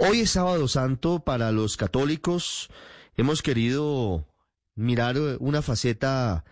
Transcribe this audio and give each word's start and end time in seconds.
Hoy 0.00 0.20
es 0.20 0.30
sábado 0.30 0.66
santo 0.66 1.20
para 1.20 1.52
los 1.52 1.76
católicos. 1.76 2.68
Hemos 3.16 3.42
querido 3.42 4.26
mirar 4.74 5.16
una 5.38 5.62
faceta 5.62 6.44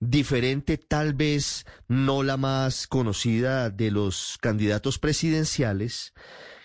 diferente, 0.00 0.78
tal 0.78 1.12
vez 1.12 1.66
no 1.88 2.22
la 2.22 2.36
más 2.36 2.86
conocida 2.86 3.70
de 3.70 3.90
los 3.90 4.38
candidatos 4.40 4.98
presidenciales, 4.98 6.14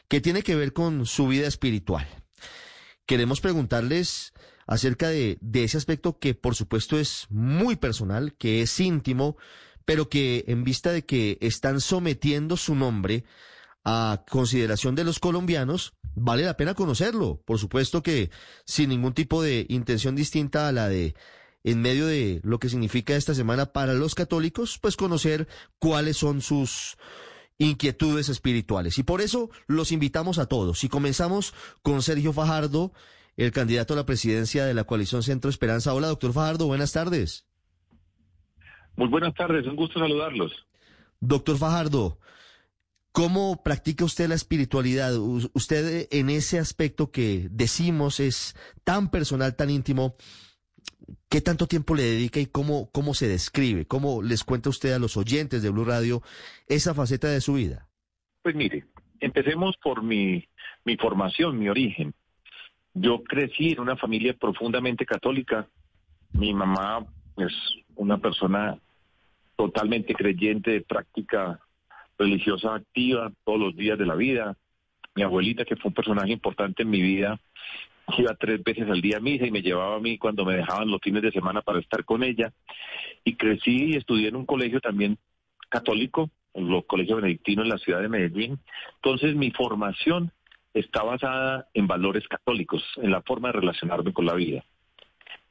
que 0.07 0.21
tiene 0.21 0.41
que 0.41 0.55
ver 0.55 0.73
con 0.73 1.05
su 1.05 1.27
vida 1.27 1.47
espiritual. 1.47 2.07
Queremos 3.05 3.41
preguntarles 3.41 4.33
acerca 4.67 5.09
de, 5.09 5.37
de 5.41 5.65
ese 5.65 5.77
aspecto 5.77 6.17
que 6.17 6.33
por 6.33 6.55
supuesto 6.55 6.97
es 6.97 7.27
muy 7.29 7.75
personal, 7.75 8.35
que 8.35 8.61
es 8.61 8.79
íntimo, 8.79 9.35
pero 9.83 10.07
que 10.07 10.45
en 10.47 10.63
vista 10.63 10.91
de 10.91 11.05
que 11.05 11.37
están 11.41 11.81
sometiendo 11.81 12.55
su 12.55 12.73
nombre 12.73 13.25
a 13.83 14.23
consideración 14.29 14.95
de 14.95 15.03
los 15.03 15.19
colombianos, 15.19 15.93
vale 16.15 16.43
la 16.43 16.57
pena 16.57 16.73
conocerlo. 16.73 17.41
Por 17.45 17.59
supuesto 17.59 18.03
que 18.03 18.29
sin 18.65 18.89
ningún 18.89 19.13
tipo 19.13 19.41
de 19.41 19.65
intención 19.69 20.15
distinta 20.15 20.67
a 20.67 20.71
la 20.71 20.87
de 20.89 21.15
en 21.63 21.81
medio 21.81 22.07
de 22.07 22.41
lo 22.43 22.59
que 22.59 22.69
significa 22.69 23.15
esta 23.15 23.35
semana 23.35 23.67
para 23.67 23.93
los 23.93 24.15
católicos, 24.15 24.79
pues 24.81 24.95
conocer 24.95 25.47
cuáles 25.77 26.17
son 26.17 26.41
sus 26.41 26.97
inquietudes 27.59 28.29
espirituales. 28.29 28.97
Y 28.97 29.03
por 29.03 29.21
eso 29.21 29.51
los 29.67 29.91
invitamos 29.91 30.39
a 30.39 30.47
todos. 30.47 30.83
Y 30.83 30.89
comenzamos 30.89 31.53
con 31.83 32.01
Sergio 32.01 32.33
Fajardo, 32.33 32.91
el 33.37 33.51
candidato 33.51 33.93
a 33.93 33.97
la 33.97 34.05
presidencia 34.05 34.65
de 34.65 34.73
la 34.73 34.85
coalición 34.85 35.21
Centro 35.21 35.49
Esperanza. 35.49 35.93
Hola, 35.93 36.07
doctor 36.07 36.33
Fajardo, 36.33 36.65
buenas 36.65 36.91
tardes. 36.91 37.45
Muy 38.95 39.07
buenas 39.07 39.33
tardes, 39.35 39.65
un 39.67 39.75
gusto 39.75 39.99
saludarlos. 39.99 40.51
Doctor 41.19 41.57
Fajardo, 41.57 42.17
¿cómo 43.11 43.61
practica 43.63 44.05
usted 44.05 44.27
la 44.27 44.35
espiritualidad? 44.35 45.15
Usted 45.17 46.07
en 46.11 46.29
ese 46.29 46.59
aspecto 46.59 47.11
que 47.11 47.47
decimos 47.51 48.19
es 48.19 48.55
tan 48.83 49.09
personal, 49.09 49.55
tan 49.55 49.69
íntimo, 49.69 50.15
¿qué 51.29 51.41
tanto 51.41 51.67
tiempo 51.67 51.95
le 51.95 52.03
dedica 52.03 52.39
y 52.39 52.45
cómo, 52.45 52.89
cómo 52.91 53.13
se 53.13 53.27
describe? 53.27 53.85
¿Cómo 53.85 54.21
les 54.21 54.43
cuenta 54.43 54.69
usted 54.69 54.93
a 54.93 54.99
los 54.99 55.17
oyentes 55.17 55.61
de 55.61 55.69
Blue 55.69 55.85
Radio 55.85 56.21
esa 56.67 56.93
faceta 56.93 57.27
de 57.27 57.41
su 57.41 57.53
vida? 57.53 57.87
Pues 58.41 58.55
mire, 58.55 58.85
empecemos 59.19 59.75
por 59.83 60.03
mi, 60.03 60.47
mi 60.85 60.97
formación, 60.97 61.59
mi 61.59 61.69
origen. 61.69 62.13
Yo 62.93 63.23
crecí 63.23 63.71
en 63.71 63.79
una 63.79 63.95
familia 63.95 64.33
profundamente 64.33 65.05
católica. 65.05 65.67
Mi 66.33 66.53
mamá 66.53 67.05
es 67.37 67.53
una 67.95 68.17
persona 68.17 68.77
totalmente 69.55 70.13
creyente 70.13 70.71
de 70.71 70.81
práctica 70.81 71.59
religiosa 72.21 72.75
activa 72.75 73.31
todos 73.43 73.59
los 73.59 73.75
días 73.75 73.97
de 73.97 74.05
la 74.05 74.15
vida. 74.15 74.55
Mi 75.15 75.23
abuelita, 75.23 75.65
que 75.65 75.75
fue 75.75 75.89
un 75.89 75.95
personaje 75.95 76.31
importante 76.31 76.83
en 76.83 76.89
mi 76.89 77.01
vida, 77.01 77.39
iba 78.17 78.35
tres 78.35 78.63
veces 78.63 78.89
al 78.89 79.01
día 79.01 79.17
a 79.17 79.19
misa 79.19 79.45
y 79.45 79.51
me 79.51 79.61
llevaba 79.61 79.95
a 79.95 79.99
mí 79.99 80.17
cuando 80.17 80.45
me 80.45 80.55
dejaban 80.55 80.89
los 80.89 81.01
fines 81.01 81.21
de 81.21 81.31
semana 81.31 81.61
para 81.61 81.79
estar 81.79 82.05
con 82.05 82.23
ella. 82.23 82.53
Y 83.23 83.35
crecí 83.35 83.91
y 83.91 83.97
estudié 83.97 84.29
en 84.29 84.35
un 84.35 84.45
colegio 84.45 84.79
también 84.79 85.17
católico, 85.69 86.29
en 86.53 86.69
los 86.69 86.85
colegios 86.85 87.21
benedictinos 87.21 87.65
en 87.65 87.69
la 87.69 87.77
ciudad 87.77 88.01
de 88.01 88.09
Medellín. 88.09 88.59
Entonces 88.95 89.35
mi 89.35 89.51
formación 89.51 90.31
está 90.73 91.03
basada 91.03 91.67
en 91.73 91.87
valores 91.87 92.27
católicos, 92.27 92.83
en 92.97 93.11
la 93.11 93.21
forma 93.21 93.49
de 93.49 93.59
relacionarme 93.59 94.13
con 94.13 94.25
la 94.25 94.33
vida. 94.33 94.63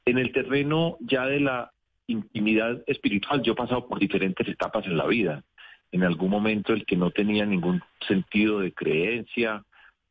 En 0.05 0.17
el 0.17 0.31
terreno 0.31 0.97
ya 1.01 1.25
de 1.25 1.39
la 1.39 1.71
intimidad 2.07 2.83
espiritual, 2.87 3.41
yo 3.41 3.53
he 3.53 3.55
pasado 3.55 3.87
por 3.87 3.99
diferentes 3.99 4.47
etapas 4.47 4.85
en 4.85 4.97
la 4.97 5.05
vida. 5.07 5.43
En 5.91 6.03
algún 6.03 6.29
momento 6.29 6.73
el 6.73 6.85
que 6.85 6.95
no 6.95 7.11
tenía 7.11 7.45
ningún 7.45 7.81
sentido 8.07 8.59
de 8.59 8.73
creencia, 8.73 9.63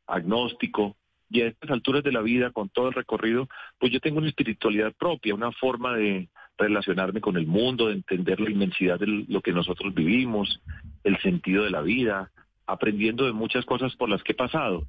agnóstico, 0.05 0.95
y 1.31 1.41
a 1.41 1.47
estas 1.47 1.71
alturas 1.71 2.03
de 2.03 2.11
la 2.11 2.21
vida, 2.21 2.51
con 2.51 2.69
todo 2.69 2.89
el 2.89 2.93
recorrido, 2.93 3.47
pues 3.79 3.91
yo 3.91 4.01
tengo 4.01 4.17
una 4.17 4.27
espiritualidad 4.27 4.93
propia, 4.93 5.33
una 5.33 5.51
forma 5.53 5.95
de 5.95 6.27
relacionarme 6.57 7.21
con 7.21 7.37
el 7.37 7.47
mundo, 7.47 7.87
de 7.87 7.93
entender 7.93 8.41
la 8.41 8.51
inmensidad 8.51 8.99
de 8.99 9.07
lo 9.07 9.41
que 9.41 9.53
nosotros 9.53 9.93
vivimos, 9.93 10.61
el 11.05 11.17
sentido 11.21 11.63
de 11.63 11.69
la 11.69 11.81
vida, 11.81 12.31
aprendiendo 12.67 13.25
de 13.25 13.31
muchas 13.31 13.65
cosas 13.65 13.95
por 13.95 14.09
las 14.09 14.21
que 14.23 14.33
he 14.33 14.35
pasado. 14.35 14.85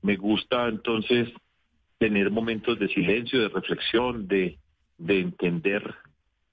Me 0.00 0.16
gusta 0.16 0.66
entonces 0.68 1.28
tener 1.98 2.30
momentos 2.30 2.78
de 2.78 2.88
silencio, 2.88 3.40
de 3.40 3.48
reflexión, 3.48 4.26
de, 4.26 4.58
de 4.96 5.20
entender 5.20 5.94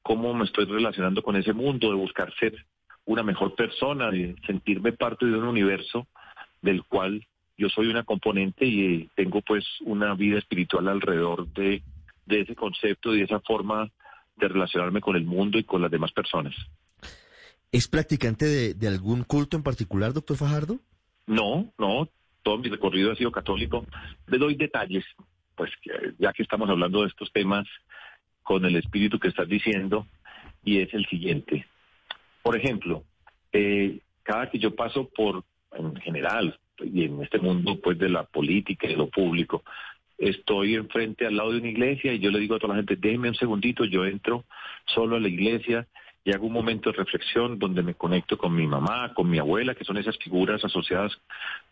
cómo 0.02 0.34
me 0.34 0.46
estoy 0.46 0.66
relacionando 0.66 1.24
con 1.24 1.38
ese 1.38 1.54
mundo, 1.54 1.90
de 1.90 1.96
buscar 1.96 2.34
ser 2.36 2.66
una 3.10 3.24
mejor 3.24 3.56
persona, 3.56 4.12
de 4.12 4.36
sentirme 4.46 4.92
parte 4.92 5.26
de 5.26 5.36
un 5.36 5.46
universo 5.46 6.06
del 6.62 6.84
cual 6.84 7.26
yo 7.58 7.68
soy 7.68 7.88
una 7.88 8.04
componente 8.04 8.66
y 8.66 9.10
tengo 9.16 9.42
pues 9.42 9.66
una 9.82 10.14
vida 10.14 10.38
espiritual 10.38 10.88
alrededor 10.88 11.48
de, 11.54 11.82
ese 12.28 12.56
concepto 12.56 13.16
y 13.16 13.18
de 13.18 13.24
esa 13.24 13.40
forma 13.40 13.90
de 14.36 14.48
relacionarme 14.48 15.02
con 15.02 15.16
el 15.16 15.26
mundo 15.26 15.58
y 15.58 15.64
con 15.64 15.82
las 15.82 15.90
demás 15.90 16.12
personas. 16.12 16.54
¿Es 17.72 17.88
practicante 17.88 18.46
de, 18.46 18.74
de 18.76 18.88
algún 18.88 19.24
culto 19.24 19.58
en 19.58 19.64
particular, 19.64 20.14
doctor 20.14 20.38
Fajardo? 20.38 20.80
No, 21.26 21.74
no, 21.80 22.08
todo 22.44 22.60
mi 22.60 22.70
recorrido 22.70 23.12
ha 23.12 23.16
sido 23.16 23.32
católico. 23.32 23.88
Le 24.28 24.38
doy 24.38 24.54
detalles, 24.54 25.04
pues 25.56 25.72
ya 26.20 26.32
que 26.32 26.44
estamos 26.44 26.70
hablando 26.70 27.02
de 27.02 27.08
estos 27.08 27.32
temas, 27.34 27.68
con 28.44 28.66
el 28.66 28.76
espíritu 28.76 29.18
que 29.18 29.30
estás 29.30 29.50
diciendo 29.50 30.06
y 30.64 30.78
es 30.78 30.94
el 30.94 31.08
siguiente. 31.08 31.66
Por 32.42 32.56
ejemplo, 32.56 33.04
eh, 33.52 34.00
cada 34.24 34.50
que 34.50 34.60
yo 34.60 34.76
paso 34.76 35.10
por, 35.10 35.44
en 35.74 35.96
general, 35.98 36.60
y 36.82 37.04
en 37.04 37.22
este 37.22 37.40
mundo 37.40 37.80
pues 37.82 37.98
de 37.98 38.10
la 38.10 38.24
política 38.24 38.88
y 38.88 38.92
de 38.92 38.98
lo 38.98 39.10
público, 39.10 39.64
estoy 40.18 40.76
enfrente 40.76 41.26
al 41.26 41.38
lado 41.38 41.52
de 41.52 41.60
una 41.60 41.70
iglesia 41.70 42.14
y 42.14 42.20
yo 42.20 42.30
le 42.30 42.40
digo 42.40 42.56
a 42.56 42.60
toda 42.60 42.74
la 42.74 42.80
gente, 42.80 42.96
déjenme 42.96 43.30
un 43.30 43.36
segundito, 43.36 43.86
yo 43.86 44.06
entro 44.06 44.46
solo 44.86 45.16
a 45.16 45.20
la 45.20 45.30
iglesia 45.30 45.88
y 46.24 46.34
hago 46.34 46.48
un 46.48 46.54
momento 46.54 46.92
de 46.92 46.98
reflexión 46.98 47.58
donde 47.58 47.82
me 47.82 47.94
conecto 47.94 48.38
con 48.38 48.54
mi 48.54 48.68
mamá, 48.68 49.14
con 49.14 49.30
mi 49.30 49.40
abuela, 49.40 49.74
que 49.74 49.86
son 49.86 49.98
esas 49.98 50.18
figuras 50.18 50.64
asociadas 50.64 51.14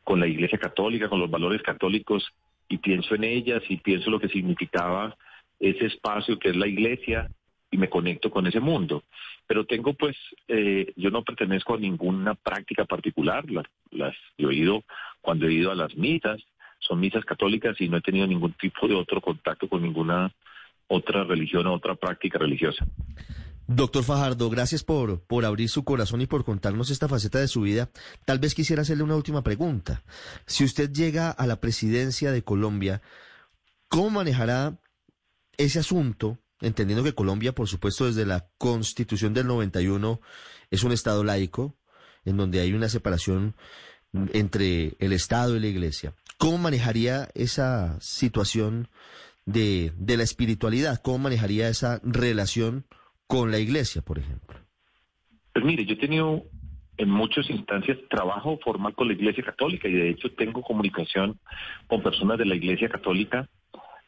con 0.03 0.19
la 0.19 0.27
iglesia 0.27 0.57
católica, 0.57 1.09
con 1.09 1.19
los 1.19 1.29
valores 1.29 1.61
católicos, 1.61 2.25
y 2.69 2.77
pienso 2.77 3.16
en 3.16 3.25
ellas 3.25 3.61
y 3.69 3.77
pienso 3.77 4.09
lo 4.09 4.19
que 4.19 4.29
significaba 4.29 5.16
ese 5.59 5.85
espacio 5.85 6.39
que 6.39 6.50
es 6.50 6.56
la 6.56 6.67
iglesia 6.67 7.29
y 7.72 7.78
me 7.78 7.89
conecto 7.89 8.29
con 8.29 8.47
ese 8.47 8.59
mundo. 8.59 9.03
Pero 9.45 9.66
tengo 9.66 9.94
pues, 9.94 10.16
eh, 10.47 10.94
yo 10.95 11.09
no 11.09 11.23
pertenezco 11.23 11.75
a 11.75 11.79
ninguna 11.79 12.35
práctica 12.35 12.85
particular, 12.85 13.50
las, 13.50 13.66
las 13.91 14.16
he 14.38 14.45
oído 14.45 14.83
cuando 15.22 15.47
he 15.47 15.53
ido 15.53 15.72
a 15.72 15.75
las 15.75 15.95
misas, 15.95 16.41
son 16.79 17.00
misas 17.00 17.25
católicas 17.25 17.79
y 17.79 17.89
no 17.89 17.97
he 17.97 18.01
tenido 18.01 18.27
ningún 18.27 18.53
tipo 18.53 18.88
de 18.88 18.95
otro 18.95 19.22
contacto 19.22 19.67
con 19.67 19.81
ninguna 19.81 20.33
otra 20.88 21.23
religión 21.23 21.67
o 21.67 21.73
otra 21.73 21.95
práctica 21.95 22.38
religiosa. 22.39 22.85
Doctor 23.69 24.06
Fajardo, 24.06 24.50
gracias 24.50 24.85
por, 24.85 25.22
por 25.25 25.44
abrir 25.44 25.67
su 25.67 25.83
corazón 25.83 26.22
y 26.22 26.25
por 26.25 26.45
contarnos 26.45 26.89
esta 26.89 27.09
faceta 27.09 27.39
de 27.39 27.50
su 27.50 27.61
vida. 27.61 27.89
Tal 28.25 28.39
vez 28.39 28.56
quisiera 28.56 28.83
hacerle 28.83 29.03
una 29.03 29.17
última 29.17 29.44
pregunta. 29.44 30.03
Si 30.45 30.63
usted 30.63 30.89
llega 30.94 31.31
a 31.31 31.45
la 31.47 31.59
presidencia 31.59 32.31
de 32.31 32.44
Colombia, 32.44 33.01
¿cómo 33.89 34.11
manejará 34.11 34.79
ese 35.57 35.79
asunto, 35.79 36.39
entendiendo 36.62 37.03
que 37.03 37.13
Colombia, 37.13 37.53
por 37.53 37.68
supuesto, 37.68 38.06
desde 38.06 38.25
la 38.25 38.47
Constitución 38.57 39.34
del 39.34 39.47
91 39.47 40.19
es 40.72 40.84
un 40.84 40.91
Estado 40.91 41.23
laico, 41.23 41.75
en 42.25 42.38
donde 42.38 42.59
hay 42.59 42.73
una 42.73 42.90
separación 42.90 43.56
entre 44.34 44.95
el 45.00 45.13
Estado 45.13 45.56
y 45.56 45.59
la 45.59 45.68
Iglesia. 45.68 46.13
¿Cómo 46.38 46.57
manejaría 46.57 47.29
esa 47.34 48.00
situación 48.00 48.90
de, 49.45 49.91
de 49.97 50.18
la 50.18 50.23
espiritualidad? 50.23 51.01
¿Cómo 51.01 51.19
manejaría 51.19 51.69
esa 51.69 52.00
relación 52.03 52.85
con 53.28 53.51
la 53.51 53.59
Iglesia, 53.59 54.01
por 54.01 54.19
ejemplo? 54.19 54.57
Pues 55.53 55.66
mire, 55.66 55.85
yo 55.85 55.94
he 55.94 55.97
tenido 55.97 56.44
en 56.97 57.09
muchas 57.09 57.50
instancias 57.50 57.97
trabajo 58.09 58.59
formal 58.63 58.94
con 58.95 59.07
la 59.07 59.13
Iglesia 59.13 59.44
Católica 59.44 59.88
y 59.88 59.94
de 59.94 60.09
hecho 60.09 60.31
tengo 60.34 60.62
comunicación 60.62 61.39
con 61.88 62.01
personas 62.01 62.38
de 62.39 62.45
la 62.45 62.56
Iglesia 62.56 62.89
Católica 62.89 63.48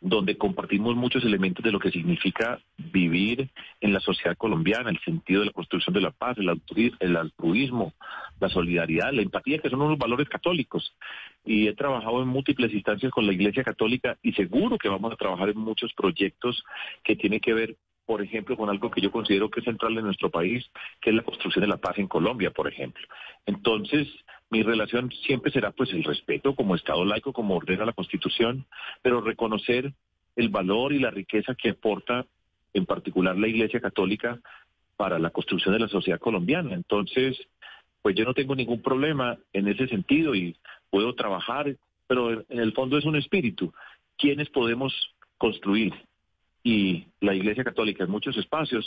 donde 0.01 0.37
compartimos 0.37 0.95
muchos 0.95 1.23
elementos 1.25 1.63
de 1.63 1.71
lo 1.71 1.79
que 1.79 1.91
significa 1.91 2.59
vivir 2.77 3.49
en 3.81 3.93
la 3.93 3.99
sociedad 3.99 4.37
colombiana, 4.37 4.89
el 4.89 4.99
sentido 4.99 5.41
de 5.41 5.47
la 5.47 5.51
construcción 5.51 5.93
de 5.93 6.01
la 6.01 6.11
paz, 6.11 6.37
el, 6.37 7.17
altruismo, 7.17 7.93
la 8.39 8.49
solidaridad, 8.49 9.11
la 9.11 9.21
empatía, 9.21 9.59
que 9.59 9.69
son 9.69 9.81
unos 9.81 9.97
valores 9.97 10.29
católicos. 10.29 10.95
Y 11.43 11.67
he 11.67 11.75
trabajado 11.75 12.21
en 12.21 12.29
múltiples 12.29 12.73
instancias 12.73 13.11
con 13.11 13.27
la 13.27 13.33
Iglesia 13.33 13.63
Católica 13.63 14.17
y 14.21 14.31
seguro 14.33 14.77
que 14.77 14.89
vamos 14.89 15.11
a 15.11 15.17
trabajar 15.17 15.49
en 15.49 15.57
muchos 15.57 15.93
proyectos 15.93 16.63
que 17.03 17.15
tienen 17.15 17.41
que 17.41 17.53
ver 17.53 17.75
por 18.05 18.23
ejemplo, 18.23 18.57
con 18.57 18.71
algo 18.71 18.89
que 18.89 19.01
yo 19.01 19.11
considero 19.11 19.51
que 19.51 19.59
es 19.59 19.65
central 19.65 19.95
en 19.95 20.05
nuestro 20.05 20.31
país, 20.31 20.65
que 20.99 21.11
es 21.11 21.15
la 21.15 21.21
construcción 21.21 21.61
de 21.61 21.67
la 21.67 21.77
paz 21.77 21.95
en 21.99 22.07
Colombia, 22.07 22.49
por 22.49 22.67
ejemplo. 22.67 23.05
Entonces, 23.45 24.07
mi 24.49 24.63
relación 24.63 25.11
siempre 25.25 25.51
será 25.51 25.71
pues 25.71 25.91
el 25.91 26.03
respeto 26.03 26.55
como 26.55 26.75
Estado 26.75 27.05
laico, 27.05 27.33
como 27.33 27.55
ordena 27.55 27.85
la 27.85 27.93
Constitución, 27.93 28.65
pero 29.01 29.21
reconocer 29.21 29.93
el 30.35 30.49
valor 30.49 30.93
y 30.93 30.99
la 30.99 31.11
riqueza 31.11 31.55
que 31.55 31.69
aporta 31.69 32.25
en 32.73 32.85
particular 32.85 33.37
la 33.37 33.47
Iglesia 33.47 33.79
Católica 33.79 34.39
para 34.97 35.19
la 35.19 35.29
construcción 35.29 35.73
de 35.73 35.79
la 35.79 35.87
sociedad 35.87 36.19
colombiana. 36.19 36.73
Entonces, 36.73 37.37
pues 38.01 38.15
yo 38.15 38.25
no 38.25 38.33
tengo 38.33 38.55
ningún 38.55 38.81
problema 38.81 39.37
en 39.53 39.67
ese 39.67 39.87
sentido 39.87 40.35
y 40.35 40.55
puedo 40.89 41.13
trabajar 41.15 41.75
pero 42.09 42.31
en 42.31 42.59
el 42.59 42.73
fondo 42.73 42.97
es 42.97 43.05
un 43.05 43.15
espíritu. 43.15 43.71
¿Quiénes 44.17 44.49
podemos 44.49 44.91
construir? 45.37 45.93
Y 46.63 47.05
la 47.21 47.35
Iglesia 47.35 47.63
Católica 47.63 48.03
en 48.03 48.09
muchos 48.09 48.35
espacios 48.35 48.83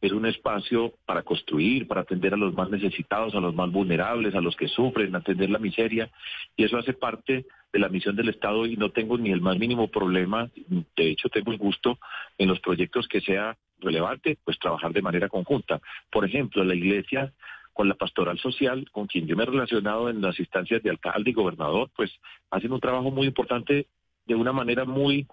es 0.00 0.12
un 0.12 0.26
espacio 0.26 0.94
para 1.06 1.22
construir, 1.22 1.86
para 1.86 2.02
atender 2.02 2.34
a 2.34 2.36
los 2.36 2.54
más 2.54 2.70
necesitados, 2.70 3.34
a 3.34 3.40
los 3.40 3.54
más 3.54 3.70
vulnerables, 3.70 4.34
a 4.34 4.40
los 4.40 4.56
que 4.56 4.68
sufren, 4.68 5.14
atender 5.14 5.50
la 5.50 5.58
miseria, 5.58 6.10
y 6.56 6.64
eso 6.64 6.76
hace 6.76 6.92
parte 6.92 7.46
de 7.72 7.78
la 7.78 7.88
misión 7.88 8.16
del 8.16 8.28
Estado 8.28 8.66
y 8.66 8.76
no 8.76 8.90
tengo 8.90 9.18
ni 9.18 9.30
el 9.30 9.40
más 9.40 9.58
mínimo 9.58 9.88
problema, 9.88 10.50
de 10.96 11.10
hecho 11.10 11.28
tengo 11.28 11.52
el 11.52 11.58
gusto 11.58 11.98
en 12.38 12.48
los 12.48 12.60
proyectos 12.60 13.08
que 13.08 13.20
sea 13.20 13.56
relevante, 13.80 14.38
pues 14.44 14.58
trabajar 14.58 14.92
de 14.92 15.02
manera 15.02 15.28
conjunta. 15.28 15.80
Por 16.10 16.24
ejemplo, 16.24 16.64
la 16.64 16.74
Iglesia 16.74 17.32
con 17.72 17.88
la 17.88 17.94
pastoral 17.94 18.38
social, 18.38 18.90
con 18.90 19.06
quien 19.06 19.26
yo 19.26 19.36
me 19.36 19.42
he 19.42 19.46
relacionado 19.46 20.08
en 20.08 20.22
las 20.22 20.38
instancias 20.40 20.82
de 20.82 20.88
alcalde 20.88 21.30
y 21.30 21.34
gobernador, 21.34 21.90
pues 21.94 22.10
hacen 22.50 22.72
un 22.72 22.80
trabajo 22.80 23.10
muy 23.10 23.26
importante 23.26 23.86
de 24.24 24.34
una 24.34 24.52
manera 24.52 24.86
muy 24.86 25.26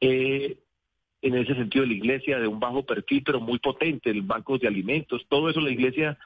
eh, 0.00 0.58
en 1.26 1.34
ese 1.34 1.54
sentido 1.54 1.82
de 1.82 1.88
la 1.88 1.96
iglesia, 1.96 2.38
de 2.38 2.46
un 2.46 2.60
bajo 2.60 2.84
perfil, 2.84 3.22
pero 3.24 3.40
muy 3.40 3.58
potente, 3.58 4.10
el 4.10 4.22
banco 4.22 4.58
de 4.58 4.68
alimentos, 4.68 5.26
todo 5.28 5.50
eso 5.50 5.60
la 5.60 5.70
iglesia 5.70 6.16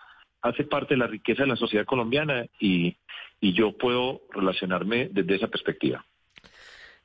hace 0.43 0.65
parte 0.65 0.95
de 0.95 0.99
la 0.99 1.07
riqueza 1.07 1.43
de 1.43 1.49
la 1.49 1.57
sociedad 1.57 1.87
colombiana 1.87 2.47
y, 2.59 2.97
y 3.41 3.53
yo 3.55 3.77
puedo 3.77 4.23
relacionarme 4.31 5.09
desde 5.11 5.37
esa 5.37 5.49
perspectiva. 5.49 6.05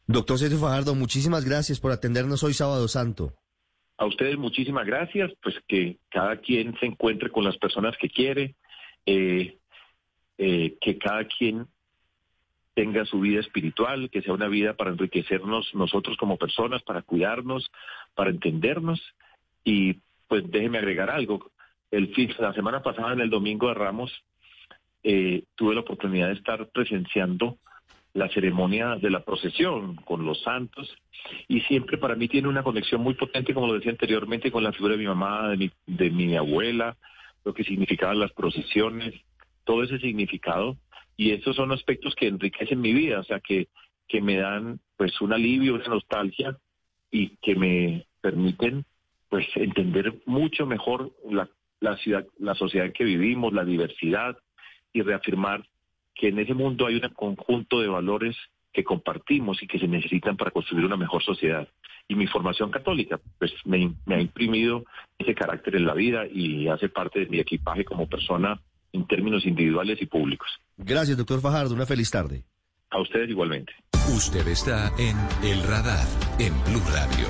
Doctor 0.08 0.38
Sergio 0.38 0.60
Fajardo, 0.60 0.94
muchísimas 0.94 1.46
gracias 1.46 1.80
por 1.80 1.92
atendernos 1.92 2.44
hoy 2.44 2.54
sábado 2.54 2.88
santo. 2.88 3.34
A 3.98 4.06
ustedes 4.06 4.38
muchísimas 4.38 4.86
gracias, 4.86 5.32
pues 5.42 5.56
que 5.68 5.98
cada 6.10 6.38
quien 6.38 6.78
se 6.80 6.86
encuentre 6.86 7.30
con 7.30 7.46
las 7.46 7.58
personas 7.58 7.96
que 7.98 8.10
quiere, 8.10 8.56
eh, 9.06 9.58
eh, 10.38 10.78
que 10.82 10.98
cada 10.98 11.26
quien 11.26 11.68
tenga 12.76 13.06
su 13.06 13.20
vida 13.22 13.40
espiritual, 13.40 14.10
que 14.12 14.22
sea 14.22 14.34
una 14.34 14.48
vida 14.48 14.76
para 14.76 14.92
enriquecernos 14.92 15.74
nosotros 15.74 16.18
como 16.18 16.38
personas, 16.38 16.84
para 16.84 17.02
cuidarnos, 17.02 17.72
para 18.14 18.30
entendernos. 18.30 19.02
Y 19.64 19.96
pues 20.28 20.44
déjeme 20.52 20.78
agregar 20.78 21.10
algo. 21.10 21.52
El 21.90 22.12
la 22.38 22.54
semana 22.54 22.84
pasada, 22.84 23.14
en 23.14 23.22
el 23.22 23.30
domingo 23.30 23.70
de 23.70 23.74
Ramos, 23.74 24.12
eh, 25.04 25.44
tuve 25.56 25.74
la 25.74 25.82
oportunidad 25.82 26.28
de 26.28 26.34
estar 26.34 26.68
presenciando 26.70 27.58
la 28.14 28.30
ceremonia 28.30 28.96
de 28.96 29.10
la 29.10 29.24
procesión 29.24 29.96
con 29.98 30.26
los 30.26 30.42
santos 30.42 30.90
y 31.48 31.62
siempre 31.62 31.98
para 31.98 32.16
mí 32.16 32.28
tiene 32.28 32.48
una 32.48 32.64
conexión 32.64 33.02
muy 33.02 33.14
potente, 33.14 33.54
como 33.54 33.68
lo 33.68 33.74
decía 33.74 33.92
anteriormente, 33.92 34.52
con 34.52 34.64
la 34.64 34.72
figura 34.72 34.94
de 34.94 35.00
mi 35.00 35.08
mamá, 35.08 35.50
de 35.50 35.58
mi, 35.58 35.72
de 35.86 36.10
mi 36.10 36.36
abuela, 36.36 36.98
lo 37.44 37.54
que 37.54 37.64
significaban 37.64 38.20
las 38.20 38.32
procesiones, 38.32 39.14
todo 39.64 39.84
ese 39.84 40.00
significado 40.00 40.78
y 41.18 41.32
esos 41.32 41.56
son 41.56 41.72
aspectos 41.72 42.16
que 42.16 42.28
enriquecen 42.28 42.82
mi 42.82 42.94
vida, 42.94 43.20
o 43.20 43.24
sea, 43.24 43.40
que, 43.40 43.68
que 44.08 44.22
me 44.22 44.38
dan 44.38 44.80
pues 44.98 45.20
un 45.22 45.34
alivio, 45.34 45.76
una 45.76 45.88
nostalgia 45.88 46.58
y 47.12 47.38
que 47.38 47.56
me 47.56 48.06
permiten 48.22 48.86
pues 49.30 49.46
entender 49.56 50.22
mucho 50.26 50.66
mejor 50.66 51.12
la, 51.30 51.50
la 51.80 51.98
ciudad, 51.98 52.26
la 52.40 52.56
sociedad 52.56 52.88
en 52.88 52.94
que 52.94 53.04
vivimos, 53.04 53.54
la 53.54 53.66
diversidad 53.66 54.38
y 54.94 55.02
reafirmar 55.02 55.66
que 56.14 56.30
en 56.30 56.40
ese 56.40 56.54
mundo 56.54 56.88
hay 56.88 56.96
un 56.96 57.10
conjunto 57.10 57.80
de 57.82 57.88
valores 57.88 58.36
que 58.72 58.84
compartimos 58.84 59.62
y 59.62 59.68
que 59.68 59.80
se 59.80 59.88
necesitan 59.88 60.38
para 60.38 60.52
construir 60.52 60.86
una 60.86 60.98
mejor 60.98 61.24
sociedad. 61.24 61.68
Y 62.08 62.16
mi 62.16 62.28
formación 62.28 62.72
católica, 62.72 63.20
pues 63.40 63.54
me, 63.66 63.94
me 64.06 64.16
ha 64.16 64.22
imprimido 64.22 64.86
ese 65.18 65.34
carácter 65.34 65.76
en 65.76 65.86
la 65.86 65.94
vida 65.94 66.28
y 66.28 66.68
hace 66.68 66.90
parte 66.90 67.22
de 67.22 67.26
mi 67.28 67.40
equipaje 67.40 67.84
como 67.84 68.08
persona 68.08 68.62
en 68.96 69.06
términos 69.08 69.46
individuales 69.46 70.02
y 70.02 70.06
públicos. 70.06 70.48
Gracias, 70.78 71.18
doctor 71.18 71.42
Fajardo. 71.42 71.76
Una 71.76 71.86
feliz 71.86 72.10
tarde. 72.10 72.44
A 72.90 73.02
ustedes 73.02 73.30
igualmente. 73.30 73.74
Usted 74.16 74.48
está 74.48 74.92
en 74.98 75.18
El 75.44 75.62
Radar, 75.64 76.06
en 76.40 76.54
Blue 76.64 76.84
Radio. 76.92 77.28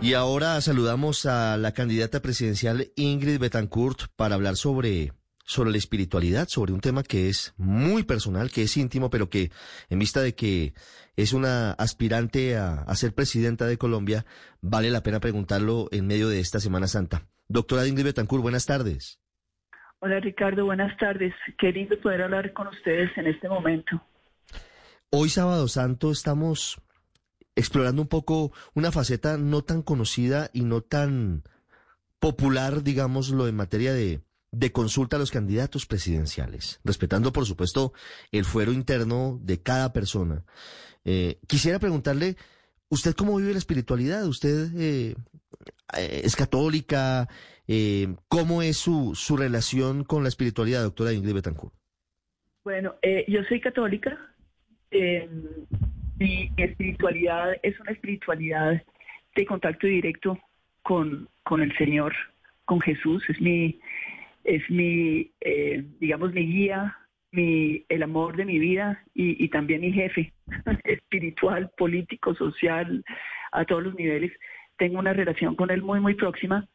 Y 0.00 0.14
ahora 0.14 0.60
saludamos 0.60 1.26
a 1.26 1.56
la 1.56 1.72
candidata 1.72 2.20
presidencial 2.22 2.92
Ingrid 2.94 3.40
Betancourt 3.40 4.02
para 4.14 4.36
hablar 4.36 4.56
sobre 4.56 5.12
sobre 5.46 5.70
la 5.70 5.78
espiritualidad, 5.78 6.48
sobre 6.48 6.72
un 6.72 6.80
tema 6.80 7.04
que 7.04 7.28
es 7.28 7.54
muy 7.56 8.02
personal, 8.02 8.50
que 8.50 8.62
es 8.62 8.76
íntimo, 8.76 9.10
pero 9.10 9.30
que 9.30 9.50
en 9.88 9.98
vista 9.98 10.20
de 10.20 10.34
que 10.34 10.74
es 11.16 11.32
una 11.32 11.70
aspirante 11.72 12.56
a, 12.56 12.84
ser 12.94 13.14
presidenta 13.14 13.66
de 13.66 13.78
Colombia, 13.78 14.26
vale 14.60 14.90
la 14.90 15.02
pena 15.02 15.20
preguntarlo 15.20 15.88
en 15.92 16.06
medio 16.06 16.28
de 16.28 16.40
esta 16.40 16.58
Semana 16.60 16.88
Santa. 16.88 17.22
Doctora 17.48 17.86
Ingrid 17.86 18.04
Betancourt, 18.04 18.42
buenas 18.42 18.66
tardes. 18.66 19.20
Hola 20.00 20.20
Ricardo, 20.20 20.64
buenas 20.64 20.96
tardes. 20.98 21.32
Qué 21.58 21.72
lindo 21.72 21.98
poder 22.00 22.22
hablar 22.22 22.52
con 22.52 22.66
ustedes 22.66 23.10
en 23.16 23.28
este 23.28 23.48
momento. 23.48 24.02
Hoy 25.10 25.28
sábado 25.28 25.68
santo 25.68 26.10
estamos 26.10 26.82
explorando 27.54 28.02
un 28.02 28.08
poco 28.08 28.52
una 28.74 28.90
faceta 28.90 29.38
no 29.38 29.62
tan 29.62 29.82
conocida 29.82 30.50
y 30.52 30.64
no 30.64 30.80
tan 30.82 31.44
popular, 32.18 32.82
digámoslo, 32.82 33.46
en 33.46 33.56
materia 33.56 33.94
de, 33.94 34.25
de 34.52 34.72
consulta 34.72 35.16
a 35.16 35.18
los 35.18 35.30
candidatos 35.30 35.86
presidenciales, 35.86 36.80
respetando, 36.84 37.32
por 37.32 37.46
supuesto, 37.46 37.92
el 38.32 38.44
fuero 38.44 38.72
interno 38.72 39.38
de 39.42 39.62
cada 39.62 39.92
persona. 39.92 40.44
Eh, 41.04 41.38
quisiera 41.46 41.78
preguntarle, 41.78 42.36
¿usted 42.88 43.14
cómo 43.14 43.36
vive 43.36 43.52
la 43.52 43.58
espiritualidad? 43.58 44.26
¿Usted 44.26 44.68
eh, 44.76 45.14
eh, 45.96 46.20
es 46.24 46.36
católica? 46.36 47.28
¿Cómo 48.28 48.62
es 48.62 48.76
su, 48.76 49.14
su 49.16 49.36
relación 49.36 50.04
con 50.04 50.22
la 50.22 50.28
espiritualidad, 50.28 50.84
doctora 50.84 51.12
Ingrid 51.12 51.34
Betancourt? 51.34 51.74
Bueno, 52.64 52.94
yo 53.26 53.42
soy 53.48 53.60
católica. 53.60 54.16
mi 56.18 56.50
espiritualidad 56.56 57.54
es 57.62 57.78
una 57.80 57.90
espiritualidad 57.90 58.82
de 59.34 59.46
contacto 59.46 59.88
directo 59.88 60.38
con, 60.82 61.28
con 61.42 61.60
el 61.60 61.76
Señor, 61.76 62.14
con 62.64 62.80
Jesús. 62.80 63.24
Es 63.28 63.40
mi, 63.40 63.80
es 64.46 64.62
mi, 64.70 65.32
eh, 65.40 65.84
digamos, 65.98 66.32
mi 66.32 66.46
guía, 66.46 66.96
mi, 67.32 67.84
el 67.88 68.02
amor 68.04 68.36
de 68.36 68.44
mi 68.44 68.58
vida 68.58 69.02
y, 69.12 69.48
también 69.48 69.80
mi 69.80 69.92
jefe 69.92 70.32
espiritual, 70.84 71.70
político, 71.76 72.34
social, 72.34 73.04
a 73.52 73.64
todos 73.64 73.82
los 73.82 73.94
niveles. 73.96 74.32
Tengo 74.78 75.00
una 75.00 75.12
relación 75.12 75.56
con 75.56 75.70
él 75.70 75.82
muy, 75.82 76.00
muy 76.00 76.14
próxima. 76.14 76.68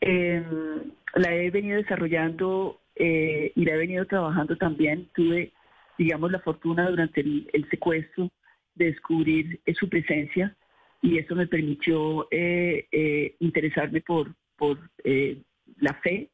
Em, 0.00 0.92
la 1.14 1.34
he 1.34 1.50
venido 1.50 1.78
desarrollando 1.78 2.80
eh, 2.94 3.52
y 3.54 3.64
la 3.64 3.72
he 3.74 3.78
venido 3.78 4.06
trabajando 4.06 4.56
también. 4.56 5.08
Tuve, 5.12 5.52
digamos, 5.98 6.30
la 6.30 6.40
fortuna 6.40 6.88
durante 6.88 7.22
el, 7.22 7.66
secuestro 7.70 8.30
de 8.76 8.86
descubrir 8.86 9.60
eh, 9.66 9.74
su 9.74 9.88
presencia 9.88 10.56
y 11.02 11.18
eso 11.18 11.34
me 11.34 11.46
permitió 11.46 12.28
interesarme 13.40 14.00
por, 14.00 14.34
por 14.56 14.78
la 15.78 15.94
fe 16.02 16.30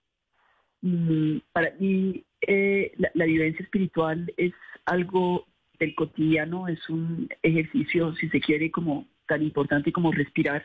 para 1.52 1.72
mí 1.78 2.24
eh, 2.40 2.92
la, 3.14 3.24
vivencia 3.24 3.62
espiritual 3.62 4.32
es 4.36 4.52
algo 4.84 5.46
del 5.78 5.94
cotidiano, 5.94 6.66
es 6.66 6.88
un 6.88 7.28
ejercicio, 7.42 8.14
si 8.16 8.28
se 8.28 8.40
quiere, 8.40 8.70
como 8.70 9.06
tan 9.26 9.42
importante 9.42 9.92
como 9.92 10.10
respirar. 10.10 10.64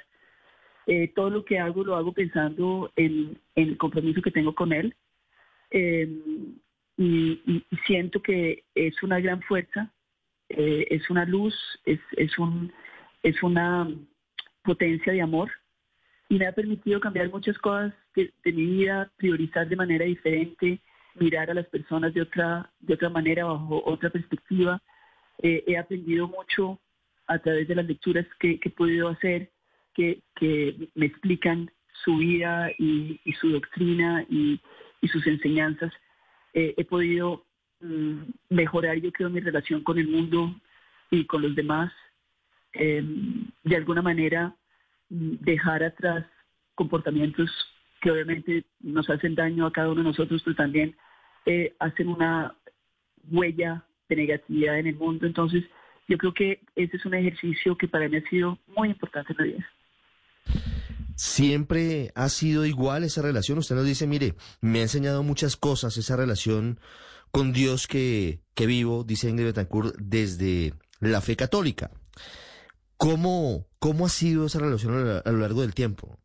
Eh, 0.88 1.10
todo 1.10 1.30
lo 1.30 1.46
que 1.46 1.60
hago 1.60 1.84
lo 1.84 1.96
hago 1.96 2.14
pensando 2.14 2.92
en, 2.96 3.40
el 3.56 3.78
compromiso 3.78 4.22
que 4.22 4.32
tengo 4.32 4.56
con 4.56 4.72
él 4.72 4.96
em, 5.70 6.56
y, 6.98 7.64
siento 7.86 8.22
que 8.22 8.64
es 8.74 9.04
una 9.04 9.20
gran 9.20 9.42
fuerza, 9.42 9.92
eh, 10.50 10.88
es 10.90 11.10
una 11.10 11.26
luz, 11.26 11.54
es, 11.86 12.00
es, 12.16 12.40
un, 12.40 12.72
es 13.22 13.44
una 13.44 13.88
potencia 14.64 15.14
de 15.14 15.22
amor 15.22 15.52
y 16.30 16.38
me 16.38 16.48
ha 16.48 16.52
permitido 16.52 17.00
cambiar 17.00 17.30
muchas 17.30 17.58
cosas 17.58 17.94
de, 18.16 18.32
mi 18.46 18.66
vida, 18.66 19.12
priorizar 19.18 19.68
de 19.68 19.76
manera 19.76 20.06
diferente, 20.06 20.80
mirar 21.16 21.50
a 21.50 21.54
las 21.54 21.68
personas 21.68 22.14
de 22.14 22.22
otra, 22.22 22.70
de 22.80 22.94
otra 22.96 23.10
manera, 23.10 23.46
bajo 23.46 23.82
otra 23.86 24.10
perspectiva. 24.10 24.82
Eh, 25.42 25.64
he 25.68 25.78
aprendido 25.78 26.28
mucho 26.28 26.80
a 27.28 27.40
través 27.40 27.68
de 27.68 27.76
las 27.76 27.86
lecturas 27.86 28.26
que, 28.40 28.60
he 28.62 28.70
podido 28.70 29.08
hacer, 29.10 29.52
que, 29.94 30.22
me 30.96 31.06
explican 31.06 31.72
su 32.04 32.18
vida 32.18 32.72
y, 32.78 33.20
su 33.40 33.50
doctrina 33.50 34.26
y, 34.30 34.60
sus 35.12 35.26
enseñanzas. 35.28 35.94
Eh, 36.54 36.74
he 36.76 36.84
podido 36.84 37.46
mm, 37.80 38.24
mejorar, 38.50 38.98
yo 38.98 39.12
creo, 39.14 39.30
mi 39.30 39.40
relación 39.40 39.84
con 39.84 39.98
el 39.98 40.10
mundo 40.10 40.54
y 41.10 41.26
con 41.26 41.42
los 41.42 41.56
demás. 41.56 41.94
Em, 42.74 43.48
de 43.64 43.76
alguna 43.78 44.02
manera, 44.02 44.54
dejar 45.10 45.84
atrás 45.84 46.26
comportamientos 46.76 47.50
que 48.02 48.12
obviamente 48.12 48.66
nos 48.80 49.10
hacen 49.10 49.36
daño 49.36 49.66
a 49.66 49.72
cada 49.72 49.90
uno 49.90 50.02
de 50.02 50.10
nosotros, 50.10 50.42
pero 50.44 50.56
también 50.56 50.96
eh, 51.46 51.76
hacen 51.80 52.10
una 52.10 52.56
huella 53.30 53.84
de 54.10 54.16
negatividad 54.16 54.80
en 54.80 54.88
el 54.88 54.96
mundo. 54.96 55.26
Entonces, 55.26 55.64
yo 56.08 56.18
creo 56.18 56.34
que 56.34 56.62
ese 56.76 56.98
es 56.98 57.06
un 57.06 57.16
ejercicio 57.16 57.78
que 57.78 57.88
para 57.88 58.08
mí 58.08 58.18
ha 58.18 58.30
sido 58.30 58.58
muy 58.76 58.90
importante 58.90 59.34
en 59.34 59.38
la 59.38 59.44
vida. 59.46 59.70
¿Siempre 61.16 62.12
ha 62.14 62.30
sido 62.30 62.66
igual 62.66 63.04
esa 63.04 63.24
relación? 63.24 63.58
Usted 63.58 63.76
nos 63.76 63.86
dice, 63.86 64.06
mire, 64.06 64.36
me 64.62 64.80
ha 64.80 64.84
enseñado 64.84 65.24
muchas 65.24 65.58
cosas 65.58 65.98
esa 65.98 66.16
relación 66.16 66.80
con 67.32 67.54
Dios 67.54 67.88
que, 67.88 68.40
que 68.54 68.68
vivo, 68.68 69.04
dice 69.04 69.30
Ingrid 69.30 69.48
Betancourt, 69.48 69.96
desde 69.98 70.74
la 71.00 71.22
fe 71.22 71.36
católica. 71.36 71.90
¿Cómo, 72.98 73.66
cómo 73.80 74.06
ha 74.06 74.10
sido 74.10 74.48
esa 74.48 74.60
relación 74.60 75.22
a 75.24 75.32
lo 75.32 75.38
largo 75.38 75.62
del 75.62 75.74
tiempo? 75.74 76.18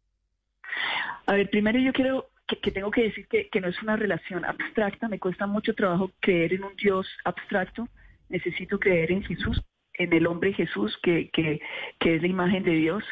A 1.26 1.34
ver, 1.34 1.50
primero 1.50 1.78
yo 1.78 1.92
quiero 1.92 2.30
que, 2.46 2.70
tengo 2.70 2.90
que 2.90 3.04
decir 3.04 3.26
que, 3.28 3.48
que, 3.48 3.60
no 3.60 3.68
es 3.68 3.80
una 3.82 3.96
relación 3.96 4.44
abstracta, 4.44 5.08
me 5.08 5.18
cuesta 5.18 5.46
mucho 5.46 5.74
trabajo 5.74 6.10
creer 6.20 6.54
en 6.54 6.64
un 6.64 6.74
Dios 6.76 7.06
abstracto, 7.24 7.88
necesito 8.28 8.78
creer 8.78 9.12
en 9.12 9.22
Jesús, 9.22 9.62
en 9.94 10.12
el 10.12 10.26
hombre 10.26 10.52
Jesús, 10.52 10.98
que, 11.02 11.30
que, 11.30 11.60
que 12.00 12.16
es 12.16 12.22
la 12.22 12.28
imagen 12.28 12.64
de 12.64 12.72
Dios. 12.72 13.04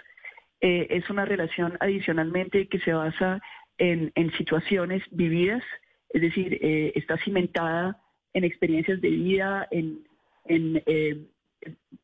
Eh, 0.61 0.89
es 0.91 1.09
una 1.09 1.25
relación 1.25 1.77
adicionalmente 1.81 2.69
que 2.69 2.81
se 2.81 2.93
basa 2.93 3.41
en, 3.79 4.13
en 4.15 4.33
situaciones 4.33 5.03
vividas, 5.11 5.63
es 6.11 6.21
decir, 6.21 6.59
eh, 6.61 6.93
está 6.95 7.17
cimentada 7.19 8.03
en 8.35 8.45
experiencias 8.45 9.01
de 9.01 9.11
vida, 9.11 9.69
en, 9.71 10.07
en 10.45 10.83
eh, 10.87 11.27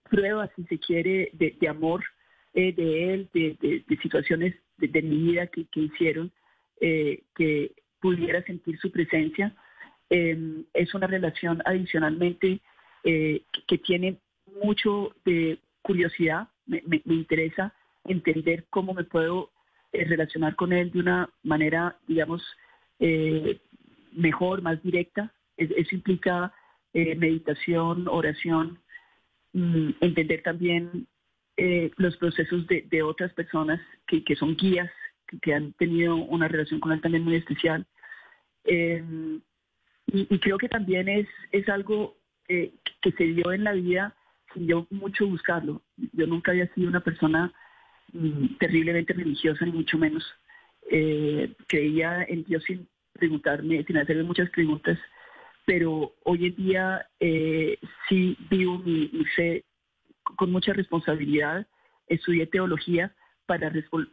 pruebas, 0.08 0.50
si 0.56 0.64
se 0.64 0.78
quiere, 0.78 1.30
de, 1.32 1.68
amor 1.68 2.02
de 2.54 3.14
él, 3.14 3.28
de, 3.34 3.56
de, 3.60 3.84
de 3.86 3.96
situaciones 3.98 4.54
de, 4.78 5.02
mi 5.02 5.32
vida 5.32 5.46
que, 5.46 5.66
hicieron 5.74 6.32
eh, 6.80 7.22
que 7.34 7.72
pudiera 8.00 8.42
sentir 8.42 8.78
su 8.78 8.90
presencia. 8.90 9.54
Em, 10.10 10.64
es 10.72 10.94
una 10.94 11.06
relación 11.06 11.62
adicionalmente 11.64 12.60
eh, 13.04 13.42
que, 13.66 13.78
tiene 13.78 14.18
mucho 14.62 15.14
de 15.24 15.58
curiosidad, 15.82 16.48
me, 16.66 16.82
interesa 17.06 17.74
entender 18.04 18.66
cómo 18.70 18.94
me 18.94 19.04
puedo 19.04 19.50
eh, 19.92 20.04
relacionar 20.04 20.54
con 20.56 20.72
él 20.72 20.92
de 20.92 21.00
una 21.00 21.30
manera, 21.42 21.96
digamos, 22.06 22.42
mejor, 24.12 24.62
más 24.62 24.82
directa. 24.82 25.30
eso 25.58 25.94
implica 25.94 26.52
meditación, 26.94 28.08
oración, 28.08 28.78
mm, 29.56 29.90
entender 30.00 30.42
también 30.42 31.06
eh, 31.56 31.90
los 31.96 32.16
procesos 32.18 32.66
de, 32.66 33.02
otras 33.02 33.32
personas 33.32 33.80
que, 34.06 34.36
son 34.36 34.56
guías, 34.56 34.90
que, 35.40 35.54
han 35.54 35.72
tenido 35.72 36.14
una 36.16 36.48
relación 36.48 36.80
con 36.80 36.92
él 36.92 37.00
también 37.00 37.24
muy 37.24 37.36
especial. 37.36 37.86
Eh, 38.64 39.02
y, 40.06 40.38
creo 40.38 40.58
que 40.58 40.68
también 40.68 41.08
es, 41.08 41.26
es 41.52 41.66
algo 41.70 42.18
eh, 42.48 42.74
que 43.00 43.12
se 43.12 43.24
dio 43.24 43.52
en 43.52 43.64
la 43.64 43.72
vida 43.72 44.14
sin 44.52 44.66
yo 44.66 44.86
mucho 44.90 45.26
buscarlo. 45.26 45.80
Yo 46.12 46.26
nunca 46.26 46.50
había 46.50 46.72
sido 46.74 46.88
una 46.88 47.00
persona 47.00 47.52
mm, 48.12 48.56
terriblemente 48.58 49.14
religiosa, 49.14 49.64
ni 49.64 49.72
mucho 49.72 49.96
menos. 49.96 50.24
creía 51.68 52.22
en 52.28 52.44
Dios 52.44 52.62
sin 52.64 52.86
preguntarme, 53.14 53.82
sin 53.84 53.96
hacerme 53.96 54.24
muchas 54.24 54.50
preguntas, 54.50 54.98
pero 55.66 56.14
hoy 56.24 56.46
en 56.46 56.56
día 56.56 57.06
sí 58.08 58.36
vivo 58.48 58.78
mi, 58.78 59.08
fe 59.36 59.64
con 60.36 60.50
mucha 60.50 60.72
responsabilidad, 60.72 61.66
estudié 62.06 62.46
teología 62.46 63.14
para 63.46 63.70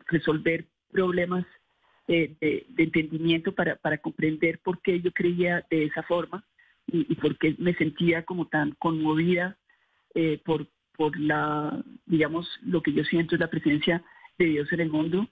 resolver 0.07 0.65
problemas 0.91 1.45
de, 2.07 2.65
entendimiento, 2.77 3.53
para, 3.53 3.77
comprender 4.00 4.60
por 4.60 4.81
qué 4.81 5.00
yo 5.00 5.12
creía 5.12 5.65
de 5.69 5.86
esa 5.86 6.03
forma 6.03 6.45
y, 6.88 7.15
por 7.15 7.38
qué 7.38 7.55
me 7.57 7.74
sentía 7.75 8.24
como 8.24 8.48
tan 8.48 8.72
conmovida 8.74 9.57
eh, 10.13 10.41
por, 10.43 10.67
por 10.95 11.17
la, 11.19 11.83
digamos, 12.05 12.48
lo 12.63 12.81
que 12.81 12.93
yo 12.93 13.03
siento 13.05 13.36
es 13.36 13.41
la 13.41 13.50
presencia 13.50 14.03
de 14.38 14.45
Dios 14.45 14.72
en 14.72 14.81
el 14.81 14.89
mundo. 14.89 15.27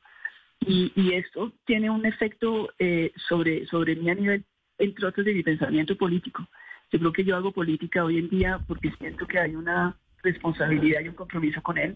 Y, 0.62 1.14
esto 1.14 1.52
tiene 1.66 1.90
un 1.90 2.06
efecto 2.06 2.72
eh, 2.78 3.12
sobre, 3.28 3.66
sobre 3.66 3.96
mí 3.96 4.10
a 4.12 4.16
nivel, 4.16 4.46
entre 4.82 5.08
otros, 5.08 5.26
de 5.26 5.34
mi 5.34 5.44
pensamiento 5.44 5.96
político. 5.96 6.48
Yo 6.92 7.00
creo 7.00 7.14
que 7.14 7.24
yo 7.24 7.36
hago 7.36 7.52
política 7.52 8.04
hoy 8.04 8.18
en 8.18 8.30
día 8.30 8.60
porque 8.68 8.92
siento 9.00 9.26
que 9.26 9.40
hay 9.40 9.56
una 9.56 9.96
responsabilidad 10.24 11.02
y 11.02 11.10
un 11.10 11.16
compromiso 11.16 11.62
con 11.62 11.78
él. 11.78 11.96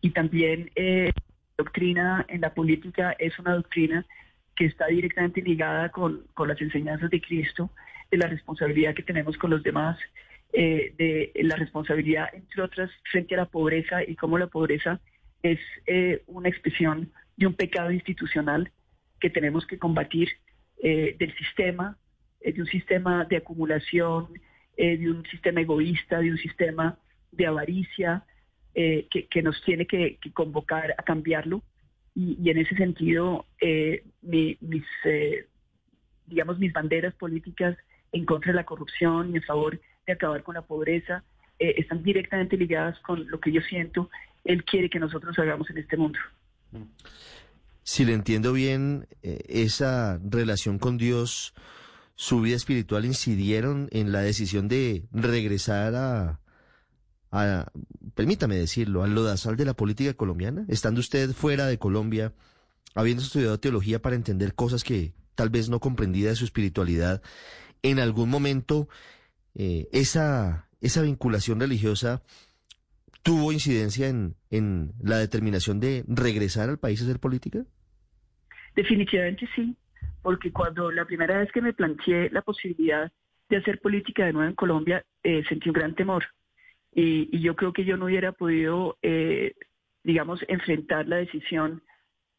Y 0.00 0.10
también 0.10 0.70
eh, 0.76 1.10
doctrina 1.56 2.24
en 2.28 2.42
la 2.42 2.52
política 2.52 3.16
es 3.18 3.38
una 3.38 3.54
doctrina 3.54 4.04
que 4.54 4.66
está 4.66 4.86
directamente 4.86 5.42
ligada 5.42 5.90
con, 5.90 6.22
con 6.34 6.48
las 6.48 6.60
enseñanzas 6.60 7.10
de 7.10 7.20
Cristo, 7.20 7.70
de 8.10 8.18
la 8.18 8.26
responsabilidad 8.26 8.94
que 8.94 9.02
tenemos 9.02 9.36
con 9.36 9.50
los 9.50 9.62
demás, 9.62 9.98
eh, 10.52 10.94
de 10.96 11.32
la 11.42 11.56
responsabilidad, 11.56 12.28
entre 12.32 12.62
otras, 12.62 12.90
frente 13.10 13.34
a 13.34 13.38
la 13.38 13.46
pobreza 13.46 14.02
y 14.02 14.16
cómo 14.16 14.38
la 14.38 14.46
pobreza 14.46 15.00
es 15.42 15.58
eh, 15.86 16.22
una 16.26 16.48
expresión 16.48 17.12
de 17.36 17.46
un 17.46 17.54
pecado 17.54 17.90
institucional 17.90 18.70
que 19.20 19.28
tenemos 19.28 19.66
que 19.66 19.78
combatir 19.78 20.30
eh, 20.82 21.16
del 21.18 21.36
sistema, 21.36 21.98
de 22.40 22.60
un 22.60 22.66
sistema 22.66 23.24
de 23.24 23.38
acumulación, 23.38 24.28
de 24.76 25.10
un 25.10 25.24
sistema 25.30 25.60
egoísta, 25.60 26.20
de 26.20 26.30
un 26.30 26.38
sistema 26.38 26.98
de 27.32 27.46
avaricia 27.46 28.24
eh, 28.78 29.08
que, 29.08 29.42
nos 29.42 29.58
tiene 29.62 29.86
que, 29.86 30.18
convocar 30.34 30.94
a 30.98 31.02
cambiarlo. 31.02 31.62
Y, 32.14 32.50
en 32.50 32.58
ese 32.58 32.76
sentido, 32.76 33.46
eh, 33.58 34.04
mis, 34.20 34.84
eh, 35.04 35.46
digamos, 36.26 36.58
mis 36.58 36.74
banderas 36.74 37.14
políticas 37.14 37.74
en 38.12 38.26
contra 38.26 38.52
de 38.52 38.56
la 38.56 38.66
corrupción 38.66 39.32
y 39.32 39.36
en 39.36 39.42
favor 39.44 39.80
de 40.06 40.12
acabar 40.12 40.42
con 40.42 40.56
la 40.56 40.62
pobreza 40.62 41.24
están 41.58 42.02
directamente 42.02 42.54
ligadas 42.58 42.98
con 43.00 43.26
lo 43.30 43.40
que 43.40 43.50
yo 43.50 43.62
siento 43.62 44.10
Él 44.44 44.62
quiere 44.62 44.90
que 44.90 45.00
nosotros 45.00 45.38
hagamos 45.38 45.70
en 45.70 45.78
este 45.78 45.96
mundo. 45.96 46.18
Si 47.82 48.04
le 48.04 48.12
entiendo 48.12 48.52
bien, 48.52 49.06
esa 49.22 50.20
relación 50.22 50.78
con 50.78 50.98
Dios, 50.98 51.54
su 52.16 52.40
vida 52.40 52.56
espiritual 52.56 53.04
incidieron 53.04 53.88
en 53.92 54.10
la 54.10 54.20
decisión 54.20 54.68
de 54.68 55.04
regresar 55.12 55.94
a, 55.94 56.40
permítame 58.14 58.56
decirlo, 58.56 59.04
al 59.04 59.14
lodazal 59.14 59.56
de 59.56 59.66
la 59.66 59.74
política 59.74 60.14
colombiana? 60.14 60.64
Estando 60.68 61.00
usted 61.00 61.30
fuera 61.32 61.66
de 61.66 61.78
Colombia, 61.78 62.32
habiendo 62.94 63.22
estudiado 63.22 63.60
teología 63.60 64.00
para 64.00 64.16
entender 64.16 64.54
cosas 64.54 64.82
que 64.82 65.12
tal 65.34 65.50
vez 65.50 65.68
no 65.68 65.78
comprendía 65.78 66.30
de 66.30 66.36
su 66.36 66.46
espiritualidad, 66.46 67.22
en 67.82 68.00
algún 68.00 68.30
momento 68.30 68.88
eh, 69.54 69.86
esa, 69.92 70.68
esa 70.80 71.02
vinculación 71.02 71.60
religiosa 71.60 72.22
tuvo 73.22 73.52
incidencia 73.52 74.08
en, 74.08 74.36
en 74.50 74.94
la 75.02 75.18
determinación 75.18 75.80
de 75.80 76.02
regresar 76.08 76.70
al 76.70 76.78
país 76.78 77.02
a 77.02 77.04
hacer 77.04 77.20
política? 77.20 77.66
Definitivamente 78.74 79.46
sí, 79.54 79.76
porque 80.22 80.52
cuando 80.52 80.90
la 80.90 81.04
primera 81.04 81.38
vez 81.38 81.50
que 81.52 81.62
me 81.62 81.72
planteé 81.72 82.30
la 82.30 82.42
posibilidad 82.42 83.10
de 83.48 83.56
hacer 83.56 83.80
política 83.80 84.26
de 84.26 84.32
nuevo 84.32 84.48
en 84.48 84.56
Colombia, 84.56 85.04
eh, 85.22 85.44
sentí 85.48 85.68
un 85.68 85.74
gran 85.74 85.94
temor 85.94 86.24
y, 86.96 87.38
yo 87.40 87.54
creo 87.54 87.74
que 87.74 87.84
yo 87.84 87.98
no 87.98 88.06
hubiera 88.06 88.32
podido, 88.32 88.96
eh, 89.02 89.54
digamos, 90.02 90.40
enfrentar 90.48 91.06
la 91.06 91.16
decisión, 91.16 91.82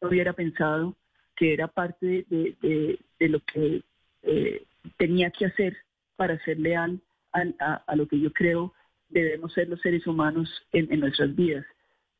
no 0.00 0.08
hubiera 0.08 0.32
pensado 0.32 0.96
que 1.36 1.54
era 1.54 1.68
parte 1.68 2.26
de, 2.28 2.98
lo 3.20 3.38
que 3.40 3.82
eh, 4.22 4.64
tenía 4.96 5.30
que 5.30 5.46
hacer 5.46 5.76
para 6.16 6.36
ser 6.44 6.58
leal 6.58 7.00
a, 7.32 7.94
lo 7.94 8.08
que 8.08 8.18
yo 8.18 8.32
creo 8.32 8.74
debemos 9.08 9.52
ser 9.52 9.68
los 9.68 9.80
seres 9.80 10.04
humanos 10.08 10.50
en, 10.72 10.98
nuestras 10.98 11.34
vidas. 11.36 11.64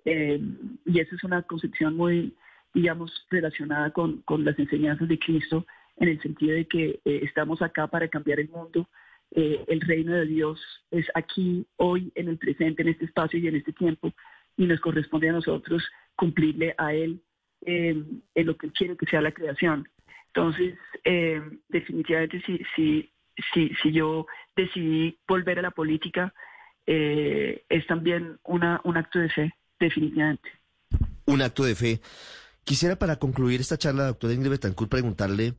Eh, 0.04 0.40
y 0.86 1.00
esa 1.00 1.16
es 1.16 1.24
una 1.24 1.42
concepción 1.42 1.96
muy, 1.96 2.36
digamos, 2.74 3.26
relacionada 3.30 3.90
con, 3.90 4.22
con, 4.22 4.44
las 4.44 4.58
enseñanzas 4.58 5.08
de 5.08 5.18
Cristo, 5.18 5.66
en 5.96 6.08
el 6.08 6.20
sentido 6.22 6.54
de 6.54 6.66
que 6.66 7.00
estamos 7.04 7.60
acá 7.62 7.86
para 7.86 8.08
cambiar 8.08 8.40
el 8.40 8.48
mundo, 8.48 8.88
eh, 9.30 9.64
el 9.68 9.80
reino 9.82 10.14
de 10.14 10.26
Dios 10.26 10.60
es 10.90 11.06
aquí, 11.14 11.66
hoy, 11.76 12.10
en 12.14 12.28
el 12.28 12.38
presente, 12.38 12.82
en 12.82 12.88
este 12.88 13.04
espacio 13.04 13.38
y 13.38 13.46
en 13.46 13.56
este 13.56 13.72
tiempo, 13.72 14.12
y 14.56 14.66
nos 14.66 14.80
corresponde 14.80 15.28
a 15.28 15.32
nosotros 15.32 15.84
cumplirle 16.16 16.74
a 16.78 16.94
Él 16.94 17.22
eh, 17.66 18.02
en 18.34 18.46
lo 18.46 18.56
que 18.56 18.68
Él 18.68 18.72
quiere 18.72 18.96
que 18.96 19.06
sea 19.06 19.20
la 19.20 19.32
creación. 19.32 19.88
Entonces, 20.28 20.78
eh, 21.04 21.42
definitivamente, 21.68 22.40
si, 22.46 22.60
si, 22.74 23.12
si, 23.52 23.70
si 23.82 23.92
yo 23.92 24.26
decidí 24.56 25.18
volver 25.26 25.58
a 25.58 25.62
la 25.62 25.70
política, 25.70 26.32
es 26.90 27.86
también 27.86 28.38
una, 28.44 28.80
un 28.82 28.96
acto 28.96 29.18
de 29.18 29.28
fe, 29.28 29.54
definitivamente. 29.78 30.48
Un 31.26 31.42
acto 31.42 31.64
de 31.64 31.74
fe. 31.74 32.00
Quisiera 32.68 32.96
para 32.96 33.16
concluir 33.16 33.62
esta 33.62 33.78
charla, 33.78 34.08
doctor 34.08 34.30
Ingrid 34.30 34.50
Betancourt, 34.50 34.90
preguntarle 34.90 35.54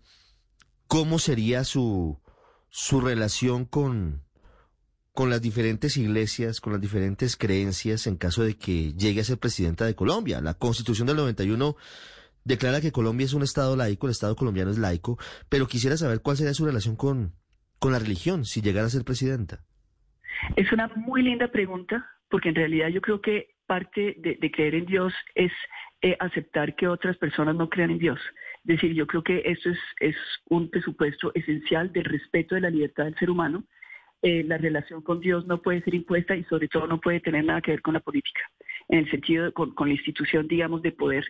cómo 0.86 1.18
sería 1.18 1.64
su, 1.64 2.22
su 2.70 3.02
relación 3.02 3.66
con, 3.66 4.22
con 5.12 5.32
las 5.32 5.42
diferentes 5.42 5.98
iglesias, 5.98 6.62
con 6.62 6.72
las 6.72 6.82
diferentes 6.84 7.36
creencias 7.36 8.06
en 8.06 8.16
caso 8.16 8.44
de 8.44 8.58
que 8.58 8.94
llegue 8.94 9.22
a 9.22 9.24
ser 9.24 9.40
presidenta 9.40 9.88
de 9.88 9.96
Colombia. 9.96 10.40
La 10.40 10.54
Constitución 10.54 11.08
del 11.08 11.18
91 11.18 11.76
declara 12.44 12.80
que 12.80 12.92
Colombia 12.92 13.26
es 13.26 13.34
un 13.34 13.42
Estado 13.42 13.76
laico, 13.76 14.06
el 14.06 14.12
Estado 14.12 14.36
colombiano 14.36 14.70
es 14.70 14.78
laico, 14.78 15.18
pero 15.50 15.66
quisiera 15.66 15.98
saber 15.98 16.22
cuál 16.22 16.38
sería 16.38 16.54
su 16.54 16.68
relación 16.68 16.96
con, 16.96 17.34
con 17.80 17.92
la 17.92 17.98
religión 17.98 18.46
si 18.46 18.62
llegara 18.62 18.86
a 18.86 18.92
ser 18.92 19.04
presidenta. 19.04 19.64
Es 20.56 20.72
una 20.72 20.88
muy 20.90 21.24
linda 21.24 21.48
pregunta, 21.48 22.08
porque 22.30 22.50
en 22.50 22.56
realidad 22.56 22.90
yo 22.90 23.02
creo 23.02 23.20
que 23.20 23.48
parte 23.66 24.16
de, 24.20 24.52
creer 24.52 24.76
en 24.76 24.86
Dios 24.86 25.12
es 25.34 25.52
eh, 26.02 26.16
aceptar 26.18 26.78
que 26.78 26.88
otras 26.88 27.18
personas 27.18 27.58
no 27.58 27.70
crean 27.70 27.92
en 27.92 28.00
Dios. 28.00 28.22
Es 28.60 28.76
decir, 28.76 28.94
yo 28.94 29.06
creo 29.06 29.22
que 29.22 29.42
eso 29.44 29.70
es, 30.00 30.16
un 30.48 30.70
presupuesto 30.70 31.34
esencial 31.36 31.92
del 31.92 32.06
respeto 32.06 32.56
de 32.56 32.62
la 32.62 32.70
libertad 32.70 33.04
del 33.04 33.18
ser 33.18 33.30
humano. 33.30 33.66
Eh, 34.22 34.46
la 34.46 34.58
relación 34.58 35.02
con 35.02 35.20
Dios 35.20 35.46
no 35.46 35.62
puede 35.62 35.82
ser 35.82 35.96
impuesta 35.96 36.38
y 36.38 36.46
sobre 36.46 36.70
todo 36.70 36.88
no 36.88 37.02
puede 37.02 37.20
tener 37.20 37.44
nada 37.44 37.60
que 37.60 37.72
ver 37.72 37.82
con 37.82 37.96
la 37.96 38.00
política, 38.00 38.40
en 38.88 39.00
el 39.00 39.12
sentido 39.12 39.44
de, 39.44 39.52
con, 39.52 39.74
la 39.78 39.94
institución, 39.94 40.48
digamos, 40.48 40.82
de 40.82 40.94
poder. 40.94 41.26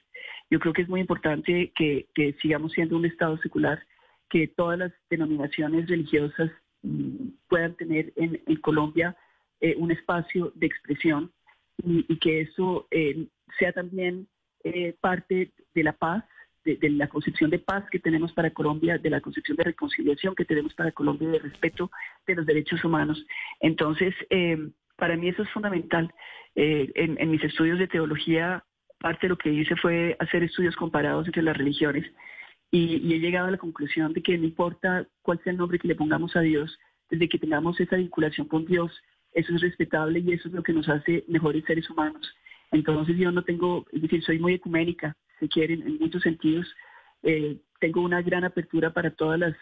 Yo 0.52 0.60
creo 0.60 0.74
que 0.74 0.84
es 0.84 0.90
muy 0.90 1.02
importante 1.02 1.72
que, 1.76 2.36
sigamos 2.40 2.72
siendo 2.74 2.96
un 2.96 3.06
Estado 3.06 3.40
secular, 3.40 3.82
que 4.30 4.50
todas 4.50 4.78
las 4.78 4.92
denominaciones 5.10 5.90
religiosas 5.90 6.52
mm, 6.84 7.30
puedan 7.48 7.76
tener 7.76 8.14
en, 8.18 8.40
Colombia 8.58 9.18
eh, 9.62 9.74
un 9.80 9.90
espacio 9.90 10.52
de 10.54 10.68
expresión 10.68 11.32
y, 11.84 12.04
que 12.18 12.42
eso 12.42 12.88
sea 13.58 13.72
también 13.72 14.28
parte 15.02 15.54
de 15.74 15.84
la 15.84 15.94
paz 15.94 16.24
de, 16.64 16.90
la 16.92 17.08
concepción 17.08 17.50
de 17.50 17.60
paz 17.60 17.86
que 17.90 18.00
tenemos 18.00 18.34
para 18.34 18.52
Colombia, 18.52 18.98
de 18.98 19.10
la 19.10 19.22
concepción 19.22 19.58
de 19.58 19.64
reconciliación 19.64 20.36
que 20.36 20.46
tenemos 20.46 20.74
para 20.74 20.92
Colombia, 20.92 21.30
de 21.30 21.40
respeto 21.40 21.92
de 22.28 22.36
los 22.36 22.46
derechos 22.46 22.84
humanos. 22.84 23.26
Entonces, 23.60 24.14
eh, 24.30 24.70
para 24.96 25.16
mí 25.16 25.30
eso 25.30 25.44
es 25.44 25.50
fundamental. 25.50 26.14
Eh, 26.56 26.92
en, 26.96 27.32
mis 27.32 27.44
estudios 27.44 27.80
de 27.80 27.88
teología, 27.88 28.64
parte 29.00 29.28
de 29.28 29.30
lo 29.30 29.38
que 29.38 29.52
hice 29.52 29.76
fue 29.78 30.16
hacer 30.20 30.44
estudios 30.44 30.76
comparados 30.76 31.26
entre 31.28 31.44
las 31.44 31.58
religiones 31.58 32.06
y, 32.72 33.14
he 33.14 33.20
llegado 33.20 33.48
a 33.48 33.52
la 33.52 33.58
conclusión 33.58 34.14
de 34.14 34.22
que 34.22 34.38
no 34.38 34.46
importa 34.46 35.08
cuál 35.22 35.40
sea 35.44 35.52
el 35.52 35.58
nombre 35.58 35.80
que 35.80 35.88
le 35.88 35.96
pongamos 35.96 36.36
a 36.36 36.42
Dios, 36.42 36.78
desde 37.10 37.30
que 37.30 37.40
tengamos 37.40 37.80
esa 37.80 37.96
vinculación 37.96 38.48
con 38.48 38.66
Dios, 38.66 38.92
eso 39.32 39.56
es 39.56 39.62
respetable 39.62 40.20
y 40.20 40.34
eso 40.34 40.48
es 40.48 40.54
lo 40.54 40.64
que 40.64 40.74
nos 40.74 40.90
hace 40.90 41.24
mejores 41.28 41.64
seres 41.66 41.90
humanos. 41.90 42.36
Entonces 42.72 43.18
yo 43.18 43.32
no 43.32 43.44
tengo, 43.44 43.86
es 43.92 44.02
decir, 44.02 44.24
soy 44.24 44.40
muy 44.40 44.54
ecuménica, 44.54 45.16
si 45.40 45.48
quieren, 45.48 45.82
en 45.82 45.98
muchos 46.00 46.22
sentidos. 46.22 46.68
Eh, 47.24 47.58
tengo 47.80 48.02
una 48.02 48.22
gran 48.22 48.44
apertura 48.44 48.94
para 48.94 49.12
todas 49.12 49.40
las 49.40 49.56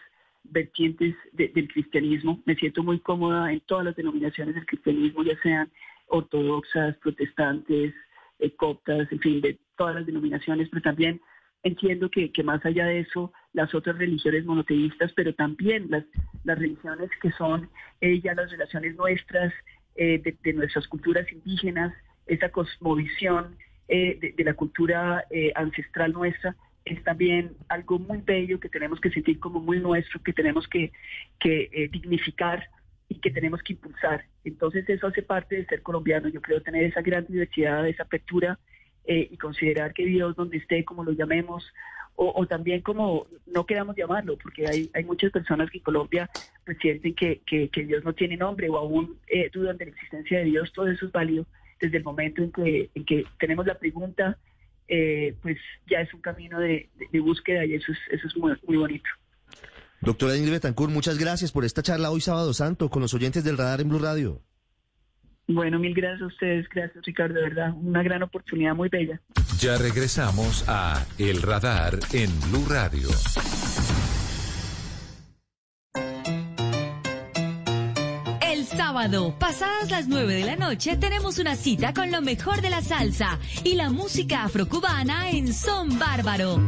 vertientes 0.44 1.14
del 1.32 1.68
cristianismo. 1.68 2.42
Me 2.44 2.54
siento 2.54 2.82
muy 2.82 3.00
cómoda 3.00 3.52
en 3.52 3.60
todas 3.60 3.84
las 3.84 3.96
denominaciones 3.96 4.54
del 4.54 4.66
cristianismo, 4.66 5.22
ya 5.22 5.38
sean 5.42 5.70
ortodoxas, 6.06 6.96
protestantes, 6.98 7.94
eh, 8.38 8.54
coptas, 8.56 9.10
en 9.10 9.20
fin, 9.20 9.40
de 9.40 9.58
todas 9.76 9.96
las 9.96 10.06
denominaciones, 10.06 10.68
pero 10.70 10.82
también 10.82 11.20
entiendo 11.62 12.10
que, 12.10 12.30
más 12.44 12.64
allá 12.64 12.86
de 12.86 13.00
eso, 13.00 13.32
las 13.52 13.74
otras 13.74 13.98
religiones 13.98 14.44
monoteístas, 14.44 15.12
pero 15.14 15.34
también 15.34 15.88
las, 15.90 16.04
religiones 16.44 17.10
que 17.20 17.30
son 17.32 17.68
eh, 18.00 18.20
las 18.22 18.50
relaciones 18.50 18.96
nuestras, 18.96 19.52
de, 19.96 20.52
nuestras 20.54 20.86
culturas 20.86 21.30
indígenas, 21.32 21.92
esa 22.28 22.50
cosmovisión 22.50 23.56
eh, 23.90 24.34
de, 24.36 24.44
la 24.44 24.52
cultura 24.52 25.24
eh, 25.30 25.50
ancestral 25.54 26.12
nuestra, 26.12 26.54
es 26.84 27.02
también 27.04 27.56
algo 27.68 27.98
muy 27.98 28.18
bello 28.18 28.60
que 28.60 28.68
tenemos 28.68 29.00
que 29.00 29.10
sentir 29.10 29.40
como 29.40 29.60
muy 29.60 29.80
nuestro, 29.80 30.22
que 30.22 30.34
tenemos 30.34 30.68
que, 30.68 30.92
eh, 31.42 31.88
dignificar 31.90 32.68
y 33.08 33.14
que 33.14 33.30
tenemos 33.30 33.62
que 33.62 33.72
impulsar. 33.72 34.26
Entonces 34.44 34.86
eso 34.90 35.06
hace 35.06 35.22
parte 35.22 35.56
de 35.56 35.64
ser 35.64 35.82
colombiano, 35.82 36.28
yo 36.28 36.42
creo 36.42 36.60
tener 36.60 36.84
esa 36.84 37.00
gran 37.00 37.26
diversidad, 37.26 37.88
esa 37.88 38.02
apertura 38.02 38.58
y 39.10 39.38
considerar 39.38 39.94
que 39.94 40.04
Dios 40.04 40.36
donde 40.36 40.58
esté, 40.58 40.84
como 40.84 41.02
lo 41.02 41.12
llamemos, 41.12 41.72
o, 42.14 42.46
también 42.46 42.82
como 42.82 43.26
no 43.46 43.64
queramos 43.64 43.96
llamarlo, 43.96 44.36
porque 44.36 44.66
hay, 44.68 44.90
hay 44.92 45.04
muchas 45.04 45.30
personas 45.30 45.70
que 45.70 45.78
en 45.78 45.84
Colombia 45.84 46.28
pues, 46.66 46.76
sienten 46.76 47.14
que, 47.14 47.40
que, 47.46 47.84
Dios 47.84 48.04
no 48.04 48.12
tiene 48.12 48.36
nombre 48.36 48.68
o 48.68 48.76
aún 48.76 49.18
dudan 49.54 49.78
de 49.78 49.86
la 49.86 49.92
existencia 49.92 50.40
de 50.40 50.44
Dios, 50.44 50.70
todo 50.74 50.88
eso 50.88 51.06
es 51.06 51.12
válido 51.12 51.46
desde 51.80 51.98
el 51.98 52.04
momento 52.04 52.42
en 52.42 52.52
que, 52.52 52.90
en 52.94 53.04
que 53.04 53.24
tenemos 53.38 53.66
la 53.66 53.78
pregunta, 53.78 54.38
eh, 54.88 55.34
pues 55.42 55.58
ya 55.88 56.00
es 56.00 56.12
un 56.14 56.20
camino 56.20 56.58
de, 56.58 56.88
búsqueda 57.20 57.64
y 57.64 57.74
eso 57.74 57.92
es, 57.92 57.98
eso 58.10 58.26
es 58.26 58.36
muy, 58.36 58.52
muy 58.66 58.76
bonito. 58.76 59.08
Doctora 60.00 60.36
Ingrid 60.36 60.52
Betancourt, 60.52 60.92
muchas 60.92 61.18
gracias 61.18 61.52
por 61.52 61.64
esta 61.64 61.82
charla 61.82 62.10
hoy 62.10 62.20
sábado 62.20 62.52
santo 62.54 62.88
con 62.88 63.02
los 63.02 63.14
oyentes 63.14 63.44
del 63.44 63.58
Radar 63.58 63.80
en 63.80 63.88
Blue 63.88 63.98
Radio. 63.98 64.42
Bueno, 65.48 65.78
mil 65.78 65.94
gracias 65.94 66.22
a 66.22 66.26
ustedes, 66.26 66.68
gracias 66.68 67.04
Ricardo, 67.04 67.34
de 67.34 67.42
verdad, 67.42 67.72
una 67.74 68.02
gran 68.02 68.22
oportunidad 68.22 68.74
muy 68.74 68.90
bella. 68.90 69.20
Ya 69.58 69.78
regresamos 69.78 70.64
a 70.68 71.06
El 71.18 71.42
Radar 71.42 71.98
en 72.12 72.30
Blue 72.50 72.66
Radio. 72.68 73.08
Sábado, 78.98 79.32
pasadas 79.38 79.92
las 79.92 80.08
9 80.08 80.34
de 80.34 80.44
la 80.44 80.56
noche, 80.56 80.96
tenemos 80.96 81.38
una 81.38 81.54
cita 81.54 81.94
con 81.94 82.10
lo 82.10 82.20
mejor 82.20 82.60
de 82.60 82.68
la 82.68 82.82
salsa 82.82 83.38
y 83.62 83.74
la 83.74 83.90
música 83.90 84.42
afrocubana 84.42 85.30
en 85.30 85.54
Son 85.54 86.00
Bárbaro. 86.00 86.60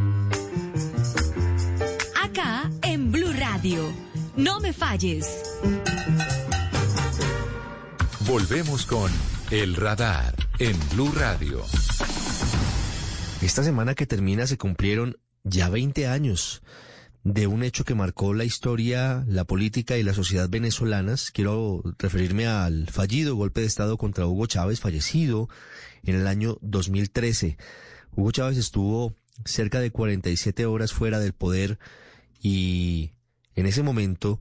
Acá 2.22 2.70
en 2.82 3.10
Blue 3.10 3.32
Radio. 3.32 3.92
No 4.36 4.60
me 4.60 4.72
falles. 4.72 5.42
Volvemos 8.20 8.86
con 8.86 9.10
El 9.50 9.74
Radar 9.74 10.32
en 10.60 10.78
Blue 10.90 11.10
Radio. 11.10 11.64
Esta 13.42 13.64
semana 13.64 13.96
que 13.96 14.06
termina 14.06 14.46
se 14.46 14.56
cumplieron 14.56 15.16
ya 15.42 15.68
20 15.68 16.06
años 16.06 16.62
de 17.22 17.46
un 17.46 17.62
hecho 17.62 17.84
que 17.84 17.94
marcó 17.94 18.32
la 18.32 18.44
historia, 18.44 19.24
la 19.28 19.44
política 19.44 19.98
y 19.98 20.02
la 20.02 20.14
sociedad 20.14 20.48
venezolanas. 20.48 21.30
Quiero 21.30 21.82
referirme 21.98 22.46
al 22.46 22.88
fallido 22.88 23.36
golpe 23.36 23.60
de 23.60 23.66
Estado 23.66 23.98
contra 23.98 24.26
Hugo 24.26 24.46
Chávez, 24.46 24.80
fallecido 24.80 25.48
en 26.02 26.16
el 26.16 26.26
año 26.26 26.58
2013. 26.62 27.58
Hugo 28.16 28.32
Chávez 28.32 28.58
estuvo 28.58 29.14
cerca 29.44 29.80
de 29.80 29.90
47 29.90 30.66
horas 30.66 30.92
fuera 30.92 31.18
del 31.18 31.32
poder 31.32 31.78
y 32.42 33.12
en 33.54 33.66
ese 33.66 33.82
momento 33.82 34.40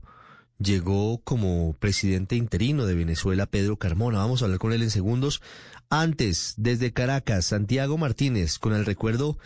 llegó 0.58 1.20
como 1.22 1.74
presidente 1.74 2.36
interino 2.36 2.86
de 2.86 2.94
Venezuela 2.94 3.46
Pedro 3.46 3.76
Carmona. 3.76 4.18
Vamos 4.18 4.40
a 4.40 4.46
hablar 4.46 4.58
con 4.58 4.72
él 4.72 4.82
en 4.82 4.90
segundos. 4.90 5.42
Antes, 5.90 6.54
desde 6.56 6.92
Caracas, 6.92 7.46
Santiago 7.46 7.98
Martínez, 7.98 8.58
con 8.58 8.74
el 8.74 8.86
recuerdo 8.86 9.38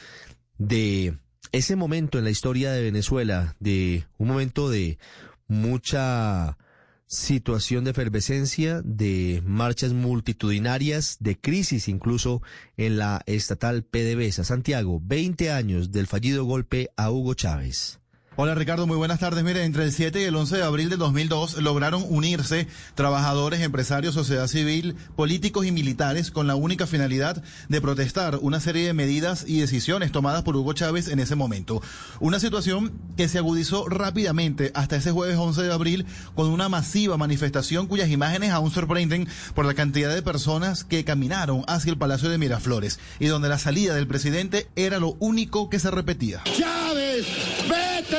de 0.58 1.18
ese 1.52 1.76
momento 1.76 2.18
en 2.18 2.24
la 2.24 2.30
historia 2.30 2.72
de 2.72 2.82
Venezuela, 2.82 3.56
de 3.60 4.06
un 4.18 4.28
momento 4.28 4.68
de 4.68 4.98
mucha 5.46 6.58
situación 7.06 7.84
de 7.84 7.90
efervescencia, 7.92 8.82
de 8.82 9.42
marchas 9.44 9.92
multitudinarias, 9.92 11.18
de 11.20 11.38
crisis 11.38 11.88
incluso 11.88 12.42
en 12.76 12.98
la 12.98 13.22
estatal 13.26 13.84
PDVSA. 13.84 14.44
Santiago, 14.44 15.00
20 15.02 15.50
años 15.50 15.92
del 15.92 16.06
fallido 16.06 16.44
golpe 16.44 16.90
a 16.96 17.10
Hugo 17.10 17.34
Chávez. 17.34 18.00
Hola 18.36 18.56
Ricardo, 18.56 18.88
muy 18.88 18.96
buenas 18.96 19.20
tardes. 19.20 19.44
Mire, 19.44 19.62
entre 19.62 19.84
el 19.84 19.92
7 19.92 20.20
y 20.20 20.24
el 20.24 20.34
11 20.34 20.56
de 20.56 20.64
abril 20.64 20.90
de 20.90 20.96
2002 20.96 21.62
lograron 21.62 22.04
unirse 22.08 22.66
trabajadores, 22.96 23.60
empresarios, 23.60 24.14
sociedad 24.14 24.48
civil, 24.48 24.96
políticos 25.14 25.66
y 25.66 25.70
militares 25.70 26.32
con 26.32 26.48
la 26.48 26.56
única 26.56 26.88
finalidad 26.88 27.44
de 27.68 27.80
protestar 27.80 28.40
una 28.42 28.58
serie 28.58 28.86
de 28.86 28.92
medidas 28.92 29.44
y 29.46 29.60
decisiones 29.60 30.10
tomadas 30.10 30.42
por 30.42 30.56
Hugo 30.56 30.72
Chávez 30.72 31.06
en 31.06 31.20
ese 31.20 31.36
momento. 31.36 31.80
Una 32.18 32.40
situación 32.40 32.92
que 33.16 33.28
se 33.28 33.38
agudizó 33.38 33.88
rápidamente 33.88 34.72
hasta 34.74 34.96
ese 34.96 35.12
jueves 35.12 35.36
11 35.36 35.62
de 35.62 35.72
abril 35.72 36.06
con 36.34 36.48
una 36.48 36.68
masiva 36.68 37.16
manifestación 37.16 37.86
cuyas 37.86 38.10
imágenes 38.10 38.50
aún 38.50 38.72
sorprenden 38.72 39.28
por 39.54 39.64
la 39.64 39.74
cantidad 39.74 40.12
de 40.12 40.22
personas 40.22 40.82
que 40.82 41.04
caminaron 41.04 41.62
hacia 41.68 41.92
el 41.92 41.98
Palacio 41.98 42.30
de 42.30 42.38
Miraflores 42.38 42.98
y 43.20 43.26
donde 43.26 43.48
la 43.48 43.60
salida 43.60 43.94
del 43.94 44.08
presidente 44.08 44.66
era 44.74 44.98
lo 44.98 45.14
único 45.20 45.70
que 45.70 45.78
se 45.78 45.92
repetía. 45.92 46.42
Chávez, 46.58 47.28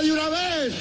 de 0.05 0.11
una 0.11 0.29
vez. 0.29 0.73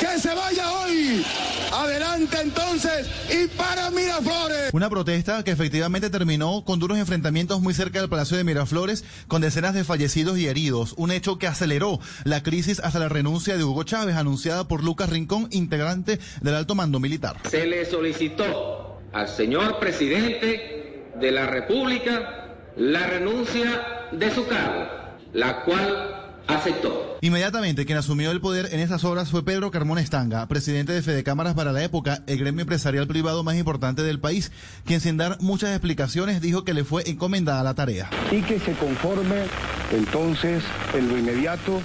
Que 0.00 0.18
se 0.18 0.34
vaya 0.34 0.72
hoy. 0.72 1.24
Adelante 1.72 2.38
entonces 2.42 3.08
y 3.30 3.48
para 3.48 3.90
Miraflores. 3.90 4.70
Una 4.72 4.88
protesta 4.88 5.42
que 5.44 5.50
efectivamente 5.50 6.10
terminó 6.10 6.64
con 6.64 6.78
duros 6.78 6.98
enfrentamientos 6.98 7.60
muy 7.60 7.74
cerca 7.74 8.00
del 8.00 8.08
Palacio 8.08 8.36
de 8.36 8.44
Miraflores, 8.44 9.04
con 9.28 9.42
decenas 9.42 9.74
de 9.74 9.84
fallecidos 9.84 10.38
y 10.38 10.46
heridos. 10.46 10.94
Un 10.96 11.10
hecho 11.10 11.38
que 11.38 11.46
aceleró 11.46 12.00
la 12.24 12.42
crisis 12.42 12.80
hasta 12.80 12.98
la 12.98 13.08
renuncia 13.08 13.56
de 13.56 13.64
Hugo 13.64 13.84
Chávez, 13.84 14.16
anunciada 14.16 14.68
por 14.68 14.82
Lucas 14.84 15.10
Rincón, 15.10 15.48
integrante 15.50 16.18
del 16.40 16.54
alto 16.54 16.74
mando 16.74 17.00
militar. 17.00 17.36
Se 17.48 17.66
le 17.66 17.84
solicitó 17.84 19.00
al 19.12 19.28
señor 19.28 19.78
presidente 19.78 21.04
de 21.18 21.30
la 21.30 21.46
República 21.46 22.56
la 22.76 23.06
renuncia 23.06 24.08
de 24.12 24.30
su 24.30 24.46
cargo, 24.46 24.86
la 25.32 25.62
cual 25.64 26.15
aceptó. 26.46 27.18
Inmediatamente 27.22 27.86
quien 27.86 27.98
asumió 27.98 28.30
el 28.30 28.40
poder 28.40 28.68
en 28.72 28.80
esas 28.80 29.04
horas 29.04 29.30
fue 29.30 29.44
Pedro 29.44 29.70
Carmona 29.70 30.00
Estanga, 30.00 30.46
presidente 30.46 30.92
de 30.92 31.02
Fede 31.02 31.24
Cámaras 31.24 31.54
para 31.54 31.72
la 31.72 31.82
época, 31.82 32.22
el 32.26 32.38
gremio 32.38 32.62
empresarial 32.62 33.06
privado 33.06 33.42
más 33.42 33.56
importante 33.56 34.02
del 34.02 34.20
país, 34.20 34.52
quien 34.84 35.00
sin 35.00 35.16
dar 35.16 35.38
muchas 35.40 35.70
explicaciones 35.70 36.40
dijo 36.40 36.64
que 36.64 36.74
le 36.74 36.84
fue 36.84 37.08
encomendada 37.08 37.62
la 37.62 37.74
tarea. 37.74 38.10
Y 38.30 38.42
que 38.42 38.60
se 38.60 38.72
conforme 38.72 39.44
entonces 39.92 40.62
en 40.94 41.08
lo 41.08 41.18
inmediato 41.18 41.80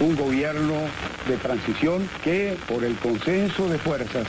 un 0.00 0.16
gobierno 0.16 0.74
de 1.28 1.36
transición 1.36 2.08
que 2.22 2.56
por 2.68 2.84
el 2.84 2.96
consenso 2.96 3.68
de 3.68 3.78
fuerzas 3.78 4.26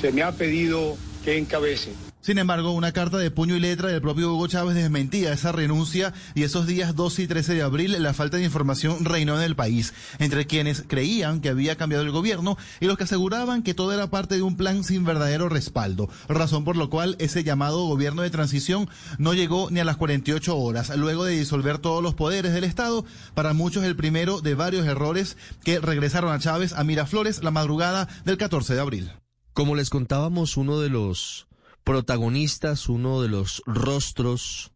se 0.00 0.12
me 0.12 0.22
ha 0.22 0.32
pedido 0.32 0.96
que 1.24 1.38
encabece. 1.38 1.92
Sin 2.22 2.38
embargo, 2.38 2.70
una 2.70 2.92
carta 2.92 3.18
de 3.18 3.32
puño 3.32 3.56
y 3.56 3.60
letra 3.60 3.88
del 3.88 4.00
propio 4.00 4.32
Hugo 4.32 4.46
Chávez 4.46 4.76
desmentía 4.76 5.32
esa 5.32 5.50
renuncia 5.50 6.14
y 6.36 6.44
esos 6.44 6.68
días 6.68 6.94
12 6.94 7.22
y 7.22 7.26
13 7.26 7.54
de 7.54 7.62
abril 7.62 8.00
la 8.00 8.14
falta 8.14 8.36
de 8.36 8.44
información 8.44 9.04
reinó 9.04 9.34
en 9.36 9.42
el 9.42 9.56
país, 9.56 9.92
entre 10.20 10.46
quienes 10.46 10.84
creían 10.86 11.40
que 11.40 11.48
había 11.48 11.76
cambiado 11.76 12.04
el 12.04 12.12
gobierno 12.12 12.56
y 12.78 12.86
los 12.86 12.96
que 12.96 13.02
aseguraban 13.02 13.64
que 13.64 13.74
todo 13.74 13.92
era 13.92 14.08
parte 14.08 14.36
de 14.36 14.42
un 14.42 14.56
plan 14.56 14.84
sin 14.84 15.04
verdadero 15.04 15.48
respaldo, 15.48 16.08
razón 16.28 16.62
por 16.62 16.76
lo 16.76 16.90
cual 16.90 17.16
ese 17.18 17.42
llamado 17.42 17.88
gobierno 17.88 18.22
de 18.22 18.30
transición 18.30 18.88
no 19.18 19.34
llegó 19.34 19.68
ni 19.72 19.80
a 19.80 19.84
las 19.84 19.96
48 19.96 20.56
horas, 20.56 20.96
luego 20.96 21.24
de 21.24 21.36
disolver 21.36 21.78
todos 21.78 22.04
los 22.04 22.14
poderes 22.14 22.52
del 22.52 22.62
Estado, 22.62 23.04
para 23.34 23.52
muchos 23.52 23.82
el 23.82 23.96
primero 23.96 24.40
de 24.40 24.54
varios 24.54 24.86
errores 24.86 25.36
que 25.64 25.80
regresaron 25.80 26.32
a 26.32 26.38
Chávez 26.38 26.72
a 26.72 26.84
Miraflores 26.84 27.42
la 27.42 27.50
madrugada 27.50 28.06
del 28.24 28.36
14 28.36 28.74
de 28.74 28.80
abril. 28.80 29.10
Como 29.54 29.74
les 29.74 29.90
contábamos, 29.90 30.56
uno 30.56 30.78
de 30.78 30.88
los 30.88 31.48
protagonistas, 31.84 32.88
uno 32.88 33.22
de 33.22 33.28
los 33.28 33.62
rostros 33.66 34.72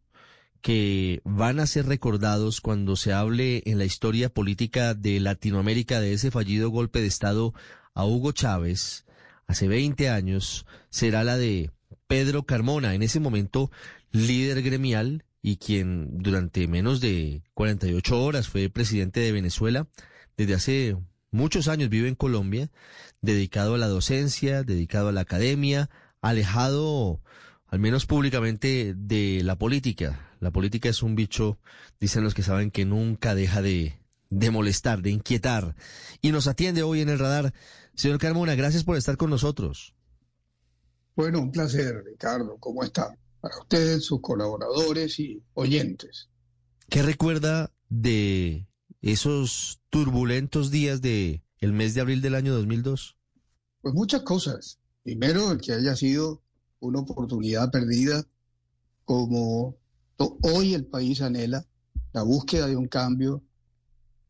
que 0.60 1.20
van 1.24 1.60
a 1.60 1.66
ser 1.66 1.86
recordados 1.86 2.60
cuando 2.60 2.96
se 2.96 3.12
hable 3.12 3.62
en 3.66 3.78
la 3.78 3.84
historia 3.84 4.28
política 4.28 4.94
de 4.94 5.20
Latinoamérica 5.20 6.00
de 6.00 6.12
ese 6.12 6.30
fallido 6.30 6.70
golpe 6.70 7.00
de 7.00 7.06
Estado 7.06 7.54
a 7.94 8.04
Hugo 8.04 8.32
Chávez 8.32 9.04
hace 9.46 9.68
20 9.68 10.10
años, 10.10 10.66
será 10.90 11.22
la 11.22 11.36
de 11.36 11.70
Pedro 12.06 12.44
Carmona, 12.44 12.94
en 12.94 13.02
ese 13.02 13.20
momento 13.20 13.70
líder 14.10 14.62
gremial 14.62 15.24
y 15.40 15.56
quien 15.56 16.18
durante 16.18 16.66
menos 16.66 17.00
de 17.00 17.42
48 17.54 18.20
horas 18.20 18.48
fue 18.48 18.68
presidente 18.68 19.20
de 19.20 19.32
Venezuela, 19.32 19.86
desde 20.36 20.54
hace 20.54 20.96
muchos 21.30 21.68
años 21.68 21.90
vive 21.90 22.08
en 22.08 22.16
Colombia, 22.16 22.70
dedicado 23.20 23.74
a 23.74 23.78
la 23.78 23.86
docencia, 23.86 24.64
dedicado 24.64 25.08
a 25.08 25.12
la 25.12 25.20
academia, 25.20 25.88
alejado, 26.28 27.20
al 27.66 27.78
menos 27.78 28.06
públicamente, 28.06 28.94
de 28.96 29.42
la 29.44 29.56
política. 29.56 30.30
La 30.40 30.50
política 30.50 30.88
es 30.88 31.02
un 31.02 31.14
bicho, 31.14 31.58
dicen 32.00 32.24
los 32.24 32.34
que 32.34 32.42
saben, 32.42 32.70
que 32.70 32.84
nunca 32.84 33.34
deja 33.34 33.62
de, 33.62 34.00
de 34.30 34.50
molestar, 34.50 35.02
de 35.02 35.10
inquietar. 35.10 35.76
Y 36.20 36.32
nos 36.32 36.46
atiende 36.46 36.82
hoy 36.82 37.00
en 37.00 37.08
el 37.08 37.18
radar. 37.18 37.54
Señor 37.94 38.18
Carmona, 38.18 38.54
gracias 38.54 38.84
por 38.84 38.96
estar 38.96 39.16
con 39.16 39.30
nosotros. 39.30 39.94
Bueno, 41.14 41.40
un 41.40 41.50
placer, 41.50 42.04
Ricardo. 42.04 42.58
¿Cómo 42.58 42.82
está? 42.82 43.16
Para 43.40 43.58
ustedes, 43.58 44.04
sus 44.04 44.20
colaboradores 44.20 45.18
y 45.18 45.42
oyentes. 45.54 46.28
¿Qué 46.90 47.02
recuerda 47.02 47.72
de 47.88 48.68
esos 49.00 49.80
turbulentos 49.88 50.70
días 50.70 51.00
de 51.00 51.42
el 51.58 51.72
mes 51.72 51.94
de 51.94 52.02
abril 52.02 52.20
del 52.20 52.34
año 52.34 52.52
2002? 52.52 53.16
Pues 53.80 53.94
muchas 53.94 54.22
cosas. 54.22 54.78
Primero, 55.06 55.52
el 55.52 55.60
que 55.60 55.72
haya 55.72 55.94
sido 55.94 56.42
una 56.80 56.98
oportunidad 56.98 57.70
perdida, 57.70 58.26
como 59.04 59.76
hoy 60.42 60.74
el 60.74 60.84
país 60.84 61.22
anhela, 61.22 61.64
la 62.12 62.24
búsqueda 62.24 62.66
de 62.66 62.74
un 62.74 62.88
cambio, 62.88 63.44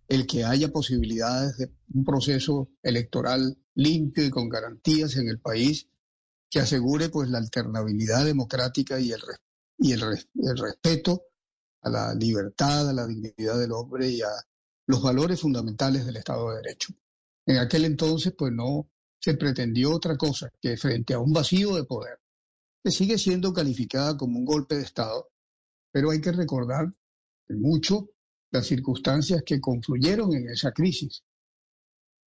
el 0.06 0.26
que 0.26 0.44
haya 0.44 0.70
posibilidades 0.70 1.56
de 1.56 1.72
un 1.94 2.04
proceso 2.04 2.68
electoral 2.82 3.56
limpio 3.74 4.26
y 4.26 4.28
con 4.28 4.50
garantías 4.50 5.16
en 5.16 5.28
el 5.28 5.40
país 5.40 5.88
que 6.50 6.60
asegure 6.60 7.08
pues 7.08 7.30
la 7.30 7.38
alternabilidad 7.38 8.26
democrática 8.26 9.00
y 9.00 9.12
el, 9.12 9.22
y 9.78 9.92
el, 9.92 10.02
el 10.02 10.58
respeto 10.58 11.22
a 11.80 11.88
la 11.88 12.14
libertad, 12.14 12.90
a 12.90 12.92
la 12.92 13.06
dignidad 13.06 13.58
del 13.58 13.72
hombre 13.72 14.10
y 14.10 14.20
a 14.20 14.28
los 14.84 15.02
valores 15.02 15.40
fundamentales 15.40 16.04
del 16.04 16.18
Estado 16.18 16.50
de 16.50 16.56
Derecho. 16.56 16.92
En 17.46 17.56
aquel 17.56 17.86
entonces 17.86 18.34
pues 18.36 18.52
no 18.52 18.90
se 19.18 19.34
pretendió 19.34 19.94
otra 19.94 20.16
cosa 20.16 20.52
que 20.60 20.76
frente 20.76 21.14
a 21.14 21.18
un 21.18 21.32
vacío 21.32 21.74
de 21.74 21.84
poder, 21.84 22.18
que 22.82 22.90
sigue 22.90 23.18
siendo 23.18 23.52
calificada 23.52 24.16
como 24.16 24.38
un 24.38 24.44
golpe 24.44 24.76
de 24.76 24.82
Estado, 24.82 25.28
pero 25.90 26.10
hay 26.10 26.20
que 26.20 26.32
recordar 26.32 26.92
mucho 27.48 28.10
las 28.50 28.66
circunstancias 28.66 29.42
que 29.44 29.60
confluyeron 29.60 30.32
en 30.34 30.50
esa 30.50 30.72
crisis, 30.72 31.24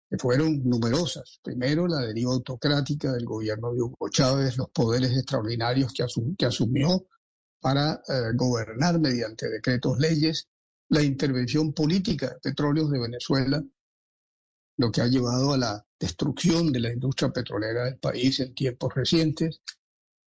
que 0.09 0.17
fueron 0.17 0.63
numerosas. 0.67 1.39
Primero, 1.43 1.87
la 1.87 2.01
deriva 2.01 2.33
autocrática 2.33 3.11
del 3.11 3.25
gobierno 3.25 3.73
de 3.73 3.81
Hugo 3.81 4.09
Chávez, 4.09 4.57
los 4.57 4.69
poderes 4.69 5.11
extraordinarios 5.11 5.93
que, 5.93 6.03
asumió 6.45 7.05
para 7.59 8.01
eh, 8.07 8.31
gobernar 8.35 8.99
mediante 8.99 9.49
decretos 9.49 9.99
leyes, 9.99 10.47
la 10.89 11.03
intervención 11.03 11.73
política 11.73 12.29
de 12.29 12.39
petróleos 12.39 12.89
de 12.89 12.99
Venezuela, 12.99 13.63
lo 14.77 14.91
que 14.91 15.01
ha 15.01 15.07
llevado 15.07 15.53
a 15.53 15.57
la 15.57 15.85
destrucción 15.99 16.71
de 16.71 16.79
la 16.79 16.93
industria 16.93 17.29
petrolera 17.31 17.85
del 17.85 17.97
país 17.97 18.39
en 18.39 18.55
tiempos 18.55 18.93
recientes 18.95 19.61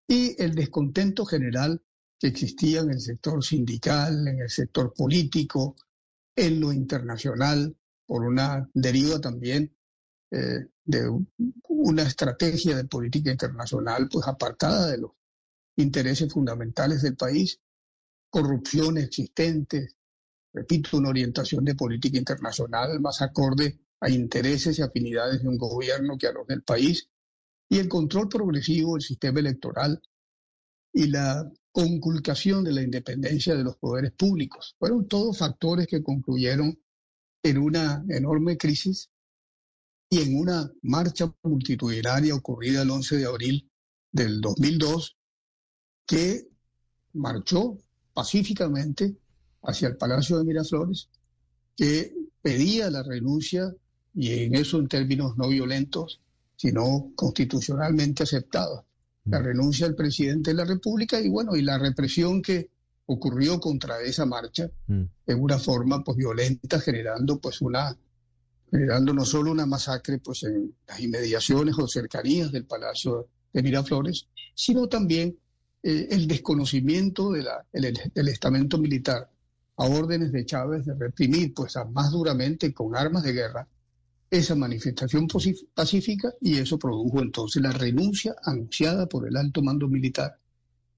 y 0.07 0.35
el 0.41 0.53
descontento 0.53 1.25
general 1.25 1.81
que 2.19 2.27
existía 2.27 2.81
en 2.81 2.91
el 2.91 2.99
sector 2.99 3.43
sindical, 3.43 4.27
en 4.27 4.41
el 4.41 4.49
sector 4.49 4.93
político, 4.93 5.75
en 6.35 6.59
lo 6.59 6.71
internacional, 6.73 7.75
por 8.05 8.23
una 8.23 8.69
deriva 8.73 9.19
también 9.19 9.73
eh, 10.31 10.67
de 10.83 11.09
una 11.69 12.03
estrategia 12.03 12.75
de 12.75 12.85
política 12.85 13.31
internacional 13.31 14.09
pues 14.11 14.27
apartada 14.27 14.87
de 14.91 14.97
los 14.97 15.11
intereses 15.77 16.31
fundamentales 16.31 17.01
del 17.01 17.15
país, 17.15 17.59
corrupción 18.29 18.97
existente, 18.97 19.89
repito, 20.53 20.97
una 20.97 21.09
orientación 21.09 21.63
de 21.63 21.75
política 21.75 22.17
internacional 22.17 22.99
más 22.99 23.21
acorde 23.21 23.79
a 24.01 24.09
intereses 24.09 24.77
y 24.77 24.81
afinidades 24.81 25.41
de 25.41 25.47
un 25.47 25.57
gobierno 25.57 26.17
que 26.17 26.27
a 26.27 26.33
los 26.33 26.47
del 26.47 26.63
país, 26.63 27.07
y 27.69 27.77
el 27.77 27.87
control 27.87 28.27
progresivo 28.27 28.95
del 28.95 29.01
sistema 29.01 29.39
electoral 29.39 30.01
y 30.91 31.07
la 31.07 31.49
conculcación 31.71 32.63
de 32.63 32.73
la 32.73 32.81
independencia 32.81 33.55
de 33.55 33.63
los 33.63 33.77
poderes 33.77 34.11
públicos. 34.11 34.75
Fueron 34.77 35.07
todos 35.07 35.37
factores 35.37 35.87
que 35.87 36.03
concluyeron 36.03 36.77
en 37.43 37.57
una 37.57 38.03
enorme 38.09 38.57
crisis 38.57 39.09
y 40.09 40.19
en 40.19 40.37
una 40.37 40.69
marcha 40.81 41.33
multitudinaria 41.43 42.35
ocurrida 42.35 42.81
el 42.81 42.89
11 42.89 43.17
de 43.17 43.25
abril 43.25 43.71
del 44.11 44.41
2002 44.41 45.15
que 46.05 46.49
marchó 47.13 47.77
pacíficamente 48.13 49.15
hacia 49.63 49.87
el 49.87 49.95
Palacio 49.95 50.37
de 50.37 50.43
Miraflores, 50.43 51.09
que 51.77 52.13
pedía 52.41 52.89
la 52.89 53.03
renuncia 53.03 53.73
y 54.13 54.43
en 54.43 54.55
eso 54.55 54.79
en 54.79 54.87
términos 54.87 55.37
no 55.37 55.47
violentos, 55.47 56.19
sino 56.55 57.11
constitucionalmente 57.15 58.23
aceptados. 58.23 58.83
La 59.25 59.39
mm. 59.39 59.43
renuncia 59.43 59.85
del 59.87 59.95
presidente 59.95 60.51
de 60.51 60.57
la 60.57 60.65
República 60.65 61.19
y 61.19 61.29
bueno, 61.29 61.55
y 61.55 61.61
la 61.61 61.77
represión 61.77 62.41
que 62.41 62.69
ocurrió 63.05 63.59
contra 63.59 64.01
esa 64.01 64.25
marcha 64.25 64.69
mm. 64.87 65.03
en 65.27 65.41
una 65.41 65.59
forma 65.59 66.03
pues 66.03 66.17
violenta, 66.17 66.79
generando 66.79 67.39
pues 67.39 67.61
una 67.61 67.97
generando 68.69 69.13
no 69.13 69.25
solo 69.25 69.51
una 69.51 69.65
masacre 69.65 70.19
pues 70.19 70.43
en 70.43 70.73
las 70.87 70.99
inmediaciones 71.01 71.77
o 71.77 71.87
cercanías 71.87 72.53
del 72.53 72.65
Palacio 72.65 73.27
de 73.51 73.61
Miraflores, 73.61 74.27
sino 74.55 74.87
también 74.87 75.37
eh, 75.83 76.07
el 76.09 76.25
desconocimiento 76.25 77.31
de 77.31 77.43
la, 77.43 77.65
del 77.73 78.27
estamento 78.29 78.77
militar 78.77 79.29
a 79.75 79.83
órdenes 79.83 80.31
de 80.31 80.45
Chávez 80.45 80.85
de 80.85 80.93
reprimir 80.93 81.53
pues 81.53 81.75
a 81.75 81.83
más 81.83 82.11
duramente 82.11 82.73
con 82.73 82.95
armas 82.95 83.23
de 83.23 83.33
guerra 83.33 83.67
esa 84.31 84.55
manifestación 84.55 85.27
pacífica 85.75 86.33
y 86.39 86.57
eso 86.57 86.79
produjo 86.79 87.21
entonces 87.21 87.61
la 87.61 87.73
renuncia 87.73 88.33
anunciada 88.43 89.05
por 89.05 89.27
el 89.27 89.35
alto 89.35 89.61
mando 89.61 89.89
militar, 89.89 90.39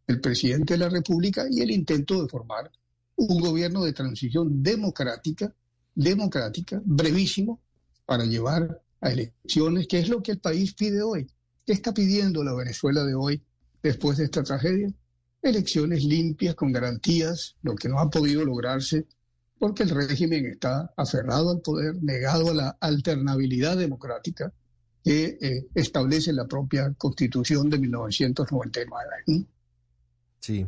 el 0.06 0.22
presidente 0.22 0.76
de 0.76 0.78
la 0.78 0.90
República 0.90 1.48
y 1.50 1.62
el 1.62 1.72
intento 1.72 2.22
de 2.22 2.30
formar 2.30 2.72
un 3.16 3.42
gobierno 3.42 3.84
de 3.84 3.94
transición 3.94 4.62
democrática, 4.62 5.52
democrática, 5.96 6.80
brevísimo, 6.86 7.60
para 8.06 8.24
llevar 8.26 8.82
a 9.02 9.12
elecciones, 9.12 9.88
que 9.88 10.00
es 10.00 10.10
lo 10.10 10.22
que 10.22 10.34
el 10.34 10.40
país 10.40 10.74
pide 10.76 11.02
hoy. 11.02 11.26
¿Qué 11.66 11.74
está 11.74 11.92
pidiendo 11.92 12.44
la 12.44 12.54
Venezuela 12.54 13.04
de 13.04 13.16
hoy 13.16 13.42
después 13.82 14.18
de 14.18 14.26
esta 14.26 14.44
tragedia? 14.44 14.94
Elecciones 15.42 16.04
limpias, 16.04 16.54
con 16.54 16.72
garantías, 16.72 17.56
lo 17.64 17.76
que 17.76 17.90
no 17.90 18.00
ha 18.00 18.10
podido 18.12 18.46
lograrse 18.46 19.08
porque 19.64 19.84
el 19.84 19.92
régimen 19.92 20.46
está 20.46 20.92
aferrado 20.98 21.52
al 21.52 21.62
poder, 21.62 21.96
negado 22.04 22.52
a 22.52 22.54
la 22.54 22.78
alternabilidad 22.82 23.78
democrática 23.78 24.52
que 25.06 25.38
eh, 25.40 25.68
establece 25.74 26.34
la 26.34 26.50
propia 26.50 26.94
Constitución 26.98 27.70
de 27.70 27.80
1999. 27.80 29.48
Sí. 30.42 30.68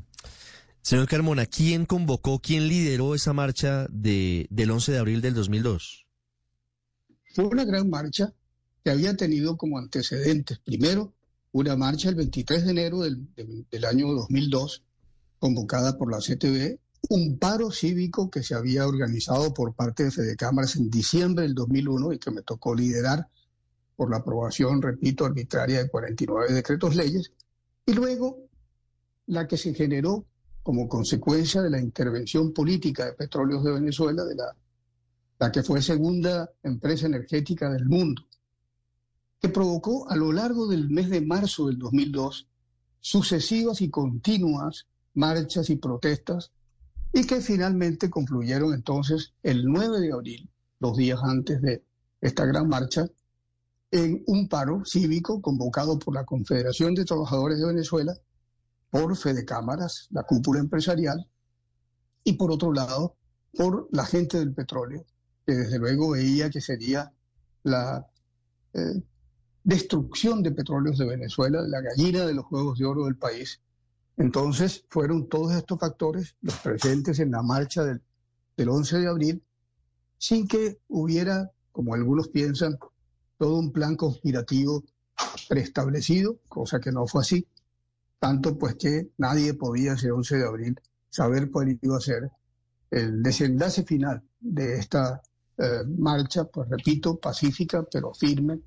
Señor 0.81 1.10
Carmona, 1.10 1.45
¿quién 1.45 1.86
convocó, 1.86 2.39
quién 2.39 2.69
lideró 2.69 3.15
esa 3.15 3.34
marcha 3.34 3.86
de, 3.89 4.47
del 4.49 4.71
11 4.71 4.93
de 4.93 4.97
abril 4.97 5.19
del 5.19 5.34
2002? 5.34 6.05
Fue 7.34 7.43
una 7.47 7.65
gran 7.65 7.89
marcha 7.89 8.34
que 8.81 8.91
había 8.91 9.17
tenido 9.17 9.58
como 9.58 9.77
antecedentes, 9.77 10.60
primero, 10.60 11.13
una 11.51 11.75
marcha 11.75 12.08
el 12.08 12.15
23 12.15 12.63
de 12.63 12.71
enero 12.71 13.01
del, 13.01 13.27
del 13.69 13.84
año 13.84 14.13
2002, 14.13 14.86
convocada 15.38 15.97
por 15.97 16.10
la 16.10 16.19
CTV, 16.19 16.79
un 17.09 17.37
paro 17.37 17.71
cívico 17.71 18.29
que 18.29 18.43
se 18.43 18.55
había 18.55 18.87
organizado 18.87 19.53
por 19.53 19.73
parte 19.73 20.03
de 20.03 20.11
Fede 20.11 20.35
Cámaras 20.35 20.75
en 20.75 20.89
diciembre 20.89 21.43
del 21.43 21.55
2001 21.55 22.13
y 22.13 22.19
que 22.19 22.31
me 22.31 22.41
tocó 22.41 22.73
liderar 22.73 23.27
por 23.95 24.09
la 24.09 24.17
aprobación, 24.17 24.81
repito, 24.81 25.25
arbitraria 25.25 25.83
de 25.83 25.89
49 25.89 26.53
decretos 26.53 26.95
leyes. 26.95 27.31
Y 27.85 27.93
luego 27.93 28.45
la 29.27 29.47
que 29.47 29.57
se 29.57 29.73
generó 29.73 30.25
como 30.63 30.87
consecuencia 30.87 31.61
de 31.61 31.69
la 31.69 31.79
intervención 31.79 32.51
política 32.51 33.05
de 33.05 33.13
Petróleos 33.13 33.63
de 33.63 33.71
Venezuela, 33.71 34.23
de 34.25 34.35
la, 34.35 34.55
la 35.39 35.51
que 35.51 35.63
fue 35.63 35.81
segunda 35.81 36.49
empresa 36.63 37.05
energética 37.05 37.69
del 37.69 37.85
mundo, 37.85 38.23
que 39.39 39.49
provocó 39.49 40.09
a 40.09 40.15
lo 40.15 40.31
largo 40.31 40.67
del 40.67 40.89
mes 40.89 41.09
de 41.09 41.21
marzo 41.21 41.67
del 41.67 41.77
2002 41.77 42.47
sucesivas 42.99 43.81
y 43.81 43.89
continuas 43.89 44.87
marchas 45.13 45.69
y 45.69 45.75
protestas 45.75 46.51
y 47.15 47.25
que 47.25 47.39
finalmente 47.39 48.10
concluyeron 48.10 48.73
entonces 48.73 49.32
el 49.41 49.63
9 49.63 50.01
de 50.01 50.12
abril, 50.12 50.49
dos 50.82 50.97
días 50.97 51.17
antes 51.23 51.62
de 51.62 51.82
esta 52.19 52.43
gran 52.45 52.67
marcha, 52.67 53.08
en 53.89 54.21
un 54.28 54.49
paro 54.49 54.84
cívico 54.84 55.41
convocado 55.41 55.97
por 55.97 56.13
la 56.13 56.25
Confederación 56.25 56.93
de 56.93 57.06
Trabajadores 57.06 57.58
de 57.58 57.67
Venezuela, 57.67 58.13
por 58.89 59.15
Fede 59.15 59.45
Cámaras, 59.45 60.10
la 60.12 60.23
cúpula 60.23 60.60
empresarial, 60.60 61.25
y 62.25 62.34
por 62.34 62.51
otro 62.51 62.73
lado, 62.73 63.15
por 63.54 63.88
la 63.91 64.06
gente 64.06 64.38
del 64.38 64.54
petróleo, 64.54 65.06
que 65.45 65.54
desde 65.54 65.80
luego 65.80 66.12
veía 66.12 66.49
que 66.49 66.60
sería 66.60 67.13
la 67.63 68.06
eh, 68.73 69.01
destrucción 69.63 70.43
de 70.43 70.51
petróleos 70.51 70.97
de 70.97 71.06
Venezuela, 71.06 71.62
la 71.62 71.80
gallina 71.80 72.25
de 72.25 72.34
los 72.34 72.43
Juegos 72.43 72.78
de 72.78 72.84
Oro 72.84 73.06
del 73.06 73.15
país. 73.15 73.62
Entonces 74.17 74.86
fueron 74.89 75.28
todos 75.28 75.54
estos 75.54 75.80
factores 75.80 76.36
los 76.41 76.56
presentes 76.56 77.19
en 77.19 77.32
la 77.32 77.41
marcha 77.41 77.84
del, 77.84 78.01
del 78.56 78.69
11 78.69 78.99
de 78.99 79.08
abril, 79.08 79.43
sin 80.17 80.47
que 80.47 80.80
hubiera, 80.88 81.51
como 81.71 81.93
algunos 81.93 82.30
piensan, 82.30 82.78
todo 83.38 83.58
un 83.58 83.71
plan 83.71 83.95
conspirativo 83.95 84.84
preestablecido, 85.49 86.39
cosa 86.47 86.80
que 86.80 86.91
no 86.91 87.06
fue 87.08 87.21
así, 87.21 87.47
tanto 88.19 88.58
pues 88.58 88.75
que 88.75 89.10
nadie 89.17 89.54
podía 89.54 89.93
ese 89.93 90.12
11 90.12 90.38
de 90.38 90.45
abril 90.45 90.82
saber 91.10 91.51
cuál 91.51 91.78
iba 91.82 91.97
a 91.97 92.01
ser 92.01 92.30
el 92.91 93.21
desenlace 93.21 93.84
final 93.84 94.23
de 94.39 94.78
esta 94.78 95.21
eh, 95.58 95.84
marcha, 95.97 96.45
pues 96.45 96.69
repito, 96.69 97.17
pacífica 97.17 97.84
pero 97.84 98.13
firme, 98.13 98.60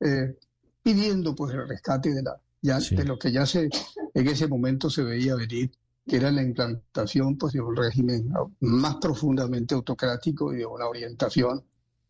eh, 0.00 0.36
pidiendo 0.82 1.34
pues 1.34 1.54
el 1.54 1.68
rescate 1.68 2.12
de 2.12 2.22
la 2.22 2.40
ya 2.60 2.78
de 2.78 3.04
lo 3.04 3.18
que 3.18 3.32
ya 3.32 3.44
se 3.44 3.68
en 4.14 4.28
ese 4.28 4.48
momento 4.48 4.90
se 4.90 5.02
veía 5.02 5.34
venir, 5.34 5.70
que 6.06 6.16
era 6.16 6.30
la 6.30 6.42
implantación 6.42 7.36
pues 7.38 7.52
de 7.52 7.60
un 7.60 7.76
régimen 7.76 8.32
más 8.60 8.96
profundamente 8.96 9.74
autocrático 9.74 10.52
y 10.52 10.58
de 10.58 10.66
una 10.66 10.86
orientación 10.86 11.64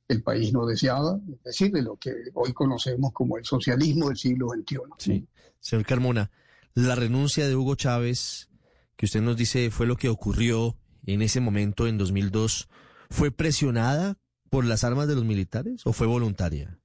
el 0.08 0.22
país 0.22 0.52
no 0.52 0.66
deseaba, 0.66 1.18
es 1.32 1.42
decir, 1.42 1.72
de 1.72 1.82
lo 1.82 1.96
que 1.96 2.12
hoy 2.34 2.52
conocemos 2.52 3.12
como 3.12 3.38
el 3.38 3.44
socialismo 3.44 4.08
del 4.08 4.16
siglo 4.16 4.48
XXI. 4.48 4.76
Sí, 4.98 5.26
señor 5.60 5.86
Carmona, 5.86 6.30
la 6.74 6.94
renuncia 6.94 7.46
de 7.46 7.56
Hugo 7.56 7.74
Chávez, 7.76 8.50
que 8.96 9.06
usted 9.06 9.22
nos 9.22 9.36
dice 9.36 9.70
fue 9.70 9.86
lo 9.86 9.96
que 9.96 10.08
ocurrió 10.08 10.76
en 11.06 11.22
ese 11.22 11.40
momento, 11.40 11.86
en 11.86 11.98
2002, 11.98 12.68
¿fue 13.10 13.30
presionada 13.30 14.18
por 14.50 14.64
las 14.64 14.84
armas 14.84 15.08
de 15.08 15.14
los 15.14 15.24
militares 15.24 15.82
o 15.86 15.92
fue 15.92 16.06
voluntaria? 16.06 16.78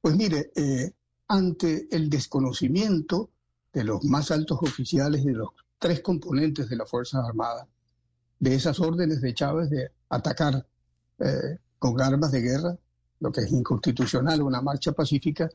Pues 0.00 0.16
mire, 0.16 0.50
eh, 0.56 0.92
ante 1.28 1.88
el 1.90 2.08
desconocimiento 2.08 3.30
de 3.72 3.84
los 3.84 4.04
más 4.04 4.30
altos 4.30 4.58
oficiales 4.62 5.24
de 5.24 5.32
los 5.32 5.50
tres 5.78 6.00
componentes 6.00 6.68
de 6.68 6.76
las 6.76 6.90
Fuerzas 6.90 7.24
Armadas, 7.24 7.66
de 8.38 8.54
esas 8.54 8.80
órdenes 8.80 9.20
de 9.20 9.34
Chávez 9.34 9.70
de 9.70 9.90
atacar 10.08 10.66
eh, 11.18 11.58
con 11.78 12.00
armas 12.00 12.32
de 12.32 12.40
guerra, 12.40 12.76
lo 13.20 13.30
que 13.30 13.42
es 13.42 13.52
inconstitucional, 13.52 14.42
una 14.42 14.62
marcha 14.62 14.92
pacífica, 14.92 15.48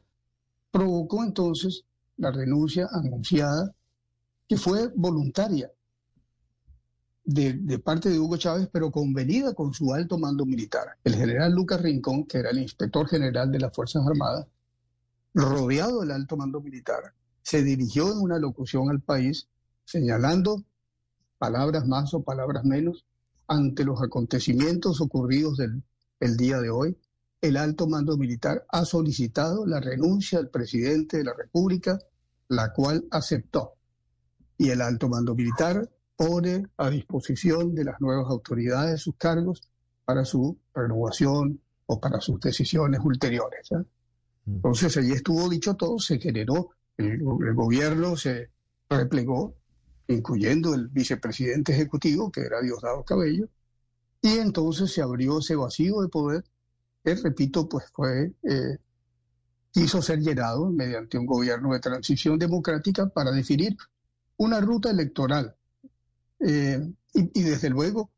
provocó 0.72 1.24
entonces 1.24 1.84
la 2.18 2.32
renuncia 2.32 2.88
anunciada, 2.92 3.74
que 4.48 4.58
fue 4.58 4.92
voluntaria 4.96 5.72
de, 7.26 7.80
parte 7.80 8.10
de 8.10 8.20
Hugo 8.20 8.38
Chávez, 8.38 8.70
pero 8.72 8.92
convenida 8.92 9.54
con 9.54 9.74
su 9.74 9.94
alto 9.94 10.18
mando 10.18 10.46
militar. 10.46 10.98
El 11.04 11.16
general 11.16 11.54
Lucas 11.54 11.82
Rincón, 11.82 12.26
que 12.26 12.38
era 12.38 12.52
el 12.52 12.60
inspector 12.60 13.08
general 13.08 13.52
de 13.52 13.60
las 13.60 13.74
Fuerzas 13.76 14.06
Armadas, 14.06 14.46
rodeado 15.34 16.02
del 16.02 16.12
alto 16.12 16.38
mando 16.38 16.62
militar, 16.62 17.14
se 17.46 17.64
dirigió 17.64 18.12
en 18.12 18.18
una 18.18 18.40
locución 18.40 18.90
al 18.90 19.02
país 19.02 19.48
señalando 19.86 20.66
palabras 21.38 21.86
más 21.86 22.14
o 22.16 22.24
palabras 22.24 22.66
menos 22.66 23.06
ante 23.48 23.86
los 23.86 24.02
acontecimientos 24.02 25.00
ocurridos 25.00 25.58
del 25.58 25.84
el 26.20 26.38
día 26.38 26.60
de 26.60 26.70
hoy, 26.70 26.98
el 27.42 27.58
alto 27.58 27.88
mando 27.88 28.18
militar 28.18 28.66
ha 28.70 28.86
solicitado 28.86 29.66
la 29.66 29.80
renuncia 29.80 30.40
del 30.40 30.50
presidente 30.50 31.18
de 31.18 31.26
la 31.26 31.34
República, 31.34 32.00
la 32.48 32.74
cual 32.74 33.06
aceptó. 33.12 33.74
Y 34.58 34.70
el 34.70 34.82
alto 34.82 35.10
mando 35.10 35.36
militar 35.36 35.88
pone 36.16 36.66
a 36.78 36.90
disposición 36.90 37.76
de 37.76 37.84
las 37.84 38.00
nuevas 38.00 38.28
autoridades 38.30 39.02
sus 39.02 39.16
cargos 39.18 39.70
para 40.06 40.24
su 40.24 40.58
renovación 40.74 41.62
o 41.88 42.00
para 42.00 42.22
sus 42.22 42.40
decisiones 42.40 43.02
ulteriores. 43.04 43.72
¿eh? 43.72 43.84
Mm. 44.46 44.56
Entonces 44.56 44.98
allí 44.98 45.12
estuvo 45.12 45.50
dicho 45.50 45.76
todo, 45.76 46.00
se 46.00 46.18
generó, 46.18 46.72
el, 46.98 47.22
gobierno 47.22 48.16
se 48.16 48.50
replegó, 48.90 49.56
incluyendo 50.08 50.74
el 50.74 50.88
vicepresidente 50.88 51.74
ejecutivo, 51.74 52.32
que 52.32 52.42
era 52.42 52.62
Diosdado 52.62 53.04
Cabello, 53.04 53.50
y 54.22 54.38
entonces 54.40 54.92
se 54.92 55.02
abrió 55.02 55.40
ese 55.40 55.56
vacío 55.56 56.02
de 56.02 56.10
poder 56.10 56.44
que, 57.04 57.16
repito, 57.16 57.70
pues 57.70 57.86
fue, 57.94 58.34
eh, 58.44 58.78
quiso 59.72 60.02
ser 60.02 60.20
llenado 60.20 60.70
mediante 60.72 61.18
un 61.18 61.26
gobierno 61.26 61.74
de 61.74 61.80
transición 61.80 62.40
democrática 62.40 63.08
para 63.08 63.32
definir 63.32 63.76
una 64.38 64.62
ruta 64.62 64.90
electoral. 64.90 65.56
Eh, 66.40 66.80
y, 67.14 67.44
desde 67.44 67.70
luego 67.70 68.12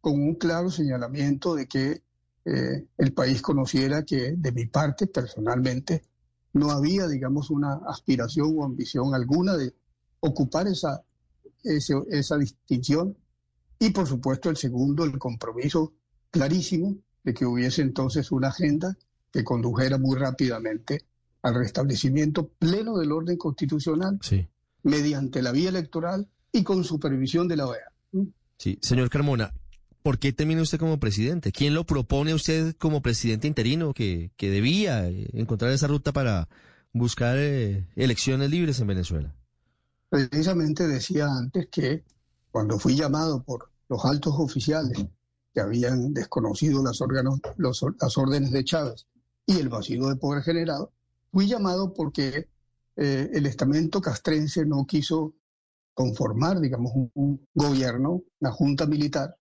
con 0.00 0.14
un 0.14 0.34
claro 0.34 0.70
señalamiento 0.70 1.54
de 1.54 1.66
que 1.66 2.02
eh, 2.44 2.86
el 2.98 3.12
país 3.14 3.40
conociera 3.40 4.04
que 4.04 4.34
de 4.36 4.52
mi 4.52 4.66
parte 4.66 5.06
personalmente 5.06 6.02
no 6.52 6.70
había, 6.70 7.08
digamos, 7.08 7.50
una 7.50 7.80
aspiración 7.86 8.54
o 8.56 8.64
ambición 8.64 9.14
alguna 9.14 9.56
de 9.56 9.74
ocupar 10.20 10.66
esa, 10.66 11.02
esa 11.62 12.36
distinción. 12.38 13.16
Y 13.78 13.90
por 13.90 14.06
supuesto 14.06 14.50
el 14.50 14.56
segundo, 14.56 15.04
el 15.04 15.18
compromiso 15.18 15.94
clarísimo 16.30 16.96
de 17.24 17.34
que 17.34 17.46
hubiese 17.46 17.82
entonces 17.82 18.30
una 18.32 18.48
agenda 18.48 18.96
que 19.32 19.44
condujera 19.44 19.98
muy 19.98 20.16
rápidamente 20.16 21.06
al 21.42 21.54
restablecimiento 21.54 22.48
pleno 22.48 22.98
del 22.98 23.12
orden 23.12 23.36
constitucional 23.36 24.18
mediante 24.82 25.42
la 25.42 25.52
vía 25.52 25.70
electoral 25.70 26.28
y 26.52 26.62
con 26.62 26.84
supervisión 26.84 27.48
de 27.48 27.56
la 27.56 27.66
OEA. 27.66 27.92
Sí, 28.58 28.78
señor 28.80 29.10
Carmona, 29.10 29.52
¿por 30.02 30.18
qué 30.18 30.32
termina 30.32 30.62
usted 30.62 30.78
como 30.78 30.98
presidente? 30.98 31.52
¿Quién 31.52 31.74
lo 31.74 31.84
propone 31.84 32.34
usted 32.34 32.74
como 32.76 33.02
presidente 33.02 33.46
interino 33.46 33.94
que, 33.94 34.32
que 34.36 34.50
debía 34.50 35.08
eh, 35.08 35.28
encontrar 35.32 35.72
esa 35.72 35.86
ruta 35.86 36.12
para 36.12 36.48
buscar 36.92 37.36
eh, 37.38 37.86
elecciones 37.96 38.50
libres 38.50 38.80
en 38.80 38.86
Venezuela? 38.86 39.34
Precisamente 40.08 40.86
decía 40.86 41.26
antes 41.26 41.68
que 41.70 42.04
cuando 42.50 42.78
fui 42.78 42.94
llamado 42.96 43.42
por 43.42 43.70
los 43.88 44.04
altos 44.04 44.34
oficiales 44.36 45.06
que 45.54 45.60
habían 45.60 46.12
desconocido 46.12 46.82
las, 46.82 47.00
órganos, 47.00 47.40
las 47.56 48.18
órdenes 48.18 48.52
de 48.52 48.64
Chávez 48.64 49.06
y 49.46 49.58
el 49.58 49.68
vacío 49.68 50.08
de 50.08 50.16
poder 50.16 50.42
generado, 50.42 50.92
fui 51.30 51.46
llamado 51.46 51.92
porque 51.92 52.48
eh, 52.96 53.30
el 53.32 53.46
estamento 53.46 54.00
castrense 54.00 54.66
no 54.66 54.84
quiso 54.86 55.34
conformar, 55.94 56.60
digamos, 56.60 56.92
un, 57.14 57.46
gobierno, 57.54 58.22
una 58.40 58.50
junta 58.50 58.86
militar, 58.86 59.36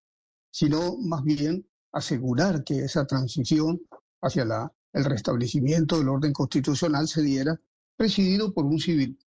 sino 0.51 0.97
más 0.97 1.23
bien 1.23 1.65
asegurar 1.91 2.63
que 2.63 2.79
esa 2.79 3.05
transición 3.05 3.81
hacia 4.21 4.45
el 4.93 5.05
restablecimiento 5.05 5.97
del 5.97 6.09
orden 6.09 6.33
constitucional 6.33 7.07
se 7.07 7.21
diera 7.21 7.59
presidido 7.97 8.53
por 8.53 8.65
un 8.65 8.79
civil. 8.79 9.17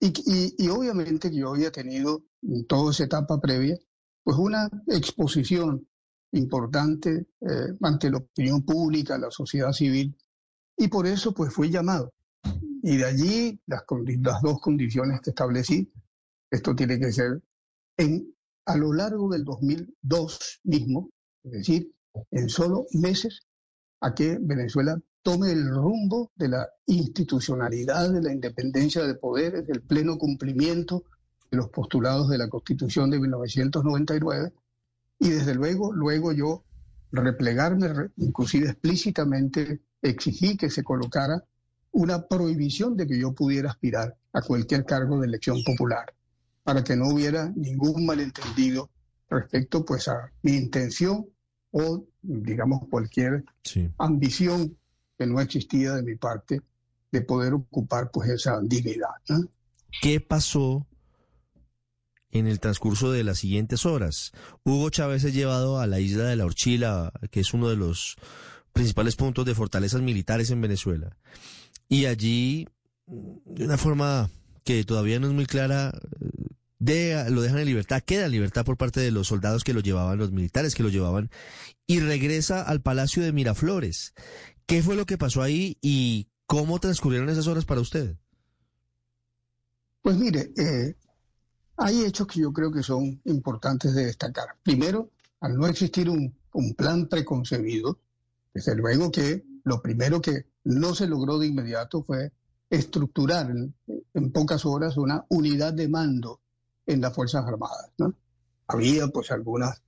Y, 0.00 0.12
y, 0.26 0.54
y 0.58 0.68
obviamente 0.68 1.34
yo 1.34 1.50
había 1.50 1.72
tenido 1.72 2.22
en 2.42 2.66
toda 2.66 2.92
esa 2.92 3.04
etapa 3.04 3.40
previa 3.40 3.76
pues 4.22 4.36
una 4.36 4.68
exposición 4.86 5.88
importante 6.32 7.28
eh, 7.40 7.72
ante 7.82 8.10
la 8.10 8.18
opinión 8.18 8.62
pública, 8.62 9.16
la 9.16 9.30
sociedad 9.30 9.72
civil, 9.72 10.14
y 10.76 10.88
por 10.88 11.06
eso 11.06 11.32
pues 11.32 11.52
fui 11.52 11.70
llamado. 11.70 12.12
Y 12.82 12.98
de 12.98 13.04
allí 13.06 13.60
las, 13.66 13.84
las 14.20 14.42
dos 14.42 14.60
condiciones 14.60 15.20
que 15.22 15.30
establecí, 15.30 15.90
esto 16.50 16.74
tiene 16.76 16.98
que 16.98 17.10
ser 17.10 17.42
en, 17.96 18.34
a 18.68 18.76
lo 18.76 18.92
largo 18.92 19.30
del 19.30 19.44
2002 19.44 20.60
mismo, 20.64 21.10
es 21.42 21.52
decir, 21.52 21.90
en 22.30 22.50
solo 22.50 22.86
meses, 22.92 23.40
a 24.00 24.14
que 24.14 24.38
Venezuela 24.38 25.00
tome 25.22 25.52
el 25.52 25.70
rumbo 25.70 26.30
de 26.36 26.48
la 26.48 26.68
institucionalidad, 26.84 28.12
de 28.12 28.22
la 28.22 28.32
independencia 28.32 29.06
de 29.06 29.14
poderes, 29.14 29.66
del 29.66 29.80
pleno 29.80 30.18
cumplimiento 30.18 31.04
de 31.50 31.56
los 31.56 31.70
postulados 31.70 32.28
de 32.28 32.36
la 32.36 32.50
Constitución 32.50 33.10
de 33.10 33.18
1999 33.18 34.52
y 35.18 35.30
desde 35.30 35.54
luego, 35.54 35.90
luego 35.92 36.32
yo 36.32 36.62
replegarme, 37.10 38.10
inclusive 38.18 38.68
explícitamente 38.68 39.80
exigí 40.02 40.58
que 40.58 40.68
se 40.68 40.84
colocara 40.84 41.42
una 41.92 42.26
prohibición 42.26 42.98
de 42.98 43.06
que 43.06 43.18
yo 43.18 43.32
pudiera 43.32 43.70
aspirar 43.70 44.14
a 44.34 44.42
cualquier 44.42 44.84
cargo 44.84 45.18
de 45.18 45.26
elección 45.26 45.64
popular, 45.64 46.12
para 46.68 46.84
que 46.84 46.96
no 46.96 47.08
hubiera 47.08 47.50
ningún 47.56 48.04
malentendido 48.04 48.90
respecto 49.30 49.86
pues 49.86 50.06
a 50.06 50.30
mi 50.42 50.52
intención 50.52 51.26
o 51.70 52.04
digamos 52.20 52.82
cualquier 52.90 53.42
ambición 53.96 54.76
que 55.16 55.26
no 55.26 55.40
existía 55.40 55.94
de 55.94 56.02
mi 56.02 56.16
parte 56.16 56.60
de 57.10 57.22
poder 57.22 57.54
ocupar 57.54 58.10
pues 58.10 58.28
esa 58.28 58.60
dignidad. 58.62 59.08
¿Qué 60.02 60.20
pasó 60.20 60.86
en 62.32 62.46
el 62.46 62.60
transcurso 62.60 63.12
de 63.12 63.24
las 63.24 63.38
siguientes 63.38 63.86
horas? 63.86 64.32
Hugo 64.62 64.90
Chávez 64.90 65.24
es 65.24 65.32
llevado 65.32 65.80
a 65.80 65.86
la 65.86 66.00
isla 66.00 66.24
de 66.24 66.36
la 66.36 66.44
Orchila, 66.44 67.14
que 67.30 67.40
es 67.40 67.54
uno 67.54 67.70
de 67.70 67.76
los 67.76 68.16
principales 68.74 69.16
puntos 69.16 69.46
de 69.46 69.54
fortalezas 69.54 70.02
militares 70.02 70.50
en 70.50 70.60
Venezuela. 70.60 71.16
Y 71.88 72.04
allí, 72.04 72.68
de 73.06 73.64
una 73.64 73.78
forma 73.78 74.28
que 74.68 74.84
todavía 74.84 75.18
no 75.18 75.28
es 75.28 75.32
muy 75.32 75.46
clara, 75.46 75.98
de, 76.78 77.30
lo 77.30 77.42
dejan 77.42 77.58
en 77.58 77.66
libertad, 77.66 78.02
queda 78.02 78.26
en 78.26 78.32
libertad 78.32 78.64
por 78.64 78.76
parte 78.76 79.00
de 79.00 79.10
los 79.10 79.28
soldados 79.28 79.64
que 79.64 79.74
lo 79.74 79.80
llevaban, 79.80 80.18
los 80.18 80.32
militares 80.32 80.74
que 80.74 80.82
lo 80.82 80.88
llevaban, 80.88 81.30
y 81.86 82.00
regresa 82.00 82.62
al 82.62 82.82
Palacio 82.82 83.22
de 83.22 83.32
Miraflores. 83.32 84.14
¿Qué 84.66 84.82
fue 84.82 84.96
lo 84.96 85.06
que 85.06 85.18
pasó 85.18 85.42
ahí 85.42 85.78
y 85.80 86.28
cómo 86.46 86.78
transcurrieron 86.78 87.28
esas 87.28 87.46
horas 87.46 87.64
para 87.64 87.80
usted? 87.80 88.16
Pues 90.02 90.16
mire, 90.16 90.52
eh, 90.56 90.96
hay 91.76 92.04
hechos 92.04 92.26
que 92.26 92.40
yo 92.40 92.52
creo 92.52 92.70
que 92.70 92.82
son 92.82 93.20
importantes 93.24 93.94
de 93.94 94.06
destacar. 94.06 94.46
Primero, 94.62 95.10
al 95.40 95.56
no 95.56 95.66
existir 95.66 96.08
un, 96.08 96.36
plan 96.76 97.08
preconcebido, 97.08 98.00
desde 98.52 98.74
luego 98.74 99.12
que 99.12 99.44
lo 99.62 99.80
primero 99.80 100.20
que 100.20 100.46
no 100.64 100.94
se 100.94 101.06
logró 101.06 101.38
de 101.38 101.46
inmediato 101.46 102.02
fue 102.02 102.32
estructurar 102.68 103.54
en 104.14 104.32
pocas 104.32 104.66
horas 104.66 104.96
una 104.96 105.24
unidad 105.28 105.72
de 105.72 105.88
mando 105.88 106.40
en 106.88 107.02
las 107.02 107.14
Fuerzas 107.14 107.46
Armadas. 107.46 107.92
¿no? 107.98 108.14
Había 108.66 109.06
pues 109.08 109.30
algunas 109.30 109.80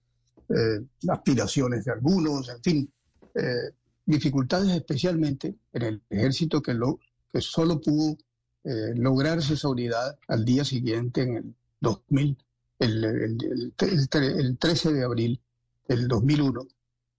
eh, 0.49 0.85
aspiraciones 1.09 1.85
de 1.85 1.93
algunos, 1.93 2.49
en 2.49 2.63
fin, 2.63 2.93
eh, 3.35 3.73
dificultades 4.05 4.71
especialmente 4.71 5.57
en 5.73 5.83
el 5.83 6.03
ejército 6.11 6.61
que, 6.61 6.75
lo, 6.75 7.01
que 7.33 7.41
solo 7.41 7.81
pudo 7.81 8.17
eh, 8.65 8.93
lograrse 8.95 9.55
esa 9.55 9.69
unidad 9.69 10.19
al 10.29 10.45
día 10.45 10.65
siguiente, 10.65 11.23
en 11.23 11.37
el 11.37 11.55
2000, 11.81 12.37
el, 12.81 13.05
el, 13.05 13.75
el 13.79 14.59
13 14.59 14.93
de 14.93 15.05
abril 15.05 15.41
del 15.89 16.07
2001. 16.07 16.67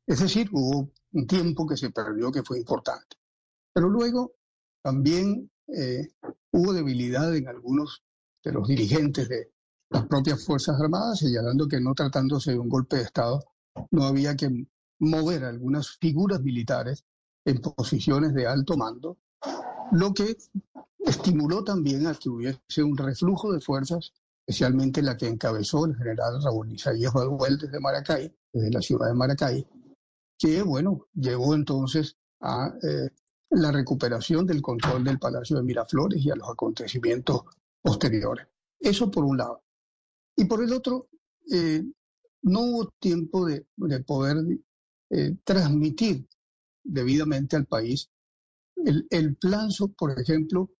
Es 0.06 0.20
decir, 0.20 0.50
hubo 0.52 0.91
un 1.13 1.28
tiempo 1.28 1.65
que 1.65 1.78
se 1.78 1.89
perdió 1.89 2.32
que 2.32 2.44
fue 2.44 2.60
importante. 2.60 3.17
Pero 3.74 3.89
luego 3.89 4.34
también 4.82 5.50
hubo 6.52 6.74
debilidad 6.74 7.34
en 7.34 7.48
algunos 7.48 8.04
de 8.44 8.52
los 8.52 8.67
dirigentes 8.67 9.30
de, 9.30 9.52
las 9.92 10.08
propias 10.08 10.44
Fuerzas 10.44 10.80
Armadas, 10.80 11.20
señalando 11.20 11.68
que 11.68 11.80
no 11.80 11.94
tratándose 11.94 12.52
de 12.52 12.60
un 12.60 12.70
golpe 12.70 12.98
de 12.98 13.04
Estado, 13.04 13.44
no 13.92 14.06
había 14.06 14.36
que 14.36 14.66
mover 15.00 15.44
algunas 15.44 15.98
figuras 15.98 16.42
militares 16.42 17.04
en 17.46 17.60
posiciones 17.60 18.34
de 18.34 18.48
alto 18.48 18.78
mando, 18.78 19.18
lo 19.92 20.14
que 20.14 20.38
estimuló 21.00 21.64
también 21.64 22.08
a 22.08 22.14
que 22.14 22.30
hubiese 22.30 22.84
un 22.84 22.98
reflujo 22.98 23.52
de 23.52 23.60
fuerzas, 23.60 24.14
especialmente 24.46 25.02
la 25.02 25.18
que 25.18 25.28
encabezó 25.28 25.86
el 25.86 25.96
general 25.98 26.42
Raúl 26.42 26.72
Isaías 26.72 27.14
Balbuel 27.14 27.58
desde 27.58 27.80
Maracay, 27.80 28.34
desde 28.54 28.72
la 28.72 28.82
ciudad 28.82 29.08
de 29.08 29.14
Maracay, 29.14 29.68
que, 30.38 30.62
bueno, 30.62 31.08
llegó 31.14 31.54
entonces 31.54 32.16
a 32.40 32.74
eh, 32.82 33.10
la 33.50 33.72
recuperación 33.72 34.46
del 34.46 34.62
control 34.62 35.04
del 35.04 35.20
Palacio 35.20 35.58
de 35.58 35.64
Miraflores 35.64 36.24
y 36.24 36.32
a 36.32 36.36
los 36.36 36.50
acontecimientos 36.50 37.42
posteriores. 37.82 38.48
Eso 38.80 39.12
por 39.12 39.26
un 39.26 39.38
lado. 39.38 39.62
Y 40.36 40.46
por 40.46 40.63
el 40.63 40.74
otro, 40.74 41.10
eh, 41.52 41.84
no 42.44 42.62
hubo 42.62 42.94
tiempo 43.00 43.46
de, 43.46 43.65
poder 44.06 44.38
eh, 45.10 45.36
transmitir 45.44 46.28
debidamente 46.84 47.56
al 47.56 47.65
país 47.65 48.10
el, 48.76 49.06
el 49.10 49.36
plan, 49.36 49.70
por 49.98 50.20
ejemplo, 50.20 50.72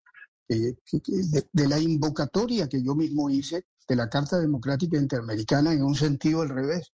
de, 0.48 1.68
la 1.68 1.80
invocatoria 1.80 2.68
que 2.68 2.84
yo 2.84 2.96
mismo 2.96 3.30
hice 3.30 3.66
de 3.88 3.96
la 3.96 4.10
Carta 4.10 4.40
Democrática 4.40 4.98
Interamericana 4.98 5.74
en 5.74 5.84
un 5.84 5.96
sentido 5.96 6.42
al 6.42 6.50
revés. 6.50 6.92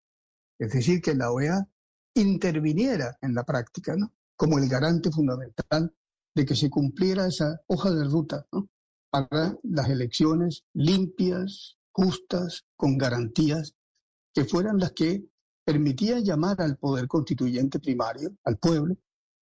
Es 0.58 0.72
decir, 0.72 1.00
que 1.00 1.14
la 1.14 1.30
OEA 1.30 1.66
interviniera 2.14 3.16
en 3.20 3.34
la 3.34 3.44
práctica, 3.44 3.94
¿no? 3.96 4.12
Como 4.36 4.58
el 4.58 4.68
garante 4.68 5.10
fundamental 5.10 5.94
de 6.34 6.44
que 6.44 6.54
se 6.54 6.70
cumpliera 6.70 7.26
esa 7.26 7.60
hoja 7.66 7.90
de 7.90 8.04
ruta, 8.04 8.46
¿no? 8.52 8.68
Para 9.10 9.56
las 9.62 9.88
elecciones 9.88 10.64
limpias, 10.74 11.78
justas, 11.96 12.66
con 12.76 12.98
garantías, 12.98 13.74
que 14.34 14.44
fueran 14.44 14.78
las 14.78 14.92
que 14.92 15.24
permitían 15.64 16.22
llamar 16.22 16.60
al 16.60 16.76
poder 16.76 17.08
constituyente 17.08 17.80
primario, 17.80 18.36
al 18.44 18.58
pueblo, 18.58 18.96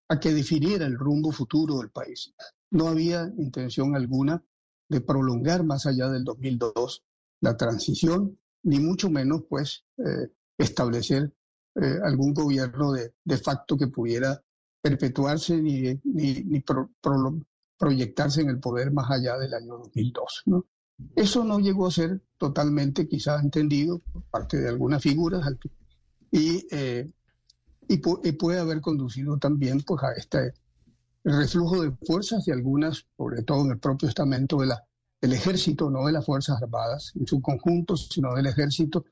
a 0.09 0.21
que 0.21 0.33
definiera 0.33 0.87
el 0.87 0.97
rumbo 0.97 1.33
futuro 1.33 1.79
del 1.79 1.90
país. 1.90 2.33
No 2.71 2.87
había 2.87 3.29
intención 3.38 3.97
alguna 3.97 4.40
de 4.88 5.01
prolongar 5.01 5.64
más 5.64 5.87
allá 5.87 6.09
del 6.09 6.23
2002 6.23 7.03
la 7.40 7.57
transición, 7.57 8.38
ni 8.62 8.79
mucho 8.79 9.11
menos 9.11 9.43
pues 9.49 9.85
eh, 9.99 10.29
establecer 10.57 11.35
eh, 11.75 11.99
algún 12.05 12.33
gobierno 12.35 12.93
de, 12.93 13.14
de, 13.25 13.38
facto 13.38 13.77
que 13.77 13.88
pudiera 13.88 14.40
perpetuarse 14.81 15.61
ni, 15.61 16.01
ni, 16.05 16.62
proyectarse 17.77 18.43
en 18.43 18.51
el 18.51 18.61
poder 18.61 18.93
más 18.93 19.11
allá 19.11 19.37
del 19.38 19.55
año 19.55 19.79
2002. 19.79 20.43
¿no? 20.47 20.67
Eso 21.16 21.44
no 21.44 21.59
llegó 21.59 21.87
a 21.87 21.90
ser 21.90 22.22
totalmente 22.38 23.09
quizá 23.09 23.40
entendido 23.40 23.98
por 23.98 24.22
parte 24.24 24.59
de 24.59 24.68
algunas 24.68 25.02
figuras 25.02 25.42
y, 26.30 26.66
eh, 26.70 27.11
y, 27.88 27.98
puede 27.98 28.59
haber 28.59 28.80
conducido 28.80 29.38
también 29.38 29.83
pues, 29.83 30.02
a 30.02 30.12
este 30.12 30.54
reflujo 31.24 31.83
de 31.83 31.92
fuerzas 32.07 32.44
de 32.44 32.52
algunas, 32.52 33.07
sobre 33.16 33.42
todo 33.42 33.64
en 33.64 33.72
el 33.72 33.78
propio 33.78 34.09
estamento 34.09 34.59
del 34.59 35.33
ejército, 35.33 35.90
no 35.90 36.07
de 36.07 36.12
las 36.12 36.26
Fuerzas 36.26 36.62
Armadas 36.62 37.12
en 37.14 37.26
su 37.26 37.40
conjunto, 37.40 37.96
sino 37.96 38.35
del 38.35 38.46
ejército, 38.46 39.04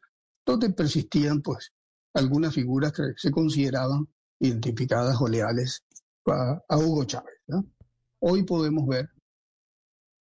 donde 0.44 0.70
persistían 0.70 1.40
pues 1.40 1.72
algunas 2.14 2.54
figuras 2.54 2.92
que 2.92 3.14
se 3.16 3.30
consideraban 3.30 4.06
identificadas 4.40 5.20
o 5.20 5.28
leales 5.28 5.82
a, 6.26 6.76
Hugo 6.76 7.04
Chávez. 7.04 7.34
Hoy 8.20 8.42
podemos 8.44 8.86
ver 8.86 9.08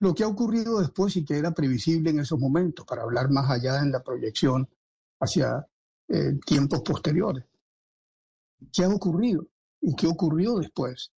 lo 0.02 0.16
que 0.16 0.24
ha 0.24 0.28
ocurrido 0.28 0.80
después 0.80 1.16
y 1.16 1.24
que 1.24 1.38
era 1.38 1.52
previsible 1.52 2.10
en 2.10 2.20
esos 2.20 2.40
momentos, 2.40 2.86
para 2.86 3.04
hablar 3.04 3.30
más 3.30 3.50
allá 3.50 3.80
en 3.82 3.92
la 3.92 4.04
proyección 4.04 4.68
hacia 5.20 5.68
eh, 6.08 6.40
tiempos 6.44 6.82
posteriores. 6.82 7.46
¿Qué 8.74 8.84
ha 8.84 8.90
ocurrido? 8.90 9.48
¿Y 9.80 9.96
qué 9.96 10.08
ocurrió 10.08 10.56
después? 10.56 11.12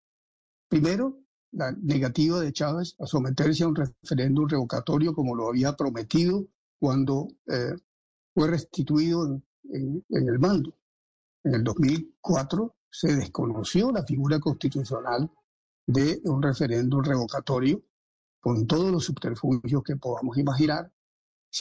Primero, 0.68 1.18
la 1.52 1.72
negativa 1.72 2.42
de 2.42 2.52
Chávez 2.52 2.96
a 3.00 3.06
someterse 3.06 3.64
a 3.64 3.70
un 3.70 3.76
referéndum 3.76 4.50
revocatorio 4.50 5.14
como 5.14 5.34
lo 5.34 5.48
había 5.48 5.78
prometido 5.78 6.46
cuando 6.78 7.30
eh, 7.48 7.76
fue 8.34 8.50
restituido 8.50 9.26
en, 9.26 10.04
en 10.10 10.28
el 10.28 10.40
mando. 10.40 10.76
En 11.46 11.56
el 11.56 11.64
2004 11.64 12.76
se 12.90 13.16
desconoció 13.16 13.94
la 13.94 14.04
figura 14.04 14.40
constitucional 14.40 15.32
de 15.88 16.20
un 16.26 16.42
referéndum 16.42 17.02
revocatorio 17.02 17.82
con 18.44 18.68
todos 18.68 18.92
los 18.92 19.06
subterfugios 19.06 19.84
que 19.84 19.96
podamos 19.96 20.38
imaginar, 20.38 20.92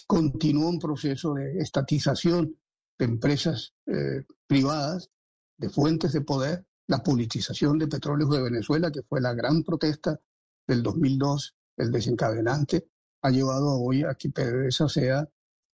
continúa 0.04 0.68
un 0.68 0.80
proceso 0.80 1.34
de 1.34 1.58
estatización 1.58 2.58
de 2.98 3.04
empresas 3.04 3.72
eh, 3.86 4.24
privadas, 4.48 5.08
de 5.56 5.68
fuentes 5.70 6.12
de 6.12 6.22
poder, 6.22 6.66
la 6.88 7.00
politización 7.00 7.78
de 7.78 7.86
petróleos 7.86 8.30
de 8.30 8.42
Venezuela, 8.42 8.90
que 8.90 9.04
fue 9.04 9.20
la 9.20 9.32
gran 9.32 9.62
protesta 9.62 10.18
del 10.66 10.82
2002, 10.82 11.54
el 11.76 11.92
desencadenante, 11.92 12.88
ha 13.22 13.30
llevado 13.30 13.80
hoy 13.80 14.02
a 14.02 14.14
que 14.14 14.30
PDVSA 14.30 14.88
sea 14.88 15.28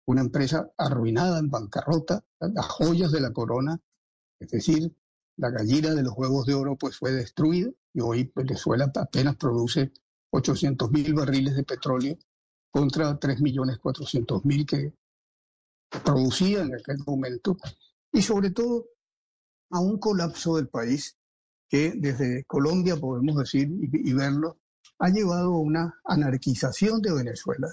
una 0.07 0.21
empresa 0.21 0.71
arruinada, 0.77 1.39
en 1.39 1.49
bancarrota, 1.49 2.23
las 2.39 2.67
joyas 2.67 3.13
de 3.13 3.21
la 3.21 3.33
corona, 3.33 3.81
es 4.39 4.51
decir, 4.51 4.95
la 5.39 5.49
gallina 5.49 5.95
de 5.95 6.03
los 6.03 6.13
huevos 6.15 6.45
de 6.45 6.53
oro 6.53 6.77
pues 6.77 6.99
fue 6.99 7.13
destruida 7.13 7.71
y 7.95 8.01
hoy 8.03 8.31
Venezuela 8.35 8.93
apenas 8.95 9.37
produce 9.37 9.91
800 10.31 10.91
mil 10.91 11.15
barriles 11.15 11.57
de 11.57 11.65
petróleo 11.65 12.19
contra 12.71 13.19
3.400.000 13.19 14.67
que 14.67 14.93
producía 16.05 16.63
en 16.63 16.75
aquel 16.75 16.99
momento, 17.07 17.57
y 18.13 18.23
sobre 18.23 18.51
todo 18.51 18.87
a 19.71 19.81
un 19.81 19.99
colapso 19.99 20.57
del 20.57 20.69
país 20.69 21.17
que 21.69 21.93
desde 21.97 22.45
Colombia 22.45 22.97
podemos 22.97 23.37
decir 23.37 23.69
y, 23.71 24.13
verlo, 24.13 24.59
ha 24.99 25.09
llevado 25.11 25.55
a 25.55 25.61
una 25.61 26.01
anarquización 26.05 27.03
de 27.03 27.13
Venezuela, 27.13 27.69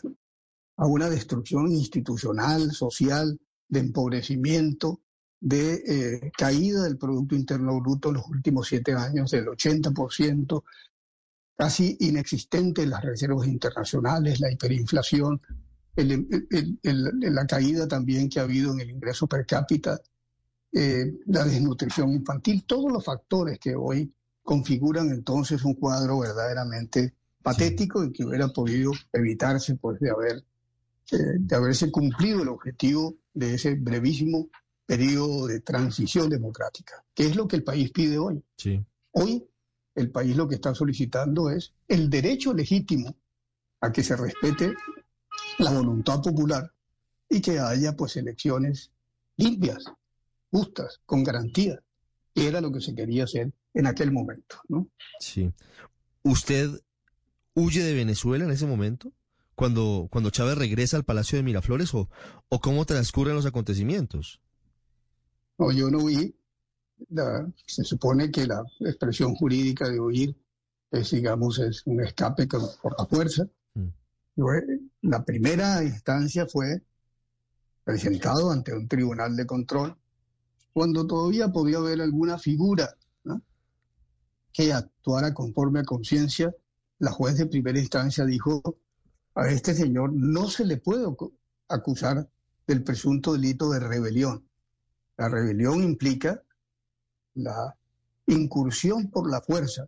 a 0.77 0.87
una 0.87 1.09
destrucción 1.09 1.71
institucional, 1.71 2.71
social, 2.71 3.39
de 3.67 3.79
empobrecimiento, 3.79 5.01
de 5.39 5.73
eh, 5.87 6.31
caída 6.37 6.83
del 6.83 6.97
Producto 6.97 7.35
Interno 7.35 7.79
Bruto 7.79 8.09
en 8.09 8.15
los 8.15 8.27
últimos 8.27 8.67
siete 8.67 8.93
años 8.93 9.31
del 9.31 9.47
80%, 9.47 10.63
casi 11.55 11.97
inexistentes 12.01 12.87
las 12.87 13.03
reservas 13.03 13.47
internacionales, 13.47 14.39
la 14.39 14.51
hiperinflación, 14.51 15.41
la 15.95 17.47
caída 17.47 17.87
también 17.87 18.29
que 18.29 18.39
ha 18.39 18.43
habido 18.43 18.73
en 18.73 18.81
el 18.81 18.89
ingreso 18.89 19.27
per 19.27 19.45
cápita, 19.45 19.99
eh, 20.73 21.13
la 21.27 21.45
desnutrición 21.45 22.11
infantil, 22.11 22.65
todos 22.65 22.91
los 22.91 23.03
factores 23.03 23.59
que 23.59 23.75
hoy 23.75 24.13
configuran 24.43 25.09
entonces 25.09 25.63
un 25.63 25.75
cuadro 25.75 26.19
verdaderamente 26.19 27.13
patético 27.41 28.03
y 28.03 28.11
que 28.11 28.25
hubiera 28.25 28.49
podido 28.49 28.91
evitarse 29.13 29.75
pues 29.75 29.99
de 29.99 30.09
haber 30.09 30.43
eh, 31.11 31.37
de 31.39 31.55
haberse 31.55 31.91
cumplido 31.91 32.41
el 32.41 32.49
objetivo 32.49 33.15
de 33.33 33.53
ese 33.53 33.75
brevísimo 33.75 34.49
periodo 34.85 35.45
de 35.45 35.59
transición 35.61 36.29
democrática, 36.29 37.03
que 37.13 37.27
es 37.27 37.35
lo 37.35 37.47
que 37.47 37.57
el 37.57 37.63
país 37.63 37.91
pide 37.91 38.17
hoy. 38.17 38.43
Sí. 38.57 38.83
Hoy 39.11 39.45
el 39.95 40.11
país 40.11 40.35
lo 40.35 40.47
que 40.47 40.55
está 40.55 40.75
solicitando 40.75 41.49
es 41.49 41.73
el 41.87 42.09
derecho 42.09 42.53
legítimo 42.53 43.15
a 43.81 43.91
que 43.91 44.03
se 44.03 44.15
respete 44.15 44.75
la 45.59 45.71
voluntad 45.71 46.21
popular 46.21 46.71
y 47.29 47.41
que 47.41 47.59
haya 47.59 47.95
pues 47.95 48.17
elecciones 48.17 48.91
limpias, 49.37 49.85
justas, 50.51 51.01
con 51.05 51.23
garantía, 51.23 51.81
que 52.33 52.47
era 52.47 52.61
lo 52.61 52.71
que 52.71 52.81
se 52.81 52.93
quería 52.93 53.23
hacer 53.23 53.51
en 53.73 53.87
aquel 53.87 54.11
momento, 54.11 54.57
¿no? 54.67 54.87
Sí. 55.19 55.51
¿Usted 56.23 56.69
huye 57.53 57.83
de 57.83 57.93
Venezuela 57.93 58.45
en 58.45 58.51
ese 58.51 58.65
momento? 58.65 59.11
Cuando, 59.55 60.09
cuando 60.11 60.31
Chávez 60.31 60.57
regresa 60.57 60.97
al 60.97 61.05
Palacio 61.05 61.37
de 61.37 61.43
Miraflores 61.43 61.93
o, 61.93 62.09
o 62.49 62.59
cómo 62.59 62.85
transcurren 62.85 63.35
los 63.35 63.45
acontecimientos? 63.45 64.41
No, 65.57 65.71
yo 65.71 65.89
no 65.89 65.99
huí. 65.99 66.35
Se 67.65 67.83
supone 67.83 68.31
que 68.31 68.47
la 68.47 68.63
expresión 68.79 69.35
jurídica 69.35 69.89
de 69.89 69.99
huir 69.99 70.35
es, 70.91 71.11
digamos, 71.11 71.59
es 71.59 71.85
un 71.85 72.01
escape 72.01 72.47
por 72.47 72.95
la 72.97 73.05
fuerza. 73.05 73.47
Eh, 73.75 74.79
la 75.01 75.23
primera 75.23 75.83
instancia 75.83 76.45
fue 76.45 76.81
presentado 77.83 78.51
ante 78.51 78.73
un 78.73 78.87
tribunal 78.87 79.35
de 79.35 79.45
control 79.45 79.95
cuando 80.73 81.07
todavía 81.07 81.49
podía 81.49 81.77
haber 81.77 82.01
alguna 82.01 82.37
figura 82.37 82.97
que 84.51 84.71
actuara 84.73 85.33
conforme 85.33 85.81
a 85.81 85.83
conciencia. 85.83 86.53
La 86.99 87.11
juez 87.11 87.37
de 87.37 87.45
primera 87.45 87.77
instancia 87.77 88.25
dijo, 88.25 88.61
a 89.35 89.49
este 89.49 89.73
señor 89.73 90.13
no 90.13 90.49
se 90.49 90.65
le 90.65 90.77
puede 90.77 91.05
acusar 91.67 92.29
del 92.65 92.83
presunto 92.83 93.33
delito 93.33 93.69
de 93.69 93.79
rebelión. 93.81 94.47
La 95.17 95.29
rebelión 95.29 95.83
implica 95.83 96.41
la 97.35 97.75
incursión 98.27 99.09
por 99.09 99.29
la 99.29 99.41
fuerza 99.41 99.87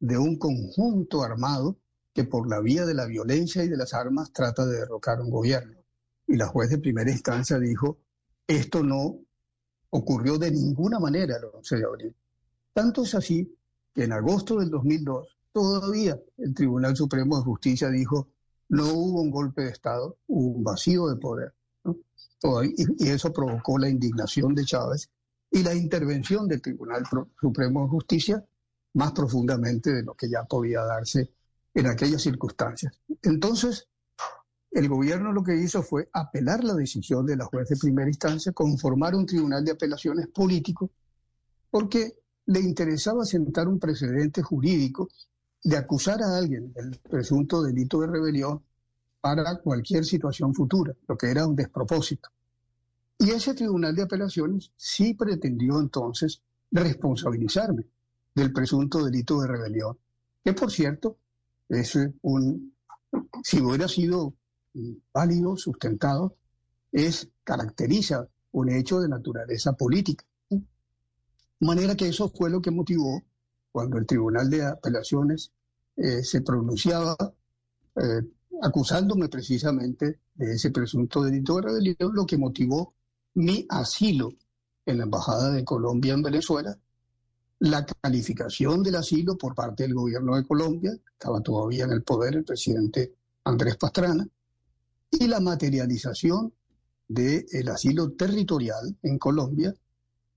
de 0.00 0.18
un 0.18 0.36
conjunto 0.36 1.22
armado 1.22 1.78
que 2.12 2.24
por 2.24 2.48
la 2.48 2.60
vía 2.60 2.84
de 2.84 2.94
la 2.94 3.06
violencia 3.06 3.62
y 3.62 3.68
de 3.68 3.76
las 3.76 3.94
armas 3.94 4.32
trata 4.32 4.66
de 4.66 4.80
derrocar 4.80 5.20
un 5.20 5.30
gobierno. 5.30 5.78
Y 6.26 6.36
la 6.36 6.46
juez 6.46 6.70
de 6.70 6.78
primera 6.78 7.10
instancia 7.10 7.58
dijo, 7.58 7.98
esto 8.46 8.82
no 8.82 9.20
ocurrió 9.90 10.38
de 10.38 10.50
ninguna 10.50 10.98
manera 10.98 11.36
el 11.36 11.44
11 11.44 11.76
de 11.76 11.84
abril. 11.84 12.16
Tanto 12.72 13.04
es 13.04 13.14
así 13.14 13.56
que 13.94 14.04
en 14.04 14.12
agosto 14.12 14.58
del 14.58 14.70
2002 14.70 15.36
todavía 15.52 16.18
el 16.38 16.54
Tribunal 16.54 16.96
Supremo 16.96 17.36
de 17.36 17.44
Justicia 17.44 17.90
dijo, 17.90 18.28
no 18.68 18.86
hubo 18.92 19.20
un 19.20 19.30
golpe 19.30 19.62
de 19.62 19.70
Estado, 19.70 20.16
hubo 20.28 20.58
un 20.58 20.64
vacío 20.64 21.08
de 21.08 21.16
poder. 21.16 21.54
Y, 22.76 23.08
eso 23.08 23.32
provocó 23.32 23.78
la 23.78 23.88
indignación 23.88 24.54
de 24.54 24.64
Chávez 24.64 25.10
y 25.50 25.62
la 25.62 25.74
intervención 25.74 26.46
del 26.46 26.62
Tribunal 26.62 27.04
Supremo 27.40 27.82
de 27.82 27.88
Justicia 27.88 28.44
más 28.94 29.12
profundamente 29.12 29.92
de 29.92 30.02
lo 30.02 30.14
que 30.14 30.28
ya 30.28 30.44
podía 30.44 30.82
darse 30.82 31.32
en 31.74 31.86
aquellas 31.86 32.22
circunstancias. 32.22 33.00
Entonces, 33.22 33.88
el 34.70 34.88
gobierno 34.88 35.32
lo 35.32 35.42
que 35.42 35.56
hizo 35.56 35.82
fue 35.82 36.08
apelar 36.12 36.62
la 36.62 36.74
decisión 36.74 37.26
de 37.26 37.36
la 37.36 37.44
juez 37.44 37.68
de 37.68 37.76
primera 37.76 38.08
instancia, 38.08 38.52
conformar 38.52 39.14
un 39.14 39.26
tribunal 39.26 39.64
de 39.64 39.72
apelaciones 39.72 40.28
político, 40.28 40.90
porque 41.70 42.14
le 42.46 42.60
interesaba 42.60 43.24
sentar 43.24 43.68
un 43.68 43.78
precedente 43.78 44.42
jurídico 44.42 45.08
de 45.62 45.76
acusar 45.76 46.22
a 46.22 46.36
alguien 46.36 46.72
del 46.72 46.98
presunto 46.98 47.62
delito 47.62 48.00
de 48.00 48.06
rebelión 48.08 48.62
para 49.20 49.56
cualquier 49.60 50.04
situación 50.04 50.54
futura, 50.54 50.94
lo 51.06 51.16
que 51.16 51.30
era 51.30 51.46
un 51.46 51.54
despropósito. 51.54 52.30
Y 53.22 53.32
ese 53.32 53.52
tribunal 53.52 53.94
de 53.94 54.04
apelaciones 54.04 54.72
sí 54.76 55.12
pretendió 55.12 55.78
entonces 55.78 56.40
responsabilizarme 56.70 57.84
del 58.34 58.50
presunto 58.50 59.04
delito 59.04 59.38
de 59.42 59.46
rebelión, 59.46 59.98
que 60.42 60.54
por 60.54 60.72
cierto 60.72 61.18
es 61.68 61.98
un, 62.22 62.72
si 63.44 63.60
hubiera 63.60 63.88
sido 63.88 64.32
válido, 65.12 65.54
sustentado, 65.58 66.34
es, 66.92 67.28
caracteriza 67.44 68.26
un 68.52 68.70
hecho 68.70 69.00
de 69.00 69.08
naturaleza 69.10 69.74
política. 69.74 70.24
De 70.48 70.62
manera 71.60 71.94
que 71.94 72.08
eso 72.08 72.30
fue 72.30 72.48
lo 72.48 72.62
que 72.62 72.70
motivó 72.70 73.22
cuando 73.70 73.98
el 73.98 74.06
Tribunal 74.06 74.48
de 74.48 74.64
Apelaciones 74.64 75.52
eh, 75.94 76.24
se 76.24 76.40
pronunciaba 76.40 77.14
eh, 77.96 78.22
acusándome 78.62 79.28
precisamente 79.28 80.20
de 80.34 80.54
ese 80.54 80.70
presunto 80.70 81.22
delito 81.22 81.56
de 81.56 81.62
rebelión, 81.62 82.14
lo 82.14 82.24
que 82.24 82.38
motivó 82.38 82.94
mi 83.34 83.66
asilo 83.68 84.32
en 84.86 84.98
la 84.98 85.04
Embajada 85.04 85.50
de 85.50 85.64
Colombia 85.64 86.14
en 86.14 86.22
Venezuela. 86.22 86.76
La 87.60 87.84
calificación 87.84 88.82
del 88.82 88.96
asilo 88.96 89.36
por 89.36 89.54
parte 89.54 89.82
del 89.82 89.94
gobierno 89.94 90.36
de 90.36 90.46
Colombia, 90.46 90.92
estaba 91.12 91.40
todavía 91.40 91.84
en 91.84 91.92
el 91.92 92.02
poder 92.02 92.36
el 92.36 92.44
presidente 92.44 93.14
Andrés 93.44 93.76
Pastrana, 93.76 94.26
y 95.10 95.26
la 95.26 95.40
materialización 95.40 96.52
del 97.08 97.68
asilo 97.68 98.12
territorial 98.12 98.96
en 99.02 99.18
Colombia, 99.18 99.74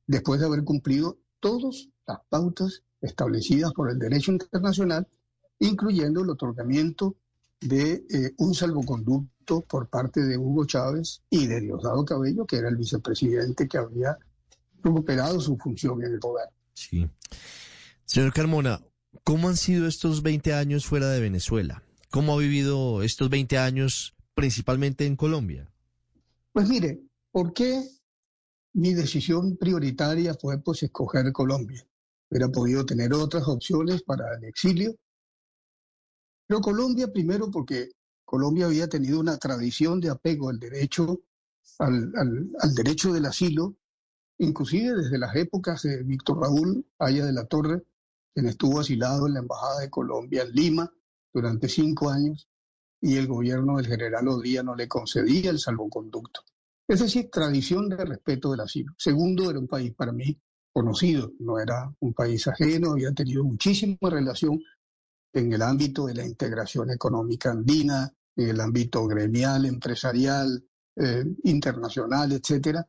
después 0.07 0.39
de 0.39 0.47
haber 0.47 0.63
cumplido 0.63 1.19
todas 1.39 1.87
las 2.07 2.19
pautas 2.29 2.83
establecidas 2.99 3.71
por 3.73 3.91
el 3.91 3.99
derecho 3.99 4.31
internacional, 4.31 5.07
incluyendo 5.59 6.21
el 6.21 6.31
otorgamiento 6.31 7.15
de 7.67 8.05
eh, 8.09 8.33
un 8.37 8.53
salvoconducto 8.53 9.61
por 9.61 9.89
parte 9.89 10.21
de 10.21 10.37
Hugo 10.37 10.65
Chávez 10.65 11.21
y 11.29 11.47
de 11.47 11.61
Diosdado 11.61 12.05
Cabello, 12.05 12.45
que 12.45 12.57
era 12.57 12.69
el 12.69 12.77
vicepresidente 12.77 13.67
que 13.67 13.77
había 13.77 14.17
recuperado 14.83 15.39
su 15.39 15.57
función 15.57 16.03
en 16.03 16.13
el 16.13 16.19
poder. 16.19 16.49
Sí. 16.73 17.07
Señor 18.05 18.33
Carmona, 18.33 18.81
¿cómo 19.23 19.49
han 19.49 19.57
sido 19.57 19.87
estos 19.87 20.21
20 20.21 20.53
años 20.53 20.85
fuera 20.85 21.09
de 21.09 21.21
Venezuela? 21.21 21.83
¿Cómo 22.11 22.33
ha 22.33 22.37
vivido 22.37 23.01
estos 23.01 23.29
20 23.29 23.57
años 23.57 24.13
principalmente 24.35 25.05
en 25.05 25.15
Colombia? 25.15 25.71
Pues 26.51 26.67
mire, 26.67 27.01
¿por 27.31 27.53
qué 27.53 27.81
mi 28.73 28.93
decisión 28.93 29.57
prioritaria 29.57 30.35
fue 30.35 30.61
pues 30.61 30.83
escoger 30.83 31.31
Colombia? 31.31 31.85
Hubiera 32.29 32.49
podido 32.49 32.85
tener 32.85 33.13
otras 33.13 33.47
opciones 33.47 34.03
para 34.03 34.35
el 34.37 34.43
exilio. 34.45 34.95
Pero 36.53 36.61
Colombia 36.61 37.11
primero 37.11 37.49
porque 37.49 37.89
Colombia 38.23 38.67
había 38.67 38.87
tenido 38.87 39.19
una 39.19 39.37
tradición 39.37 39.99
de 39.99 40.11
apego 40.11 40.49
al 40.49 40.59
derecho, 40.59 41.21
al, 41.79 42.13
derecho 42.75 43.11
del 43.11 43.25
asilo 43.25 43.75
inclusive 44.37 44.93
desde 44.93 45.17
las 45.17 45.35
épocas 45.35 45.81
de 45.81 46.03
Víctor 46.03 46.41
Raúl 46.41 46.85
Aya 46.99 47.25
de 47.25 47.33
la 47.33 47.45
Torre, 47.45 47.81
quien 48.35 48.45
estuvo 48.45 48.79
asilado 48.79 49.25
en 49.25 49.33
la 49.33 49.39
Embajada 49.39 49.79
de 49.79 49.89
Colombia 49.89 50.43
en 50.43 50.51
Lima 50.51 50.93
durante 51.33 51.67
cinco 51.67 52.11
años 52.11 52.47
y 53.01 53.17
el 53.17 53.25
gobierno 53.25 53.77
del 53.77 53.87
general 53.87 54.27
Odía 54.27 54.61
no 54.61 54.75
le 54.75 54.87
concedía 54.87 55.49
el 55.49 55.57
salvoconducto. 55.57 56.41
Es 56.87 56.99
decir, 56.99 57.31
tradición 57.31 57.89
de 57.89 57.97
respeto 57.97 58.51
del 58.51 58.59
asilo. 58.59 58.93
Segundo, 58.95 59.49
era 59.49 59.57
un 59.57 59.67
país 59.67 59.95
para 59.95 60.11
mí 60.11 60.39
conocido, 60.71 61.31
no 61.39 61.57
era 61.57 61.91
un 61.99 62.13
país 62.13 62.47
ajeno, 62.47 62.91
había 62.91 63.11
tenido 63.11 63.43
muchísima 63.43 63.97
relación 64.03 64.61
en 65.33 65.51
el 65.51 65.61
ámbito 65.61 66.05
de 66.05 66.13
la 66.13 66.25
integración 66.25 66.91
económica 66.91 67.51
andina, 67.51 68.13
en 68.35 68.49
el 68.49 68.61
ámbito 68.61 69.05
gremial, 69.07 69.65
empresarial, 69.65 70.63
eh, 70.95 71.25
internacional, 71.43 72.31
etcétera, 72.31 72.87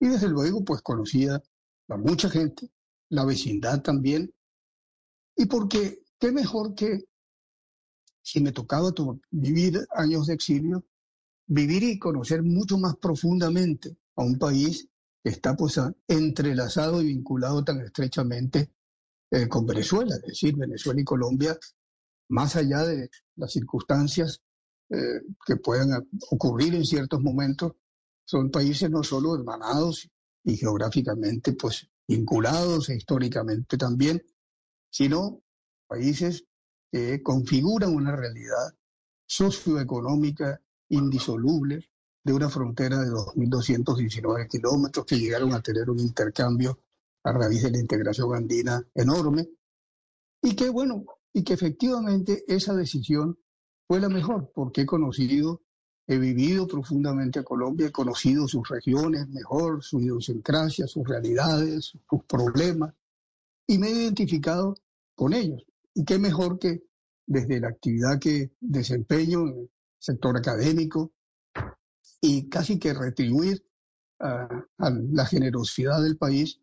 y 0.00 0.08
desde 0.08 0.28
luego, 0.28 0.64
pues 0.64 0.82
conocía 0.82 1.40
a 1.88 1.96
mucha 1.96 2.28
gente, 2.28 2.70
la 3.10 3.24
vecindad 3.24 3.82
también. 3.82 4.32
Y 5.36 5.46
porque, 5.46 6.02
qué 6.18 6.32
mejor 6.32 6.74
que 6.74 7.04
si 8.22 8.40
me 8.40 8.52
tocaba 8.52 8.92
vivir 9.30 9.86
años 9.94 10.26
de 10.26 10.34
exilio, 10.34 10.84
vivir 11.46 11.82
y 11.82 11.98
conocer 11.98 12.42
mucho 12.42 12.78
más 12.78 12.96
profundamente 12.96 13.96
a 14.16 14.24
un 14.24 14.38
país 14.38 14.88
que 15.22 15.30
está 15.30 15.54
pues 15.54 15.78
entrelazado 16.08 17.02
y 17.02 17.06
vinculado 17.06 17.62
tan 17.62 17.80
estrechamente 17.80 18.72
eh, 19.32 19.48
con 19.48 19.64
Venezuela, 19.64 20.14
es 20.14 20.22
decir, 20.22 20.54
Venezuela 20.54 21.00
y 21.00 21.04
Colombia, 21.04 21.58
más 22.28 22.54
allá 22.54 22.84
de 22.84 23.08
las 23.36 23.50
circunstancias 23.50 24.42
eh, 24.90 25.22
que 25.46 25.56
puedan 25.56 26.06
ocurrir 26.30 26.74
en 26.74 26.84
ciertos 26.84 27.22
momentos, 27.22 27.72
son 28.26 28.50
países 28.50 28.90
no 28.90 29.02
solo 29.02 29.34
hermanados 29.34 30.06
y 30.44 30.56
geográficamente 30.58 31.54
pues 31.54 31.88
vinculados 32.06 32.90
e 32.90 32.96
históricamente 32.96 33.78
también, 33.78 34.22
sino 34.90 35.42
países 35.86 36.44
que 36.90 37.22
configuran 37.22 37.94
una 37.94 38.14
realidad 38.14 38.76
socioeconómica 39.26 40.60
indisoluble 40.90 41.88
de 42.22 42.32
una 42.34 42.50
frontera 42.50 42.98
de 42.98 43.08
2.219 43.08 44.46
kilómetros 44.46 45.06
que 45.06 45.18
llegaron 45.18 45.54
a 45.54 45.62
tener 45.62 45.88
un 45.88 46.00
intercambio 46.00 46.78
a 47.24 47.32
raíz 47.32 47.62
de 47.62 47.70
la 47.70 47.78
integración 47.78 48.34
andina 48.34 48.82
enorme 48.94 49.48
y 50.42 50.56
que, 50.56 50.68
bueno, 50.68 51.04
y 51.32 51.44
que 51.44 51.54
efectivamente 51.54 52.44
esa 52.48 52.74
decisión 52.74 53.38
fue 53.86 54.00
la 54.00 54.08
mejor 54.08 54.50
porque 54.54 54.82
he 54.82 54.86
conocido, 54.86 55.62
he 56.06 56.18
vivido 56.18 56.66
profundamente 56.66 57.38
a 57.38 57.44
Colombia, 57.44 57.86
he 57.86 57.92
conocido 57.92 58.48
sus 58.48 58.68
regiones 58.68 59.28
mejor, 59.28 59.82
su 59.82 60.00
idiosincrasia, 60.00 60.86
sus 60.86 61.06
realidades, 61.06 61.92
sus 62.08 62.24
problemas 62.24 62.94
y 63.66 63.78
me 63.78 63.88
he 63.88 63.92
identificado 63.92 64.74
con 65.14 65.32
ellos. 65.32 65.64
Y 65.94 66.04
qué 66.04 66.18
mejor 66.18 66.58
que 66.58 66.82
desde 67.26 67.60
la 67.60 67.68
actividad 67.68 68.18
que 68.18 68.52
desempeño 68.60 69.42
en 69.42 69.58
el 69.60 69.70
sector 69.98 70.36
académico 70.36 71.12
y 72.20 72.48
casi 72.48 72.78
que 72.78 72.94
retribuir 72.94 73.64
a, 74.20 74.66
la 74.78 75.26
generosidad 75.26 76.02
del 76.02 76.16
país, 76.16 76.60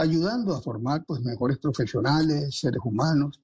ayudando 0.00 0.54
a 0.54 0.62
formar 0.62 1.04
pues, 1.06 1.20
mejores 1.22 1.58
profesionales, 1.58 2.58
seres 2.58 2.80
humanos 2.84 3.40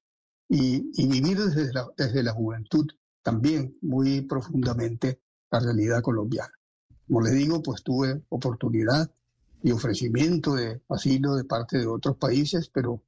y, 0.49 1.07
vivir 1.07 1.37
desde 1.37 1.73
la, 1.73 1.87
desde 1.97 2.23
la 2.23 2.33
juventud 2.33 2.85
también 3.21 3.77
muy 3.81 4.21
profundamente 4.21 5.21
la 5.51 5.59
realidad 5.59 6.01
colombiana. 6.01 6.53
Como 7.07 7.21
le 7.21 7.31
digo, 7.31 7.61
pues 7.61 7.83
tuve 7.83 8.23
oportunidad 8.29 9.09
y 9.61 9.71
ofrecimiento 9.71 10.55
de 10.55 10.81
asilo 10.89 11.35
de 11.35 11.43
parte 11.43 11.77
de 11.77 11.87
otros 11.87 12.17
países, 12.17 12.69
pero 12.69 13.03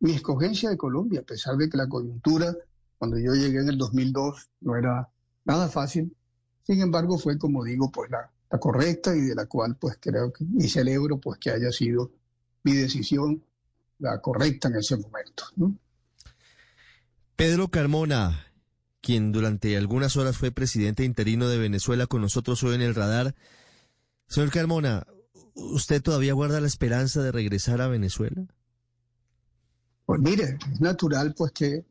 mi 0.00 0.12
escogencia 0.12 0.68
de 0.68 0.76
Colombia, 0.76 1.20
a 1.20 1.24
pesar 1.24 1.56
de 1.56 1.68
que 1.68 1.76
la 1.76 1.88
coyuntura 1.88 2.54
cuando 2.98 3.18
yo 3.18 3.34
llegué 3.34 3.60
en 3.60 3.68
el 3.68 3.78
2002 3.78 4.50
no 4.60 4.76
era 4.76 5.08
nada 5.44 5.68
fácil, 5.68 6.14
sin 6.62 6.80
embargo 6.80 7.18
fue 7.18 7.38
como 7.38 7.64
digo 7.64 7.90
pues 7.90 8.10
la, 8.10 8.30
correcta 8.58 9.14
y 9.14 9.20
de 9.20 9.34
la 9.34 9.44
cual 9.46 9.76
pues 9.78 9.98
creo 10.00 10.32
que 10.32 10.44
y 10.58 10.68
celebro 10.68 11.20
pues 11.20 11.38
que 11.38 11.50
haya 11.50 11.70
sido 11.70 12.10
mi 12.66 12.74
decisión 12.74 13.44
la 14.00 14.20
correcta 14.20 14.66
en 14.68 14.74
ese 14.74 14.96
momento. 14.96 15.44
Pedro 17.36 17.68
Carmona, 17.68 18.52
quien 19.00 19.30
durante 19.30 19.76
algunas 19.76 20.16
horas 20.16 20.36
fue 20.36 20.50
presidente 20.50 21.04
interino 21.04 21.48
de 21.48 21.58
Venezuela 21.58 22.08
con 22.08 22.22
nosotros 22.22 22.62
hoy 22.64 22.74
en 22.74 22.82
el 22.82 22.96
radar. 22.96 23.36
Señor 24.26 24.50
Carmona, 24.50 25.06
¿usted 25.54 26.02
todavía 26.02 26.32
guarda 26.32 26.60
la 26.60 26.66
esperanza 26.66 27.22
de 27.22 27.30
regresar 27.30 27.80
a 27.80 27.86
Venezuela? 27.86 28.44
Pues 30.04 30.20
mire, 30.20 30.58
es 30.72 30.80
natural 30.80 31.34
pues 31.36 31.52
que 31.52 31.84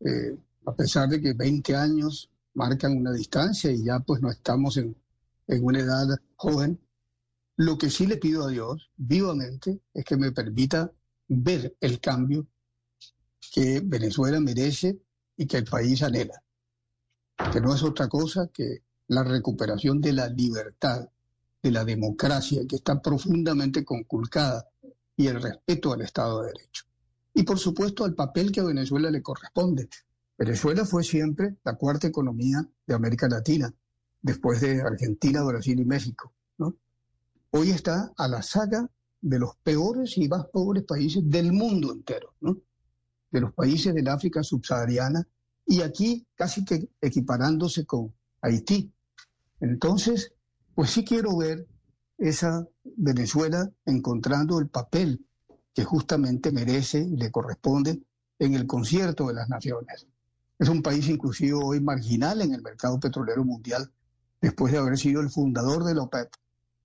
eh, 0.00 0.36
a 0.66 0.74
pesar 0.74 1.08
de 1.08 1.22
que 1.22 1.32
20 1.32 1.74
años 1.74 2.28
marcan 2.52 2.98
una 2.98 3.12
distancia 3.12 3.70
y 3.70 3.82
ya 3.82 3.98
pues 4.00 4.20
no 4.20 4.30
estamos 4.30 4.76
en, 4.76 4.94
en 5.46 5.64
una 5.64 5.80
edad 5.80 6.06
joven, 6.36 6.78
lo 7.58 7.76
que 7.76 7.90
sí 7.90 8.06
le 8.06 8.18
pido 8.18 8.46
a 8.46 8.50
Dios 8.50 8.90
vivamente 8.96 9.80
es 9.92 10.04
que 10.04 10.16
me 10.16 10.30
permita 10.30 10.92
ver 11.26 11.76
el 11.80 12.00
cambio 12.00 12.46
que 13.52 13.82
Venezuela 13.84 14.38
merece 14.38 15.00
y 15.36 15.46
que 15.46 15.56
el 15.56 15.64
país 15.64 16.02
anhela, 16.04 16.40
que 17.52 17.60
no 17.60 17.74
es 17.74 17.82
otra 17.82 18.08
cosa 18.08 18.48
que 18.52 18.84
la 19.08 19.24
recuperación 19.24 20.00
de 20.00 20.12
la 20.12 20.28
libertad, 20.28 21.08
de 21.60 21.70
la 21.72 21.84
democracia, 21.84 22.62
que 22.68 22.76
está 22.76 23.02
profundamente 23.02 23.84
conculcada, 23.84 24.68
y 25.16 25.26
el 25.26 25.42
respeto 25.42 25.92
al 25.92 26.02
Estado 26.02 26.42
de 26.42 26.52
Derecho 26.52 26.84
y 27.34 27.42
por 27.42 27.58
supuesto 27.58 28.04
al 28.04 28.14
papel 28.14 28.52
que 28.52 28.60
a 28.60 28.64
Venezuela 28.64 29.10
le 29.10 29.20
corresponde. 29.20 29.88
Venezuela 30.38 30.84
fue 30.84 31.02
siempre 31.02 31.56
la 31.64 31.74
cuarta 31.74 32.06
economía 32.06 32.64
de 32.86 32.94
América 32.94 33.28
Latina, 33.28 33.74
después 34.22 34.60
de 34.60 34.80
Argentina, 34.80 35.42
Brasil 35.42 35.80
y 35.80 35.84
México. 35.84 36.32
Hoy 37.50 37.70
está 37.70 38.12
a 38.18 38.28
la 38.28 38.42
saga 38.42 38.90
de 39.22 39.38
los 39.38 39.56
peores 39.62 40.18
y 40.18 40.28
más 40.28 40.46
pobres 40.52 40.84
países 40.84 41.22
del 41.24 41.50
mundo 41.52 41.92
entero, 41.92 42.34
de 42.40 43.40
los 43.40 43.54
países 43.54 43.94
del 43.94 44.08
África 44.08 44.42
subsahariana 44.42 45.26
y 45.64 45.80
aquí 45.80 46.26
casi 46.34 46.62
que 46.62 46.90
equiparándose 47.00 47.86
con 47.86 48.12
Haití. 48.42 48.92
Entonces, 49.60 50.34
pues 50.74 50.90
sí 50.90 51.04
quiero 51.04 51.38
ver 51.38 51.66
esa 52.18 52.68
Venezuela 52.84 53.70
encontrando 53.86 54.58
el 54.58 54.68
papel 54.68 55.24
que 55.72 55.84
justamente 55.84 56.52
merece 56.52 56.98
y 57.00 57.16
le 57.16 57.30
corresponde 57.30 58.02
en 58.38 58.54
el 58.54 58.66
concierto 58.66 59.26
de 59.28 59.34
las 59.34 59.48
naciones. 59.48 60.06
Es 60.58 60.68
un 60.68 60.82
país 60.82 61.08
inclusive 61.08 61.54
hoy 61.54 61.80
marginal 61.80 62.42
en 62.42 62.52
el 62.52 62.60
mercado 62.60 63.00
petrolero 63.00 63.42
mundial, 63.42 63.90
después 64.38 64.70
de 64.70 64.80
haber 64.80 64.98
sido 64.98 65.22
el 65.22 65.30
fundador 65.30 65.84
de 65.84 65.94
la 65.94 66.02
OPEP 66.02 66.28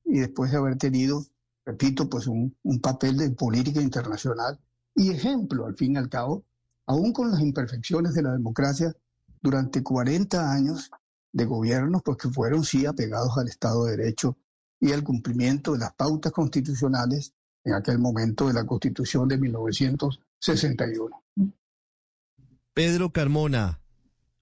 y 0.06 0.20
después 0.20 0.51
de 0.51 0.58
haber 0.58 0.78
tenido, 0.78 1.26
repito, 1.66 2.10
pues 2.10 2.28
un, 2.28 2.56
un 2.64 2.80
papel 2.80 3.18
de 3.18 3.32
política 3.32 3.82
internacional 3.82 4.60
y 4.95 5.12
ejemplo, 5.12 5.66
al 5.66 5.76
fin 5.76 5.93
y 5.93 5.97
al 5.97 6.10
cabo, 6.10 6.43
aún 6.86 7.14
con 7.14 7.32
las 7.32 7.39
imperfecciones 7.41 8.14
de 8.14 8.24
la 8.24 8.34
democracia, 8.34 8.95
durante 9.41 9.84
40 9.84 10.51
años 10.51 10.91
de 11.32 11.45
gobiernos, 11.45 12.01
pues 12.04 12.18
que 12.18 12.30
fueron 12.30 12.64
sí 12.64 12.86
apegados 12.86 13.38
al 13.38 13.47
Estado 13.47 13.86
de 13.86 13.97
Derecho 13.97 14.38
y 14.80 14.91
al 14.91 15.04
cumplimiento 15.04 15.74
de 15.74 15.80
las 15.80 15.93
pautas 15.93 16.32
constitucionales 16.32 17.34
en 17.64 17.74
aquel 17.74 17.99
momento 17.99 18.47
de 18.47 18.54
la 18.54 18.66
Constitución 18.66 19.28
de 19.28 19.38
1961. 19.38 21.24
Pedro 22.74 23.12
Carmona, 23.12 23.80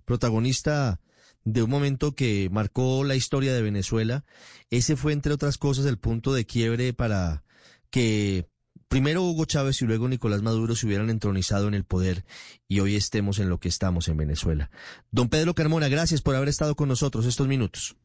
protagonista 0.05 0.99
de 1.43 1.63
un 1.63 1.69
momento 1.69 2.13
que 2.13 2.49
marcó 2.51 3.03
la 3.03 3.15
historia 3.15 3.53
de 3.53 3.61
Venezuela, 3.61 4.23
ese 4.69 4.95
fue, 4.95 5.13
entre 5.13 5.33
otras 5.33 5.57
cosas, 5.57 5.85
el 5.85 5.97
punto 5.97 6.33
de 6.33 6.45
quiebre 6.45 6.93
para 6.93 7.43
que 7.89 8.47
primero 8.87 9.23
Hugo 9.23 9.45
Chávez 9.45 9.81
y 9.81 9.85
luego 9.85 10.07
Nicolás 10.07 10.41
Maduro 10.41 10.75
se 10.75 10.85
hubieran 10.85 11.09
entronizado 11.09 11.67
en 11.67 11.73
el 11.73 11.85
poder 11.85 12.25
y 12.67 12.81
hoy 12.81 12.95
estemos 12.95 13.39
en 13.39 13.49
lo 13.49 13.59
que 13.59 13.69
estamos 13.69 14.07
en 14.07 14.17
Venezuela. 14.17 14.69
Don 15.11 15.29
Pedro 15.29 15.53
Carmona, 15.53 15.87
gracias 15.87 16.21
por 16.21 16.35
haber 16.35 16.49
estado 16.49 16.75
con 16.75 16.89
nosotros 16.89 17.25
estos 17.25 17.47
minutos. 17.47 17.95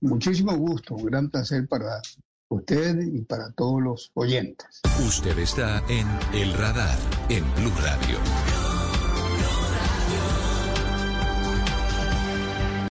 Muchísimo 0.00 0.56
gusto, 0.56 0.94
un 0.94 1.06
gran 1.06 1.28
placer 1.28 1.66
para 1.68 2.00
usted 2.48 3.00
y 3.00 3.22
para 3.22 3.50
todos 3.52 3.82
los 3.82 4.10
oyentes. 4.14 4.80
Usted 5.06 5.38
está 5.38 5.82
en 5.88 6.06
El 6.32 6.52
Radar, 6.54 6.98
en 7.28 7.44
Blue 7.56 7.72
Radio. 7.82 8.18